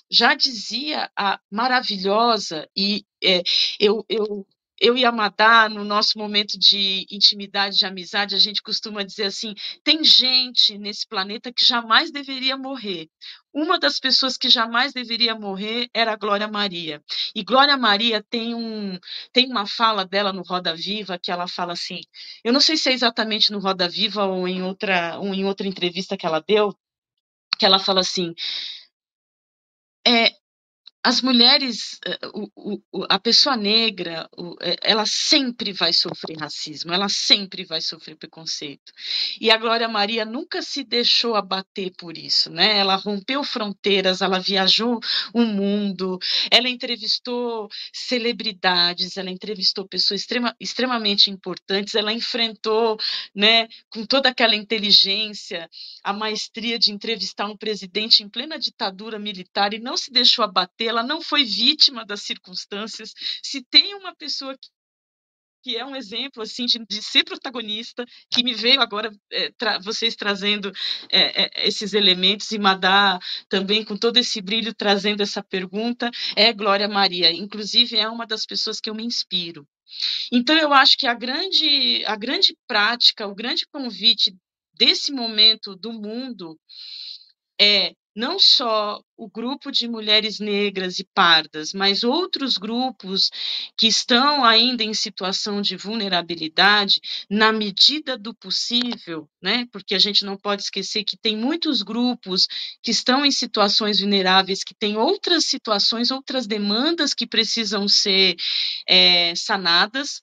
Já 0.09 0.33
dizia 0.35 1.09
a 1.15 1.39
maravilhosa, 1.49 2.67
e 2.75 3.05
é, 3.23 3.41
eu, 3.79 4.05
eu 4.09 4.45
eu 4.81 4.97
e 4.97 5.05
a 5.05 5.11
Madá, 5.11 5.69
no 5.69 5.85
nosso 5.85 6.17
momento 6.17 6.57
de 6.57 7.05
intimidade, 7.11 7.77
de 7.77 7.85
amizade, 7.85 8.33
a 8.33 8.39
gente 8.39 8.63
costuma 8.63 9.03
dizer 9.03 9.25
assim: 9.25 9.53
tem 9.83 10.03
gente 10.03 10.75
nesse 10.75 11.07
planeta 11.07 11.53
que 11.53 11.63
jamais 11.63 12.11
deveria 12.11 12.57
morrer. 12.57 13.07
Uma 13.53 13.77
das 13.77 13.99
pessoas 13.99 14.37
que 14.37 14.49
jamais 14.49 14.91
deveria 14.91 15.35
morrer 15.35 15.87
era 15.93 16.13
a 16.13 16.15
Glória 16.15 16.47
Maria. 16.47 17.01
E 17.35 17.43
Glória 17.43 17.77
Maria 17.77 18.25
tem, 18.27 18.55
um, 18.55 18.97
tem 19.31 19.47
uma 19.51 19.67
fala 19.67 20.03
dela 20.03 20.33
no 20.33 20.41
Roda 20.41 20.73
Viva 20.73 21.19
que 21.19 21.31
ela 21.31 21.47
fala 21.47 21.73
assim: 21.73 22.01
eu 22.43 22.51
não 22.51 22.59
sei 22.59 22.75
se 22.75 22.89
é 22.89 22.93
exatamente 22.93 23.51
no 23.51 23.59
Roda 23.59 23.87
Viva 23.87 24.25
ou 24.25 24.47
em 24.47 24.63
outra, 24.63 25.19
ou 25.19 25.31
em 25.33 25.45
outra 25.45 25.67
entrevista 25.67 26.17
que 26.17 26.25
ela 26.25 26.39
deu, 26.41 26.75
que 27.59 27.65
ela 27.67 27.77
fala 27.77 27.99
assim. 28.01 28.33
É, 30.07 30.40
as 31.03 31.21
mulheres, 31.21 31.99
eh, 32.05 32.19
a 33.09 33.19
pessoa 33.19 33.57
negra, 33.57 34.29
eh, 34.61 34.77
ela 34.83 35.05
sempre 35.07 35.73
vai 35.73 35.91
sofrer 35.93 36.37
racismo, 36.37 36.93
ela 36.93 37.09
sempre 37.09 37.65
vai 37.65 37.81
sofrer 37.81 38.15
preconceito. 38.15 38.93
E 39.39 39.49
a 39.49 39.57
Glória 39.57 39.87
Maria 39.87 40.25
nunca 40.25 40.61
se 40.61 40.83
deixou 40.83 41.35
abater 41.35 41.91
por 41.97 42.17
isso, 42.17 42.51
né? 42.51 42.77
Ela 42.77 42.95
rompeu 42.95 43.43
fronteiras, 43.43 44.21
ela 44.21 44.39
viajou 44.39 44.99
o 45.33 45.41
mundo, 45.41 46.19
ela 46.51 46.69
entrevistou 46.69 47.67
celebridades, 47.91 49.17
ela 49.17 49.31
entrevistou 49.31 49.87
pessoas 49.87 50.21
extrema, 50.21 50.55
extremamente 50.59 51.31
importantes, 51.31 51.95
ela 51.95 52.13
enfrentou, 52.13 52.97
né, 53.33 53.67
com 53.89 54.05
toda 54.05 54.29
aquela 54.29 54.55
inteligência, 54.55 55.67
a 56.03 56.13
maestria 56.13 56.77
de 56.77 56.91
entrevistar 56.91 57.47
um 57.47 57.57
presidente 57.57 58.21
em 58.21 58.29
plena 58.29 58.59
ditadura 58.59 59.17
militar 59.17 59.73
e 59.73 59.79
não 59.79 59.97
se 59.97 60.11
deixou 60.11 60.45
abater 60.45 60.90
ela 60.91 61.03
não 61.03 61.21
foi 61.21 61.43
vítima 61.43 62.05
das 62.05 62.21
circunstâncias. 62.21 63.13
Se 63.41 63.63
tem 63.63 63.95
uma 63.95 64.15
pessoa 64.15 64.55
que 64.57 64.69
que 65.63 65.77
é 65.77 65.85
um 65.85 65.95
exemplo 65.95 66.41
assim 66.41 66.65
de, 66.65 66.83
de, 66.89 67.01
ser 67.03 67.23
protagonista, 67.23 68.03
que 68.31 68.43
me 68.43 68.53
veio 68.53 68.81
agora 68.81 69.11
é, 69.31 69.51
tra 69.51 69.77
vocês 69.79 70.15
trazendo 70.15 70.71
é, 71.07 71.43
é, 71.43 71.67
esses 71.67 71.93
elementos 71.93 72.49
e 72.51 72.57
Madá 72.57 73.19
também 73.47 73.85
com 73.85 73.95
todo 73.95 74.17
esse 74.17 74.41
brilho 74.41 74.73
trazendo 74.73 75.21
essa 75.21 75.43
pergunta, 75.43 76.09
é 76.35 76.51
Glória 76.51 76.87
Maria. 76.87 77.31
Inclusive 77.31 77.95
é 77.95 78.09
uma 78.09 78.25
das 78.25 78.45
pessoas 78.45 78.79
que 78.79 78.89
eu 78.89 78.95
me 78.95 79.03
inspiro. 79.03 79.67
Então 80.31 80.57
eu 80.57 80.73
acho 80.73 80.97
que 80.97 81.05
a 81.05 81.13
grande 81.13 82.03
a 82.05 82.15
grande 82.15 82.57
prática, 82.67 83.27
o 83.27 83.35
grande 83.35 83.67
convite 83.67 84.35
desse 84.73 85.11
momento 85.11 85.75
do 85.75 85.93
mundo 85.93 86.59
é 87.59 87.93
não 88.15 88.37
só 88.39 89.01
o 89.17 89.29
grupo 89.29 89.71
de 89.71 89.87
mulheres 89.87 90.39
negras 90.39 90.99
e 90.99 91.03
pardas, 91.13 91.73
mas 91.73 92.03
outros 92.03 92.57
grupos 92.57 93.29
que 93.77 93.87
estão 93.87 94.43
ainda 94.43 94.83
em 94.83 94.93
situação 94.93 95.61
de 95.61 95.77
vulnerabilidade, 95.77 96.99
na 97.29 97.51
medida 97.51 98.17
do 98.17 98.33
possível, 98.33 99.29
né? 99.41 99.67
Porque 99.71 99.95
a 99.95 99.99
gente 99.99 100.25
não 100.25 100.35
pode 100.35 100.63
esquecer 100.63 101.03
que 101.03 101.15
tem 101.15 101.37
muitos 101.37 101.81
grupos 101.81 102.47
que 102.81 102.91
estão 102.91 103.25
em 103.25 103.31
situações 103.31 103.99
vulneráveis, 103.99 104.63
que 104.63 104.73
têm 104.73 104.97
outras 104.97 105.45
situações, 105.45 106.11
outras 106.11 106.47
demandas 106.47 107.13
que 107.13 107.27
precisam 107.27 107.87
ser 107.87 108.35
é, 108.87 109.33
sanadas, 109.35 110.21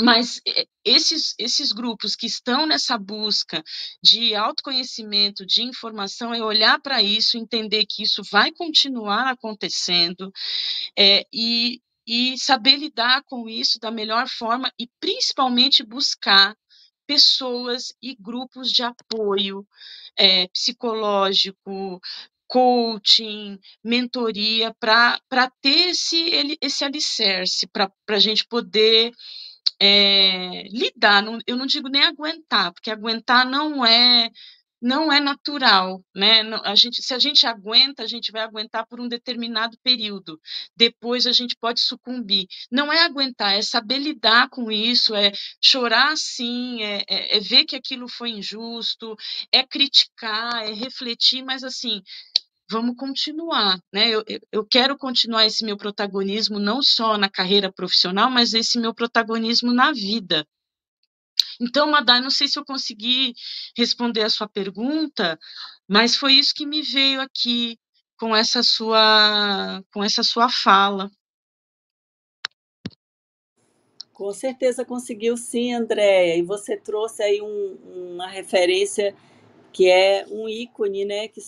mas 0.00 0.40
esses, 0.84 1.34
esses 1.38 1.72
grupos 1.72 2.14
que 2.14 2.26
estão 2.26 2.66
nessa 2.66 2.96
busca 2.96 3.62
de 4.02 4.34
autoconhecimento, 4.34 5.44
de 5.44 5.62
informação, 5.62 6.32
é 6.32 6.42
olhar 6.42 6.80
para 6.80 7.02
isso, 7.02 7.36
entender 7.36 7.84
que 7.86 8.02
isso 8.02 8.22
vai 8.30 8.52
continuar 8.52 9.28
acontecendo 9.28 10.32
é, 10.96 11.26
e, 11.32 11.80
e 12.06 12.38
saber 12.38 12.76
lidar 12.76 13.22
com 13.24 13.48
isso 13.48 13.78
da 13.80 13.90
melhor 13.90 14.28
forma 14.28 14.72
e 14.78 14.88
principalmente 15.00 15.84
buscar 15.84 16.56
pessoas 17.06 17.92
e 18.02 18.14
grupos 18.14 18.70
de 18.70 18.82
apoio 18.82 19.66
é, 20.16 20.46
psicológico, 20.48 22.00
coaching, 22.46 23.58
mentoria, 23.84 24.74
para 24.80 25.50
ter 25.60 25.90
esse, 25.90 26.56
esse 26.60 26.84
alicerce, 26.84 27.66
para 27.66 27.92
a 28.08 28.18
gente 28.18 28.46
poder 28.46 29.12
é, 29.80 30.64
lidar, 30.68 31.22
não, 31.22 31.38
eu 31.46 31.56
não 31.56 31.66
digo 31.66 31.88
nem 31.88 32.02
aguentar, 32.02 32.72
porque 32.72 32.90
aguentar 32.90 33.46
não 33.46 33.84
é 33.84 34.30
não 34.80 35.12
é 35.12 35.18
natural, 35.20 36.04
né? 36.14 36.42
A 36.64 36.74
gente, 36.74 37.02
se 37.02 37.12
a 37.12 37.18
gente 37.18 37.46
aguenta, 37.46 38.02
a 38.02 38.06
gente 38.06 38.30
vai 38.30 38.42
aguentar 38.42 38.86
por 38.86 39.00
um 39.00 39.08
determinado 39.08 39.76
período. 39.82 40.40
Depois 40.76 41.26
a 41.26 41.32
gente 41.32 41.56
pode 41.56 41.80
sucumbir. 41.80 42.46
Não 42.70 42.92
é 42.92 43.02
aguentar, 43.04 43.54
é 43.54 43.62
saber 43.62 43.98
lidar 43.98 44.48
com 44.50 44.70
isso, 44.70 45.14
é 45.14 45.32
chorar 45.60 46.16
sim, 46.16 46.82
é, 46.82 47.02
é, 47.08 47.36
é 47.38 47.40
ver 47.40 47.64
que 47.64 47.76
aquilo 47.76 48.08
foi 48.08 48.30
injusto, 48.30 49.16
é 49.52 49.64
criticar, 49.64 50.64
é 50.64 50.72
refletir, 50.72 51.42
mas 51.44 51.64
assim, 51.64 52.02
vamos 52.70 52.96
continuar, 52.96 53.78
né? 53.92 54.08
Eu, 54.10 54.24
eu 54.52 54.64
quero 54.66 54.96
continuar 54.96 55.46
esse 55.46 55.64
meu 55.64 55.76
protagonismo 55.76 56.58
não 56.58 56.82
só 56.82 57.16
na 57.16 57.28
carreira 57.28 57.72
profissional, 57.72 58.30
mas 58.30 58.54
esse 58.54 58.78
meu 58.78 58.94
protagonismo 58.94 59.72
na 59.72 59.92
vida. 59.92 60.46
Então, 61.60 61.90
Madai, 61.90 62.20
não 62.20 62.30
sei 62.30 62.46
se 62.46 62.58
eu 62.58 62.64
consegui 62.64 63.34
responder 63.76 64.22
a 64.22 64.30
sua 64.30 64.48
pergunta, 64.48 65.38
mas 65.88 66.16
foi 66.16 66.34
isso 66.34 66.54
que 66.54 66.66
me 66.66 66.82
veio 66.82 67.20
aqui 67.20 67.78
com 68.16 68.34
essa 68.34 68.62
sua 68.62 69.82
com 69.92 70.04
essa 70.04 70.22
sua 70.22 70.48
fala. 70.48 71.10
Com 74.12 74.32
certeza 74.32 74.84
conseguiu 74.84 75.36
sim, 75.36 75.72
Andréia. 75.72 76.36
E 76.36 76.42
você 76.42 76.76
trouxe 76.76 77.22
aí 77.22 77.40
um, 77.40 78.14
uma 78.14 78.26
referência 78.26 79.14
que 79.72 79.88
é 79.88 80.24
um 80.30 80.48
ícone, 80.48 81.04
né, 81.04 81.28
que, 81.28 81.40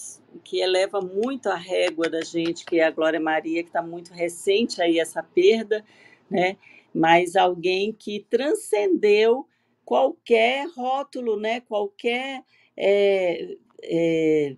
que 0.44 0.60
eleva 0.60 1.00
muito 1.00 1.48
a 1.48 1.56
régua 1.56 2.08
da 2.08 2.20
gente, 2.20 2.64
que 2.64 2.78
é 2.78 2.84
a 2.84 2.90
Glória 2.90 3.20
Maria, 3.20 3.62
que 3.62 3.68
está 3.68 3.82
muito 3.82 4.12
recente 4.12 4.80
aí 4.82 4.98
essa 4.98 5.22
perda, 5.22 5.84
né, 6.30 6.56
mas 6.94 7.36
alguém 7.36 7.92
que 7.92 8.26
transcendeu 8.28 9.46
qualquer 9.84 10.68
rótulo, 10.76 11.38
né, 11.38 11.60
qualquer 11.60 12.44
é, 12.76 13.56
é, 13.82 14.56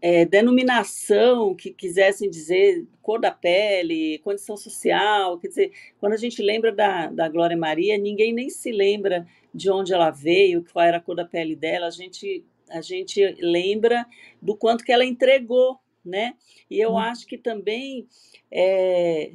é, 0.00 0.24
denominação 0.24 1.54
que 1.54 1.70
quisessem 1.72 2.28
dizer 2.28 2.86
cor 3.00 3.20
da 3.20 3.30
pele, 3.30 4.18
condição 4.18 4.56
social, 4.56 5.38
quer 5.38 5.48
dizer, 5.48 5.72
quando 5.98 6.14
a 6.14 6.16
gente 6.16 6.42
lembra 6.42 6.72
da, 6.72 7.06
da 7.06 7.28
Glória 7.28 7.56
Maria, 7.56 7.96
ninguém 7.96 8.32
nem 8.32 8.50
se 8.50 8.72
lembra 8.72 9.26
de 9.58 9.70
onde 9.70 9.92
ela 9.92 10.10
veio, 10.10 10.64
qual 10.72 10.86
era 10.86 10.98
a 10.98 11.00
cor 11.00 11.16
da 11.16 11.24
pele 11.24 11.56
dela, 11.56 11.88
a 11.88 11.90
gente, 11.90 12.44
a 12.70 12.80
gente 12.80 13.20
lembra 13.40 14.06
do 14.40 14.56
quanto 14.56 14.84
que 14.84 14.92
ela 14.92 15.04
entregou, 15.04 15.78
né? 16.04 16.34
E 16.70 16.78
eu 16.78 16.92
hum. 16.92 16.98
acho 16.98 17.26
que 17.26 17.36
também 17.36 18.06
é, 18.50 19.32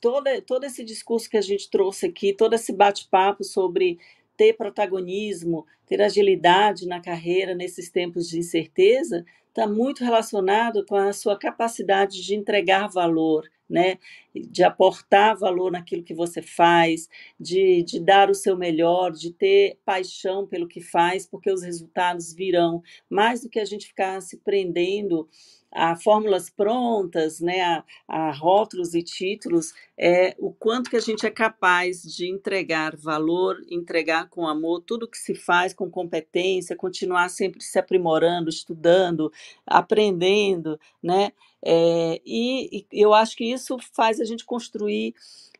todo, 0.00 0.24
todo 0.42 0.64
esse 0.64 0.84
discurso 0.84 1.28
que 1.28 1.36
a 1.36 1.42
gente 1.42 1.68
trouxe 1.68 2.06
aqui, 2.06 2.32
todo 2.32 2.54
esse 2.54 2.72
bate-papo 2.72 3.44
sobre 3.44 3.98
ter 4.36 4.54
protagonismo, 4.54 5.66
ter 5.86 6.00
agilidade 6.00 6.86
na 6.86 7.00
carreira 7.00 7.54
nesses 7.54 7.90
tempos 7.90 8.28
de 8.28 8.38
incerteza, 8.38 9.24
está 9.50 9.66
muito 9.66 10.02
relacionado 10.04 10.84
com 10.86 10.96
a 10.96 11.12
sua 11.12 11.38
capacidade 11.38 12.22
de 12.22 12.34
entregar 12.34 12.88
valor, 12.88 13.48
né? 13.68 13.98
de 14.34 14.62
aportar 14.62 15.36
valor 15.36 15.72
naquilo 15.72 16.04
que 16.04 16.14
você 16.14 16.40
faz, 16.40 17.08
de, 17.38 17.82
de 17.82 18.00
dar 18.00 18.30
o 18.30 18.34
seu 18.34 18.56
melhor, 18.56 19.10
de 19.10 19.32
ter 19.32 19.78
paixão 19.84 20.46
pelo 20.46 20.68
que 20.68 20.80
faz, 20.80 21.26
porque 21.26 21.50
os 21.52 21.62
resultados 21.62 22.32
virão, 22.32 22.82
mais 23.08 23.42
do 23.42 23.48
que 23.48 23.58
a 23.58 23.64
gente 23.64 23.86
ficar 23.86 24.20
se 24.22 24.38
prendendo 24.38 25.28
a 25.72 25.94
fórmulas 25.94 26.50
prontas, 26.50 27.40
né, 27.40 27.60
a, 27.60 27.84
a, 28.08 28.32
rótulos 28.32 28.94
e 28.94 29.02
títulos, 29.02 29.72
é 29.96 30.34
o 30.38 30.52
quanto 30.52 30.90
que 30.90 30.96
a 30.96 31.00
gente 31.00 31.24
é 31.24 31.30
capaz 31.30 32.02
de 32.02 32.28
entregar 32.28 32.96
valor, 32.96 33.56
entregar 33.70 34.28
com 34.28 34.48
amor 34.48 34.80
tudo 34.80 35.08
que 35.08 35.18
se 35.18 35.34
faz 35.34 35.72
com 35.72 35.90
competência, 35.90 36.74
continuar 36.76 37.28
sempre 37.28 37.62
se 37.62 37.78
aprimorando, 37.78 38.48
estudando, 38.48 39.32
aprendendo, 39.66 40.78
né? 41.02 41.32
É, 41.62 42.20
e, 42.24 42.78
e, 42.78 42.86
eu 42.92 43.12
acho 43.14 43.36
que 43.36 43.44
isso 43.44 43.76
faz 43.92 44.20
a 44.20 44.24
gente 44.24 44.44
construir 44.44 45.14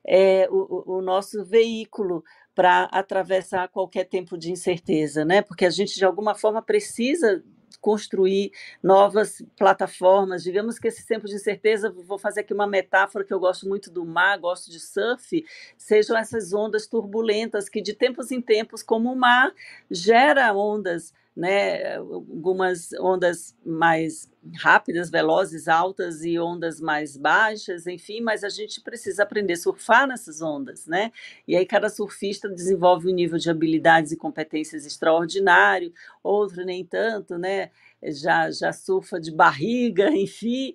é, 0.06 0.48
o, 0.50 0.96
o 0.96 1.02
nosso 1.02 1.44
veículo 1.44 2.24
para 2.54 2.84
atravessar 2.84 3.68
qualquer 3.68 4.04
tempo 4.04 4.36
de 4.36 4.50
incerteza, 4.50 5.24
né? 5.24 5.40
Porque 5.42 5.64
a 5.64 5.70
gente 5.70 5.94
de 5.94 6.04
alguma 6.04 6.34
forma 6.34 6.60
precisa 6.60 7.42
construir 7.80 8.52
novas 8.82 9.42
plataformas. 9.56 10.42
Digamos 10.42 10.78
que 10.78 10.88
esse 10.88 11.06
tempo 11.06 11.26
de 11.26 11.34
incerteza, 11.34 11.90
vou 11.90 12.18
fazer 12.18 12.40
aqui 12.40 12.54
uma 12.54 12.66
metáfora 12.66 13.24
que 13.24 13.32
eu 13.32 13.40
gosto 13.40 13.68
muito 13.68 13.90
do 13.90 14.04
mar, 14.04 14.38
gosto 14.38 14.70
de 14.70 14.80
surf, 14.80 15.44
sejam 15.76 16.16
essas 16.16 16.52
ondas 16.52 16.86
turbulentas 16.86 17.68
que 17.68 17.80
de 17.80 17.94
tempos 17.94 18.30
em 18.30 18.40
tempos, 18.40 18.82
como 18.82 19.12
o 19.12 19.16
mar 19.16 19.52
gera 19.90 20.52
ondas 20.52 21.12
né, 21.36 21.96
algumas 21.96 22.92
ondas 22.94 23.56
mais 23.64 24.30
rápidas, 24.58 25.10
velozes, 25.10 25.68
altas 25.68 26.24
e 26.24 26.38
ondas 26.38 26.80
mais 26.80 27.16
baixas, 27.16 27.86
enfim, 27.86 28.20
mas 28.20 28.42
a 28.42 28.48
gente 28.48 28.80
precisa 28.80 29.22
aprender 29.22 29.52
a 29.54 29.56
surfar 29.56 30.06
nessas 30.06 30.42
ondas, 30.42 30.86
né? 30.86 31.12
E 31.46 31.56
aí 31.56 31.64
cada 31.64 31.88
surfista 31.88 32.48
desenvolve 32.48 33.08
um 33.08 33.14
nível 33.14 33.38
de 33.38 33.48
habilidades 33.50 34.12
e 34.12 34.16
competências 34.16 34.84
extraordinário, 34.84 35.92
outro 36.22 36.64
nem 36.64 36.84
tanto, 36.84 37.38
né? 37.38 37.70
Já 38.02 38.50
já 38.50 38.72
surfa 38.72 39.20
de 39.20 39.30
barriga, 39.30 40.10
enfim, 40.16 40.74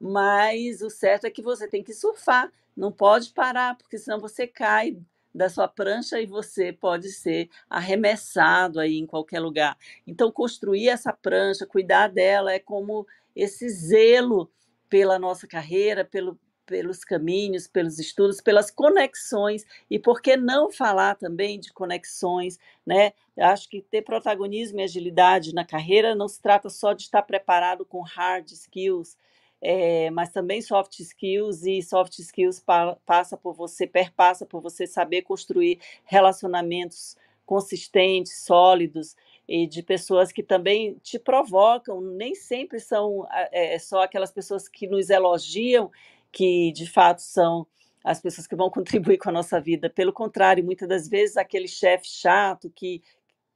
mas 0.00 0.82
o 0.82 0.90
certo 0.90 1.24
é 1.26 1.30
que 1.30 1.42
você 1.42 1.66
tem 1.68 1.82
que 1.82 1.94
surfar, 1.94 2.52
não 2.76 2.92
pode 2.92 3.30
parar, 3.32 3.76
porque 3.76 3.98
senão 3.98 4.20
você 4.20 4.46
cai 4.46 4.96
da 5.34 5.48
sua 5.48 5.66
prancha 5.66 6.20
e 6.20 6.26
você 6.26 6.72
pode 6.72 7.10
ser 7.10 7.50
arremessado 7.68 8.78
aí 8.78 8.96
em 8.96 9.06
qualquer 9.06 9.40
lugar. 9.40 9.76
Então, 10.06 10.30
construir 10.30 10.88
essa 10.88 11.12
prancha, 11.12 11.66
cuidar 11.66 12.08
dela, 12.08 12.52
é 12.52 12.58
como 12.58 13.06
esse 13.34 13.68
zelo 13.68 14.50
pela 14.88 15.18
nossa 15.18 15.46
carreira, 15.46 16.04
pelo, 16.04 16.38
pelos 16.64 17.04
caminhos, 17.04 17.66
pelos 17.66 17.98
estudos, 17.98 18.40
pelas 18.40 18.70
conexões, 18.70 19.64
e 19.90 19.98
por 19.98 20.22
que 20.22 20.36
não 20.36 20.70
falar 20.70 21.16
também 21.16 21.58
de 21.58 21.72
conexões, 21.72 22.58
né? 22.86 23.12
Acho 23.36 23.68
que 23.68 23.82
ter 23.82 24.02
protagonismo 24.02 24.78
e 24.78 24.84
agilidade 24.84 25.52
na 25.52 25.64
carreira 25.64 26.14
não 26.14 26.28
se 26.28 26.40
trata 26.40 26.70
só 26.70 26.92
de 26.92 27.02
estar 27.02 27.22
preparado 27.22 27.84
com 27.84 28.00
hard 28.02 28.48
skills, 28.52 29.16
é, 29.64 30.10
mas 30.10 30.28
também 30.28 30.60
soft 30.60 31.00
skills 31.00 31.64
e 31.64 31.82
soft 31.82 32.18
skills 32.18 32.60
pa 32.60 32.96
passa 33.06 33.34
por 33.34 33.54
você, 33.54 33.86
perpassa 33.86 34.44
por 34.44 34.60
você 34.60 34.86
saber 34.86 35.22
construir 35.22 35.80
relacionamentos 36.04 37.16
consistentes, 37.46 38.44
sólidos 38.44 39.16
e 39.48 39.66
de 39.66 39.82
pessoas 39.82 40.30
que 40.30 40.42
também 40.42 40.96
te 41.02 41.18
provocam, 41.18 42.00
nem 42.00 42.34
sempre 42.34 42.78
são 42.78 43.26
é, 43.50 43.78
só 43.78 44.02
aquelas 44.02 44.30
pessoas 44.30 44.68
que 44.68 44.86
nos 44.86 45.08
elogiam, 45.08 45.90
que 46.30 46.70
de 46.72 46.86
fato 46.86 47.22
são 47.22 47.66
as 48.04 48.20
pessoas 48.20 48.46
que 48.46 48.54
vão 48.54 48.68
contribuir 48.70 49.16
com 49.16 49.30
a 49.30 49.32
nossa 49.32 49.58
vida. 49.58 49.88
Pelo 49.88 50.12
contrário, 50.12 50.62
muitas 50.62 50.88
das 50.88 51.08
vezes 51.08 51.38
aquele 51.38 51.68
chefe 51.68 52.06
chato 52.06 52.70
que, 52.74 53.02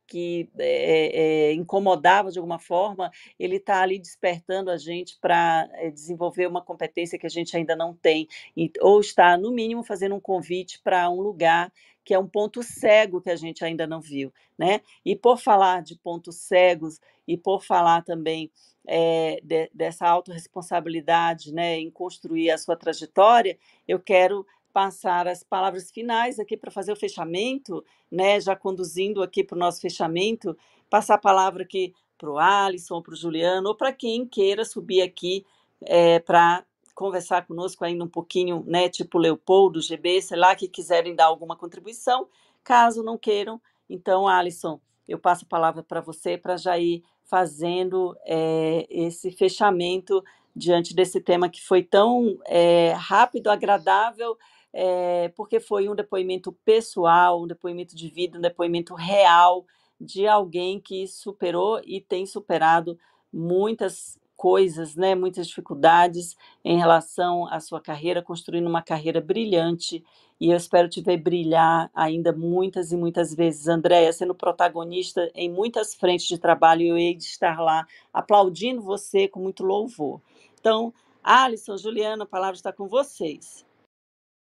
que 0.09 0.49
é, 0.59 1.51
é, 1.51 1.53
incomodava 1.53 2.33
de 2.33 2.39
alguma 2.39 2.59
forma, 2.59 3.13
ele 3.39 3.57
está 3.57 3.83
ali 3.83 3.99
despertando 3.99 4.71
a 4.71 4.79
gente 4.79 5.19
para 5.21 5.69
é, 5.75 5.91
desenvolver 5.91 6.47
uma 6.47 6.63
competência 6.63 7.19
que 7.19 7.27
a 7.27 7.31
gente 7.31 7.57
ainda 7.57 7.77
não 7.77 7.95
tem, 7.95 8.27
e, 8.57 8.73
ou 8.81 9.01
está, 9.01 9.37
no 9.37 9.53
mínimo, 9.53 9.85
fazendo 9.85 10.15
um 10.15 10.21
convite 10.21 10.81
para 10.83 11.09
um 11.11 11.21
lugar 11.21 11.71
que 12.05 12.15
é 12.15 12.19
um 12.19 12.27
ponto 12.27 12.63
cego 12.63 13.21
que 13.21 13.29
a 13.29 13.37
gente 13.37 13.63
ainda 13.63 13.87
não 13.87 14.01
viu. 14.01 14.33
Né? 14.59 14.81
E 15.05 15.15
por 15.15 15.37
falar 15.37 15.83
de 15.83 15.95
pontos 15.95 16.37
cegos 16.37 16.99
e 17.27 17.37
por 17.37 17.63
falar 17.63 18.03
também 18.03 18.51
é, 18.87 19.39
de, 19.43 19.71
dessa 19.75 20.09
autorresponsabilidade 20.09 21.53
né, 21.53 21.79
em 21.79 21.91
construir 21.91 22.51
a 22.51 22.57
sua 22.57 22.77
trajetória, 22.77 23.59
eu 23.87 24.01
quero 24.01 24.47
passar 24.79 25.27
as 25.27 25.43
palavras 25.43 25.91
finais 25.91 26.39
aqui 26.39 26.57
para 26.57 26.71
fazer 26.71 26.93
o 26.93 26.97
fechamento, 26.97 27.85
né, 28.09 28.41
já 28.41 28.55
conduzindo 28.55 29.25
aqui 29.25 29.43
para 29.43 29.57
o 29.57 29.59
nosso 29.59 29.81
fechamento, 29.81 30.57
passar 30.89 31.15
a 31.15 31.19
palavra 31.19 31.65
aqui 31.65 31.93
para 32.17 32.31
o 32.31 32.39
Alisson, 32.39 33.03
para 33.03 33.13
o 33.13 33.17
Juliano, 33.17 33.71
ou 33.71 33.75
para 33.75 33.93
quem 33.93 34.25
queira 34.25 34.65
subir 34.65 35.03
aqui 35.03 35.45
é, 35.81 36.21
para 36.21 36.65
conversar 36.95 37.45
conosco 37.45 37.85
ainda 37.85 38.05
um 38.05 38.09
pouquinho, 38.09 38.63
né, 38.69 38.89
tipo 38.89 39.19
Leopoldo, 39.19 39.81
GB, 39.81 40.23
sei 40.23 40.39
lá, 40.39 40.55
que 40.55 40.69
quiserem 40.69 41.13
dar 41.13 41.25
alguma 41.25 41.57
contribuição. 41.57 42.29
Caso 42.63 43.03
não 43.03 43.19
queiram, 43.19 43.61
então, 43.91 44.29
Alisson, 44.29 44.81
eu 45.09 45.19
passo 45.19 45.45
a 45.45 45.49
palavra 45.49 45.83
para 45.83 46.01
você 46.01 46.39
para 46.39 46.57
já 46.57 46.79
ir 46.79 47.03
fazendo 47.25 48.17
é, 48.25 48.87
esse 48.89 49.33
fechamento 49.33 50.23
diante 50.55 50.95
desse 50.95 51.21
tema 51.21 51.49
que 51.49 51.61
foi 51.61 51.83
tão 51.83 52.39
é, 52.47 52.93
rápido, 52.97 53.49
agradável, 53.49 54.39
é, 54.73 55.29
porque 55.37 55.61
foi 55.61 55.89
um 55.89 55.95
depoimento 55.95 56.53
pessoal, 56.65 57.43
um 57.43 57.47
depoimento 57.47 57.97
de 57.97 58.09
vida, 58.09 58.39
um 58.39 58.43
depoimento 58.43 58.95
real 58.95 59.65
de 60.01 60.27
alguém 60.27 60.79
que 60.81 61.07
superou 61.07 61.81
e 61.85 62.01
tem 62.01 62.25
superado 62.27 62.99
muitas 63.33 64.19
coisas, 64.37 64.95
né, 64.95 65.17
muitas 65.17 65.49
dificuldades 65.49 66.37
em 66.65 66.79
relação 66.79 67.53
à 67.53 67.59
sua 67.59 67.81
carreira, 67.81 68.23
construindo 68.23 68.69
uma 68.69 68.81
carreira 68.81 69.21
brilhante. 69.21 70.05
E 70.41 70.53
eu 70.53 70.57
espero 70.57 70.89
te 70.89 71.01
ver 71.01 71.17
brilhar 71.17 71.91
ainda 71.93 72.33
muitas 72.33 72.93
e 72.93 72.97
muitas 72.97 73.35
vezes, 73.35 73.67
Andréia, 73.67 74.13
sendo 74.13 74.37
protagonista 74.37 75.29
em 75.35 75.51
muitas 75.51 75.93
frentes 75.93 76.29
de 76.29 76.39
trabalho. 76.39 76.87
Eu 76.87 76.97
hei 76.97 77.17
de 77.17 77.25
estar 77.25 77.61
lá 77.61 77.85
aplaudindo 78.13 78.81
você 78.81 79.27
com 79.27 79.41
muito 79.41 79.65
louvor. 79.65 80.21
Então, 80.61 80.95
Alisson, 81.25 81.77
Juliana, 81.77 82.23
a 82.23 82.27
palavra 82.27 82.55
está 82.55 82.73
com 82.73 82.87
vocês. 82.87 83.68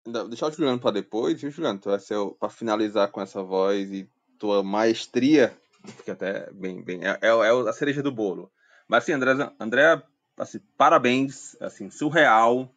Deixar 0.06 0.48
o 0.48 0.52
Juliano 0.52 0.80
para 0.80 0.92
depois, 0.92 1.40
viu, 1.40 1.50
Juliano? 1.50 1.78
Tu 1.78 1.90
vai 1.90 2.00
ser 2.00 2.16
para 2.38 2.48
finalizar 2.48 3.10
com 3.10 3.20
essa 3.20 3.42
voz 3.42 3.92
e 3.92 4.08
tua 4.38 4.62
maestria, 4.62 5.56
que 6.04 6.10
até 6.10 6.50
bem, 6.52 6.82
bem 6.82 7.00
é, 7.04 7.18
é, 7.20 7.28
é 7.28 7.68
a 7.68 7.72
cereja 7.72 8.02
do 8.02 8.10
bolo. 8.10 8.50
Mas 8.88 9.04
assim, 9.04 9.12
André, 9.12 9.32
André 9.60 10.02
assim, 10.38 10.58
parabéns, 10.76 11.54
assim, 11.60 11.90
surreal. 11.90 12.74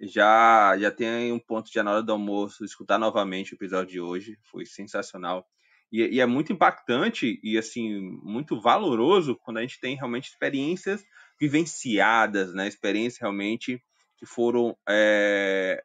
Já 0.00 0.76
já 0.78 0.90
tem 0.90 1.32
um 1.32 1.38
ponto 1.38 1.70
de 1.70 1.82
na 1.82 1.92
hora 1.92 2.02
do 2.02 2.12
almoço 2.12 2.64
escutar 2.64 2.98
novamente 2.98 3.52
o 3.52 3.56
episódio 3.56 3.92
de 3.92 4.00
hoje, 4.00 4.38
foi 4.50 4.64
sensacional. 4.66 5.46
E, 5.90 6.16
e, 6.16 6.20
é 6.20 6.26
muito 6.26 6.52
impactante 6.52 7.40
e 7.42 7.56
assim 7.56 7.98
muito 8.22 8.60
valoroso 8.60 9.36
quando 9.36 9.56
a 9.56 9.62
gente 9.62 9.80
tem 9.80 9.96
realmente 9.96 10.28
experiências 10.28 11.02
vivenciadas, 11.40 12.52
né? 12.52 12.68
Experiências 12.68 13.20
realmente 13.20 13.82
que 14.16 14.26
foram 14.26 14.76
é, 14.88 15.82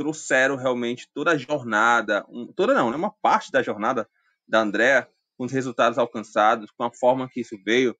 trouxeram 0.00 0.56
realmente 0.56 1.06
toda 1.12 1.32
a 1.32 1.36
jornada, 1.36 2.24
um, 2.30 2.50
toda 2.50 2.72
não, 2.72 2.90
né? 2.90 2.96
Uma 2.96 3.10
parte 3.20 3.52
da 3.52 3.62
jornada 3.62 4.08
da 4.48 4.60
Andrea 4.60 5.06
com 5.36 5.44
os 5.44 5.52
resultados 5.52 5.98
alcançados, 5.98 6.70
com 6.70 6.84
a 6.84 6.90
forma 6.90 7.28
que 7.28 7.42
isso 7.42 7.54
veio. 7.62 7.94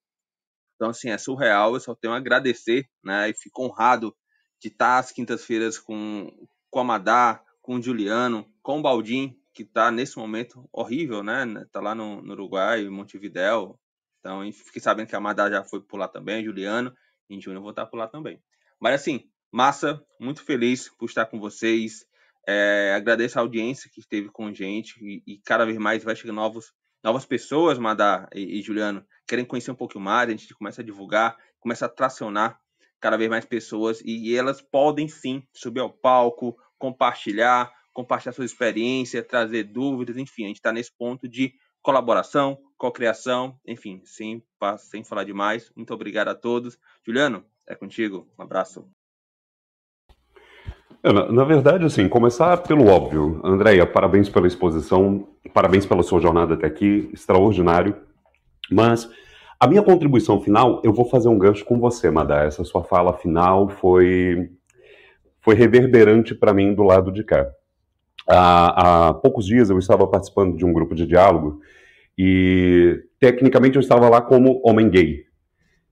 Então, 0.75 0.89
assim, 0.89 1.11
é 1.11 1.17
surreal. 1.19 1.75
Eu 1.75 1.79
só 1.79 1.93
tenho 1.93 2.11
a 2.11 2.17
agradecer, 2.17 2.89
né? 3.03 3.29
E 3.29 3.35
fico 3.35 3.63
honrado 3.63 4.15
de 4.59 4.69
estar 4.69 4.97
às 4.97 5.11
quintas-feiras 5.11 5.77
com, 5.77 6.27
com 6.71 6.79
a 6.79 6.83
Madá, 6.83 7.43
com 7.61 7.75
o 7.75 7.81
Juliano, 7.81 8.51
com 8.63 8.79
o 8.79 8.81
Baldim, 8.81 9.39
que 9.53 9.61
está 9.61 9.91
nesse 9.91 10.17
momento 10.17 10.67
horrível, 10.73 11.21
né? 11.21 11.45
Está 11.61 11.79
lá 11.79 11.93
no, 11.93 12.19
no 12.23 12.33
Uruguai, 12.33 12.81
em 12.81 12.89
Montevidéu. 12.89 13.79
Então, 14.19 14.41
fiquei 14.51 14.81
sabendo 14.81 15.07
que 15.07 15.15
a 15.15 15.19
Madá 15.19 15.51
já 15.51 15.63
foi 15.63 15.81
por 15.81 15.97
lá 15.97 16.07
também, 16.07 16.43
Juliano. 16.43 16.91
Em 17.29 17.39
junho 17.39 17.57
eu 17.57 17.61
vou 17.61 17.69
estar 17.69 17.85
por 17.85 17.97
lá 17.97 18.07
também. 18.07 18.41
Mas, 18.79 18.95
assim, 18.95 19.29
massa, 19.51 20.01
muito 20.19 20.43
feliz 20.43 20.89
por 20.97 21.05
estar 21.05 21.25
com 21.25 21.39
vocês. 21.39 22.05
É, 22.47 22.93
agradeço 22.95 23.37
a 23.37 23.41
audiência 23.41 23.89
que 23.93 23.99
esteve 23.99 24.29
com 24.29 24.47
a 24.47 24.53
gente 24.53 24.95
e, 24.99 25.21
e, 25.27 25.41
cada 25.45 25.65
vez 25.65 25.77
mais 25.77 26.03
vai 26.03 26.15
chegando 26.15 26.37
novos, 26.37 26.73
novas 27.03 27.25
pessoas, 27.25 27.77
Madá 27.77 28.27
e, 28.33 28.59
e, 28.59 28.61
Juliano, 28.61 29.05
querem 29.27 29.45
conhecer 29.45 29.71
um 29.71 29.75
pouco 29.75 29.99
mais, 29.99 30.27
a 30.27 30.31
gente 30.31 30.53
começa 30.55 30.81
a 30.81 30.85
divulgar, 30.85 31.37
começa 31.59 31.85
a 31.85 31.89
tracionar 31.89 32.59
cada 32.99 33.17
vez 33.17 33.29
mais 33.29 33.45
pessoas 33.45 34.01
e, 34.01 34.29
e 34.29 34.35
elas 34.35 34.61
podem 34.61 35.07
sim 35.07 35.43
subir 35.53 35.81
ao 35.81 35.91
palco, 35.91 36.57
compartilhar, 36.79 37.71
compartilhar 37.93 38.33
sua 38.33 38.45
experiência, 38.45 39.23
trazer 39.23 39.65
dúvidas, 39.65 40.17
enfim, 40.17 40.45
a 40.45 40.47
gente 40.47 40.57
está 40.57 40.71
nesse 40.71 40.91
ponto 40.97 41.27
de 41.27 41.53
colaboração, 41.81 42.57
cocriação, 42.77 43.59
enfim, 43.65 44.01
sem, 44.05 44.43
sem 44.79 45.03
falar 45.03 45.23
demais. 45.23 45.71
Muito 45.75 45.93
obrigado 45.93 46.29
a 46.29 46.35
todos. 46.35 46.77
Juliano, 47.05 47.45
é 47.67 47.75
contigo. 47.75 48.27
Um 48.37 48.43
abraço. 48.43 48.89
Na, 51.03 51.31
na, 51.31 51.43
verdade, 51.43 51.83
assim, 51.83 52.07
começar 52.07 52.57
pelo 52.57 52.87
óbvio. 52.87 53.41
Andréia, 53.43 53.87
parabéns 53.87 54.29
pela 54.29 54.45
exposição, 54.45 55.27
parabéns 55.51 55.85
pela 55.85 56.03
sua 56.03 56.19
jornada 56.19 56.53
até 56.53 56.67
aqui, 56.67 57.09
extraordinário. 57.11 57.95
Mas 58.71 59.09
a 59.59 59.65
minha 59.67 59.81
contribuição 59.81 60.39
final, 60.39 60.79
eu 60.83 60.93
vou 60.93 61.05
fazer 61.05 61.27
um 61.27 61.39
gancho 61.39 61.65
com 61.65 61.79
você, 61.79 62.11
Madá. 62.11 62.43
Essa 62.43 62.63
sua 62.63 62.83
fala 62.83 63.13
final 63.13 63.67
foi, 63.67 64.51
foi 65.41 65.55
reverberante 65.55 66.35
para 66.35 66.53
mim 66.53 66.75
do 66.75 66.83
lado 66.83 67.11
de 67.11 67.23
cá. 67.23 67.49
Há, 68.29 69.07
há 69.07 69.13
poucos 69.15 69.45
dias 69.45 69.71
eu 69.71 69.79
estava 69.79 70.05
participando 70.05 70.55
de 70.55 70.63
um 70.63 70.71
grupo 70.71 70.93
de 70.93 71.07
diálogo 71.07 71.61
e, 72.15 73.03
tecnicamente, 73.19 73.75
eu 73.75 73.81
estava 73.81 74.07
lá 74.07 74.21
como 74.21 74.61
homem 74.63 74.87
gay. 74.87 75.30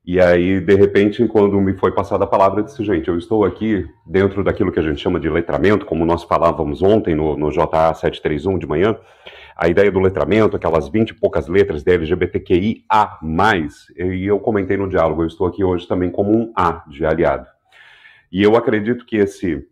E 0.05 0.19
aí, 0.19 0.59
de 0.59 0.75
repente, 0.75 1.27
quando 1.27 1.59
me 1.59 1.73
foi 1.77 1.91
passada 1.91 2.23
a 2.23 2.27
palavra, 2.27 2.61
eu 2.61 2.65
disse, 2.65 2.83
gente, 2.83 3.07
eu 3.07 3.17
estou 3.17 3.43
aqui 3.43 3.85
dentro 4.05 4.43
daquilo 4.43 4.71
que 4.71 4.79
a 4.79 4.83
gente 4.83 4.99
chama 4.99 5.19
de 5.19 5.29
letramento, 5.29 5.85
como 5.85 6.05
nós 6.05 6.23
falávamos 6.23 6.81
ontem 6.81 7.13
no, 7.13 7.37
no 7.37 7.51
JA 7.51 7.93
731 7.93 8.57
de 8.57 8.65
manhã, 8.65 8.97
a 9.55 9.67
ideia 9.67 9.91
do 9.91 9.99
letramento, 9.99 10.55
aquelas 10.55 10.87
20 10.87 11.09
e 11.09 11.13
poucas 11.13 11.47
letras 11.47 11.83
da 11.83 11.93
LGBTQIA+, 11.93 13.19
e 13.97 14.25
eu 14.25 14.39
comentei 14.39 14.77
no 14.77 14.89
diálogo, 14.89 15.21
eu 15.21 15.27
estou 15.27 15.45
aqui 15.45 15.63
hoje 15.63 15.87
também 15.87 16.09
como 16.09 16.31
um 16.31 16.51
A 16.55 16.83
de 16.87 17.05
aliado. 17.05 17.45
E 18.31 18.41
eu 18.41 18.55
acredito 18.55 19.05
que 19.05 19.17
esse 19.17 19.67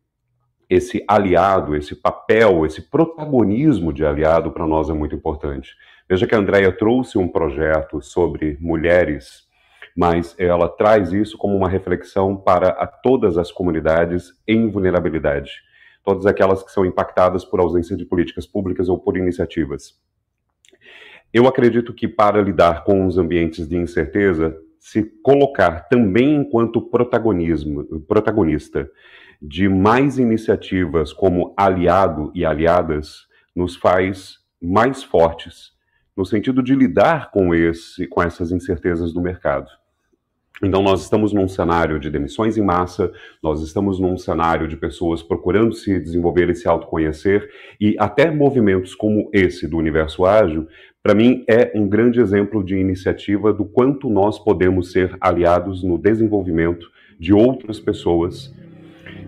esse 0.70 1.02
aliado, 1.08 1.76
esse 1.76 1.96
papel, 1.96 2.66
esse 2.66 2.82
protagonismo 2.82 3.94
de 3.94 4.06
aliado 4.06 4.52
para 4.52 4.68
nós 4.68 4.90
é 4.90 4.94
muito 4.94 5.16
importante. 5.16 5.74
Veja 6.10 6.28
que 6.28 6.36
a 6.36 6.38
Andrea 6.38 6.72
trouxe 6.72 7.18
um 7.18 7.28
projeto 7.28 8.02
sobre 8.02 8.58
mulheres 8.60 9.47
mas 9.98 10.36
ela 10.38 10.70
traz 10.70 11.12
isso 11.12 11.36
como 11.40 11.58
uma 11.58 11.68
reflexão 11.68 12.38
para 12.38 12.86
todas 12.86 13.36
as 13.36 13.52
comunidades 13.52 14.32
em 14.48 14.70
vulnerabilidade, 14.70 15.54
todas 16.04 16.28
aquelas 16.28 16.62
que 16.62 16.72
são 16.72 16.86
impactadas 16.86 17.44
por 17.44 17.60
ausência 17.60 17.98
de 17.98 18.06
políticas 18.06 18.46
públicas 18.46 18.90
ou 18.90 19.00
por 19.00 19.18
iniciativas. 19.18 20.00
Eu 21.34 21.48
acredito 21.48 21.96
que 21.96 22.08
para 22.08 22.40
lidar 22.40 22.84
com 22.84 23.08
os 23.08 23.18
ambientes 23.18 23.68
de 23.68 23.76
incerteza, 23.76 24.56
se 24.80 25.02
colocar 25.24 25.88
também 25.90 26.36
enquanto 26.36 26.80
protagonismo, 26.80 27.84
protagonista 28.02 28.88
de 29.42 29.68
mais 29.68 30.20
iniciativas 30.20 31.12
como 31.12 31.56
aliado 31.58 32.32
e 32.36 32.46
aliadas 32.46 33.26
nos 33.56 33.76
faz 33.76 34.38
mais 34.62 35.04
fortes 35.04 35.76
no 36.16 36.24
sentido 36.24 36.62
de 36.62 36.76
lidar 36.76 37.32
com 37.32 37.54
esse 37.54 38.08
com 38.08 38.22
essas 38.22 38.52
incertezas 38.52 39.12
do 39.12 39.22
mercado. 39.22 39.70
Então, 40.64 40.82
nós 40.82 41.04
estamos 41.04 41.32
num 41.34 41.48
cenário 41.48 42.00
de 42.00 42.10
demissões 42.10 42.58
em 42.58 42.64
massa, 42.64 43.12
nós 43.44 43.62
estamos 43.62 44.00
num 44.00 44.18
cenário 44.18 44.68
de 44.68 44.76
pessoas 44.76 45.22
procurando 45.22 45.74
se 45.74 46.00
desenvolver 46.00 46.50
e 46.50 46.56
se 46.56 46.68
autoconhecer, 46.68 47.48
e 47.80 47.96
até 48.00 48.32
movimentos 48.32 48.96
como 48.96 49.30
esse 49.32 49.68
do 49.68 49.78
Universo 49.78 50.26
Ágil, 50.26 50.68
para 51.04 51.14
mim, 51.14 51.46
é 51.48 51.72
um 51.74 51.88
grande 51.88 52.20
exemplo 52.20 52.64
de 52.64 52.76
iniciativa 52.76 53.54
do 53.54 53.64
quanto 53.64 54.10
nós 54.10 54.38
podemos 54.38 54.92
ser 54.92 55.16
aliados 55.22 55.84
no 55.84 55.98
desenvolvimento 55.98 56.92
de 57.20 57.34
outras 57.34 57.80
pessoas 57.80 58.54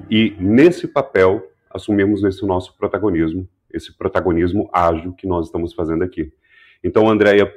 e, 0.10 0.36
nesse 0.40 0.88
papel, 0.88 1.42
assumimos 1.70 2.24
esse 2.24 2.46
nosso 2.46 2.76
protagonismo, 2.76 3.48
esse 3.72 3.96
protagonismo 3.96 4.70
ágil 4.74 5.14
que 5.14 5.28
nós 5.28 5.46
estamos 5.46 5.74
fazendo 5.74 6.04
aqui. 6.04 6.32
Então, 6.84 7.08
Andréia, 7.08 7.50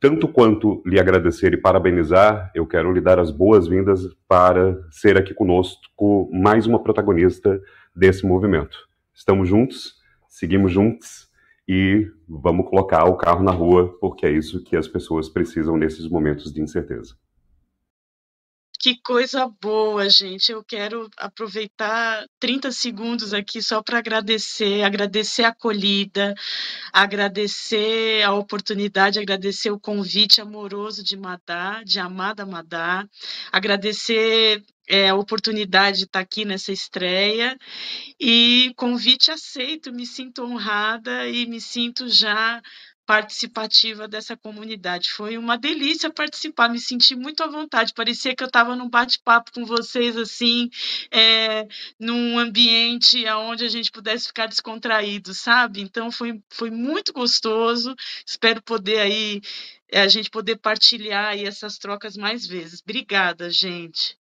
tanto 0.00 0.28
quanto 0.28 0.82
lhe 0.84 1.00
agradecer 1.00 1.52
e 1.52 1.56
parabenizar, 1.56 2.50
eu 2.54 2.66
quero 2.66 2.92
lhe 2.92 3.00
dar 3.00 3.18
as 3.18 3.30
boas-vindas 3.30 4.02
para 4.28 4.78
ser 4.90 5.16
aqui 5.16 5.32
conosco 5.32 6.30
mais 6.32 6.66
uma 6.66 6.82
protagonista 6.82 7.60
desse 7.94 8.26
movimento. 8.26 8.76
Estamos 9.14 9.48
juntos, 9.48 9.94
seguimos 10.28 10.70
juntos 10.70 11.28
e 11.66 12.06
vamos 12.28 12.68
colocar 12.68 13.04
o 13.04 13.16
carro 13.16 13.42
na 13.42 13.50
rua, 13.50 13.96
porque 14.00 14.26
é 14.26 14.30
isso 14.30 14.62
que 14.62 14.76
as 14.76 14.86
pessoas 14.86 15.28
precisam 15.28 15.76
nesses 15.76 16.08
momentos 16.08 16.52
de 16.52 16.60
incerteza. 16.60 17.14
Que 18.86 18.94
coisa 19.02 19.48
boa, 19.60 20.08
gente. 20.08 20.52
Eu 20.52 20.62
quero 20.62 21.10
aproveitar 21.16 22.24
30 22.38 22.70
segundos 22.70 23.34
aqui 23.34 23.60
só 23.60 23.82
para 23.82 23.98
agradecer, 23.98 24.84
agradecer 24.84 25.42
a 25.42 25.48
acolhida, 25.48 26.36
agradecer 26.92 28.22
a 28.22 28.32
oportunidade, 28.32 29.18
agradecer 29.18 29.72
o 29.72 29.80
convite 29.80 30.40
amoroso 30.40 31.02
de 31.02 31.16
Madá, 31.16 31.82
de 31.82 31.98
Amada 31.98 32.46
Madá, 32.46 33.04
agradecer 33.50 34.62
é, 34.88 35.08
a 35.08 35.16
oportunidade 35.16 35.98
de 35.98 36.04
estar 36.04 36.20
aqui 36.20 36.44
nessa 36.44 36.70
estreia. 36.70 37.58
E 38.20 38.72
convite 38.76 39.32
aceito, 39.32 39.92
me 39.92 40.06
sinto 40.06 40.44
honrada 40.44 41.28
e 41.28 41.44
me 41.46 41.60
sinto 41.60 42.08
já 42.08 42.62
participativa 43.06 44.08
dessa 44.08 44.36
comunidade. 44.36 45.10
Foi 45.10 45.38
uma 45.38 45.56
delícia 45.56 46.12
participar, 46.12 46.68
me 46.68 46.80
senti 46.80 47.14
muito 47.14 47.42
à 47.42 47.46
vontade. 47.46 47.94
Parecia 47.94 48.34
que 48.34 48.42
eu 48.42 48.48
estava 48.48 48.74
num 48.74 48.90
bate-papo 48.90 49.52
com 49.52 49.64
vocês, 49.64 50.16
assim, 50.16 50.68
é, 51.10 51.66
num 51.98 52.38
ambiente 52.38 53.24
onde 53.28 53.64
a 53.64 53.68
gente 53.68 53.92
pudesse 53.92 54.26
ficar 54.26 54.46
descontraído, 54.46 55.32
sabe? 55.32 55.80
Então 55.80 56.10
foi, 56.10 56.42
foi 56.50 56.70
muito 56.70 57.12
gostoso. 57.12 57.94
Espero 58.26 58.60
poder 58.62 58.98
aí 58.98 59.40
a 59.92 60.08
gente 60.08 60.28
poder 60.30 60.56
partilhar 60.56 61.26
aí 61.28 61.44
essas 61.44 61.78
trocas 61.78 62.16
mais 62.16 62.46
vezes. 62.46 62.82
Obrigada, 62.82 63.48
gente. 63.50 64.18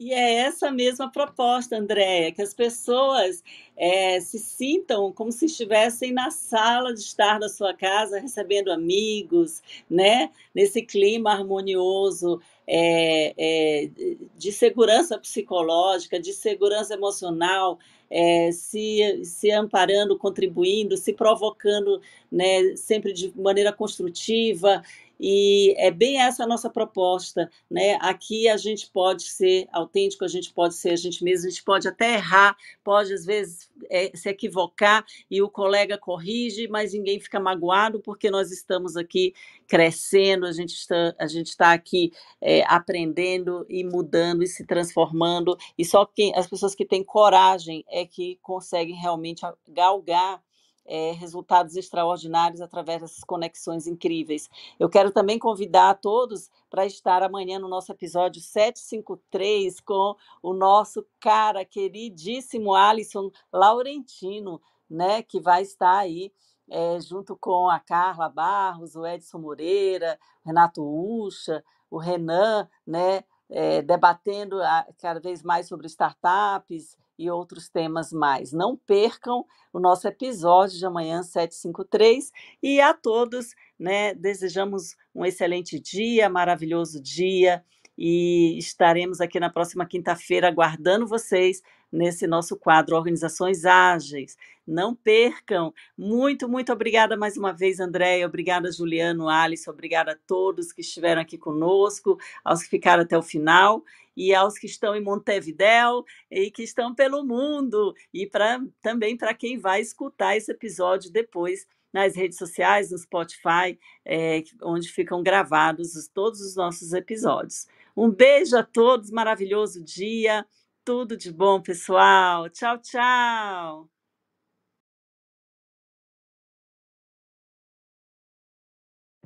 E 0.00 0.14
é 0.14 0.36
essa 0.36 0.70
mesma 0.70 1.12
proposta, 1.12 1.76
Andréia, 1.76 2.32
que 2.32 2.40
as 2.40 2.54
pessoas 2.54 3.44
é, 3.76 4.18
se 4.18 4.38
sintam 4.38 5.12
como 5.12 5.30
se 5.30 5.44
estivessem 5.44 6.10
na 6.10 6.30
sala 6.30 6.94
de 6.94 7.00
estar 7.00 7.38
da 7.38 7.50
sua 7.50 7.74
casa, 7.74 8.18
recebendo 8.18 8.72
amigos, 8.72 9.62
né? 9.90 10.30
nesse 10.54 10.80
clima 10.80 11.32
harmonioso 11.32 12.40
é, 12.66 13.34
é, 13.36 13.90
de 14.38 14.50
segurança 14.50 15.18
psicológica, 15.18 16.18
de 16.18 16.32
segurança 16.32 16.94
emocional, 16.94 17.78
é, 18.10 18.50
se, 18.52 19.22
se 19.22 19.50
amparando, 19.50 20.16
contribuindo, 20.16 20.96
se 20.96 21.12
provocando 21.12 22.00
né, 22.32 22.74
sempre 22.74 23.12
de 23.12 23.30
maneira 23.38 23.70
construtiva 23.70 24.82
E 25.22 25.74
é 25.76 25.90
bem 25.90 26.18
essa 26.18 26.44
a 26.44 26.46
nossa 26.46 26.70
proposta, 26.70 27.50
né? 27.70 27.98
Aqui 28.00 28.48
a 28.48 28.56
gente 28.56 28.88
pode 28.90 29.24
ser 29.24 29.68
autêntico, 29.70 30.24
a 30.24 30.28
gente 30.28 30.50
pode 30.50 30.74
ser 30.74 30.92
a 30.92 30.96
gente 30.96 31.22
mesmo, 31.22 31.46
a 31.46 31.50
gente 31.50 31.62
pode 31.62 31.86
até 31.86 32.14
errar, 32.14 32.56
pode 32.82 33.12
às 33.12 33.26
vezes 33.26 33.70
é, 33.90 34.10
se 34.16 34.30
equivocar 34.30 35.04
e 35.30 35.42
o 35.42 35.50
colega 35.50 35.98
corrige, 35.98 36.68
mas 36.68 36.94
ninguém 36.94 37.20
fica 37.20 37.38
magoado 37.38 38.00
porque 38.00 38.30
nós 38.30 38.50
estamos 38.50 38.96
aqui 38.96 39.34
crescendo, 39.68 40.46
a 40.46 40.52
gente 40.52 40.74
está, 40.74 41.14
a 41.18 41.26
gente 41.26 41.48
está 41.48 41.74
aqui 41.74 42.12
é, 42.40 42.62
aprendendo 42.62 43.66
e 43.68 43.84
mudando 43.84 44.42
e 44.42 44.46
se 44.46 44.64
transformando, 44.64 45.54
e 45.76 45.84
só 45.84 46.06
quem, 46.06 46.34
as 46.34 46.46
pessoas 46.46 46.74
que 46.74 46.86
têm 46.86 47.04
coragem 47.04 47.84
é 47.90 48.06
que 48.06 48.38
conseguem 48.40 48.96
realmente 48.96 49.42
galgar 49.68 50.42
é, 50.90 51.12
resultados 51.12 51.76
extraordinários 51.76 52.60
através 52.60 53.00
dessas 53.00 53.22
conexões 53.22 53.86
incríveis. 53.86 54.50
Eu 54.78 54.90
quero 54.90 55.12
também 55.12 55.38
convidar 55.38 55.90
a 55.90 55.94
todos 55.94 56.50
para 56.68 56.84
estar 56.84 57.22
amanhã 57.22 57.60
no 57.60 57.68
nosso 57.68 57.92
episódio 57.92 58.42
753 58.42 59.78
com 59.80 60.16
o 60.42 60.52
nosso 60.52 61.06
cara 61.20 61.64
queridíssimo 61.64 62.74
Alisson 62.74 63.30
Laurentino, 63.52 64.60
né, 64.90 65.22
que 65.22 65.38
vai 65.38 65.62
estar 65.62 65.98
aí 65.98 66.32
é, 66.68 67.00
junto 67.00 67.36
com 67.36 67.68
a 67.68 67.78
Carla 67.78 68.28
Barros, 68.28 68.96
o 68.96 69.06
Edson 69.06 69.38
Moreira, 69.38 70.18
Renato 70.44 70.82
Ucha, 70.82 71.64
o 71.88 71.98
Renan, 71.98 72.68
né, 72.84 73.22
é, 73.48 73.80
debatendo 73.80 74.60
a, 74.60 74.86
cada 74.98 75.20
vez 75.20 75.42
mais 75.42 75.68
sobre 75.68 75.86
startups 75.86 76.96
e 77.20 77.30
outros 77.30 77.68
temas 77.68 78.10
mais. 78.12 78.50
Não 78.50 78.74
percam 78.74 79.44
o 79.72 79.78
nosso 79.78 80.08
episódio 80.08 80.78
de 80.78 80.86
amanhã, 80.86 81.22
753, 81.22 82.32
e 82.62 82.80
a 82.80 82.94
todos, 82.94 83.54
né, 83.78 84.14
desejamos 84.14 84.96
um 85.14 85.24
excelente 85.24 85.78
dia, 85.78 86.30
maravilhoso 86.30 87.00
dia, 87.00 87.62
e 87.96 88.56
estaremos 88.56 89.20
aqui 89.20 89.38
na 89.38 89.50
próxima 89.50 89.84
quinta-feira 89.84 90.48
aguardando 90.48 91.06
vocês 91.06 91.60
nesse 91.92 92.26
nosso 92.26 92.56
quadro 92.56 92.96
Organizações 92.96 93.64
Ágeis. 93.64 94.36
Não 94.66 94.94
percam. 94.94 95.74
Muito, 95.96 96.48
muito 96.48 96.72
obrigada 96.72 97.16
mais 97.16 97.36
uma 97.36 97.52
vez, 97.52 97.80
Andréia. 97.80 98.26
Obrigada, 98.26 98.70
Juliano, 98.70 99.28
Alice. 99.28 99.68
Obrigada 99.68 100.12
a 100.12 100.18
todos 100.26 100.72
que 100.72 100.80
estiveram 100.80 101.22
aqui 101.22 101.36
conosco, 101.36 102.18
aos 102.44 102.62
que 102.62 102.68
ficaram 102.68 103.02
até 103.02 103.18
o 103.18 103.22
final 103.22 103.82
e 104.16 104.34
aos 104.34 104.58
que 104.58 104.66
estão 104.66 104.94
em 104.94 105.02
Montevidéu 105.02 106.04
e 106.30 106.50
que 106.50 106.62
estão 106.62 106.94
pelo 106.94 107.24
mundo 107.24 107.94
e 108.12 108.26
pra, 108.26 108.60
também 108.82 109.16
para 109.16 109.34
quem 109.34 109.58
vai 109.58 109.80
escutar 109.80 110.36
esse 110.36 110.52
episódio 110.52 111.10
depois 111.10 111.66
nas 111.92 112.14
redes 112.14 112.38
sociais, 112.38 112.90
no 112.90 112.98
Spotify, 112.98 113.78
é, 114.04 114.42
onde 114.62 114.88
ficam 114.88 115.22
gravados 115.22 116.08
todos 116.14 116.40
os 116.40 116.54
nossos 116.54 116.92
episódios. 116.92 117.66
Um 117.96 118.10
beijo 118.10 118.56
a 118.56 118.62
todos, 118.62 119.10
maravilhoso 119.10 119.82
dia. 119.82 120.46
Tudo 120.84 121.16
de 121.16 121.30
bom, 121.32 121.60
pessoal. 121.62 122.48
Tchau, 122.50 122.78
tchau. 122.80 123.90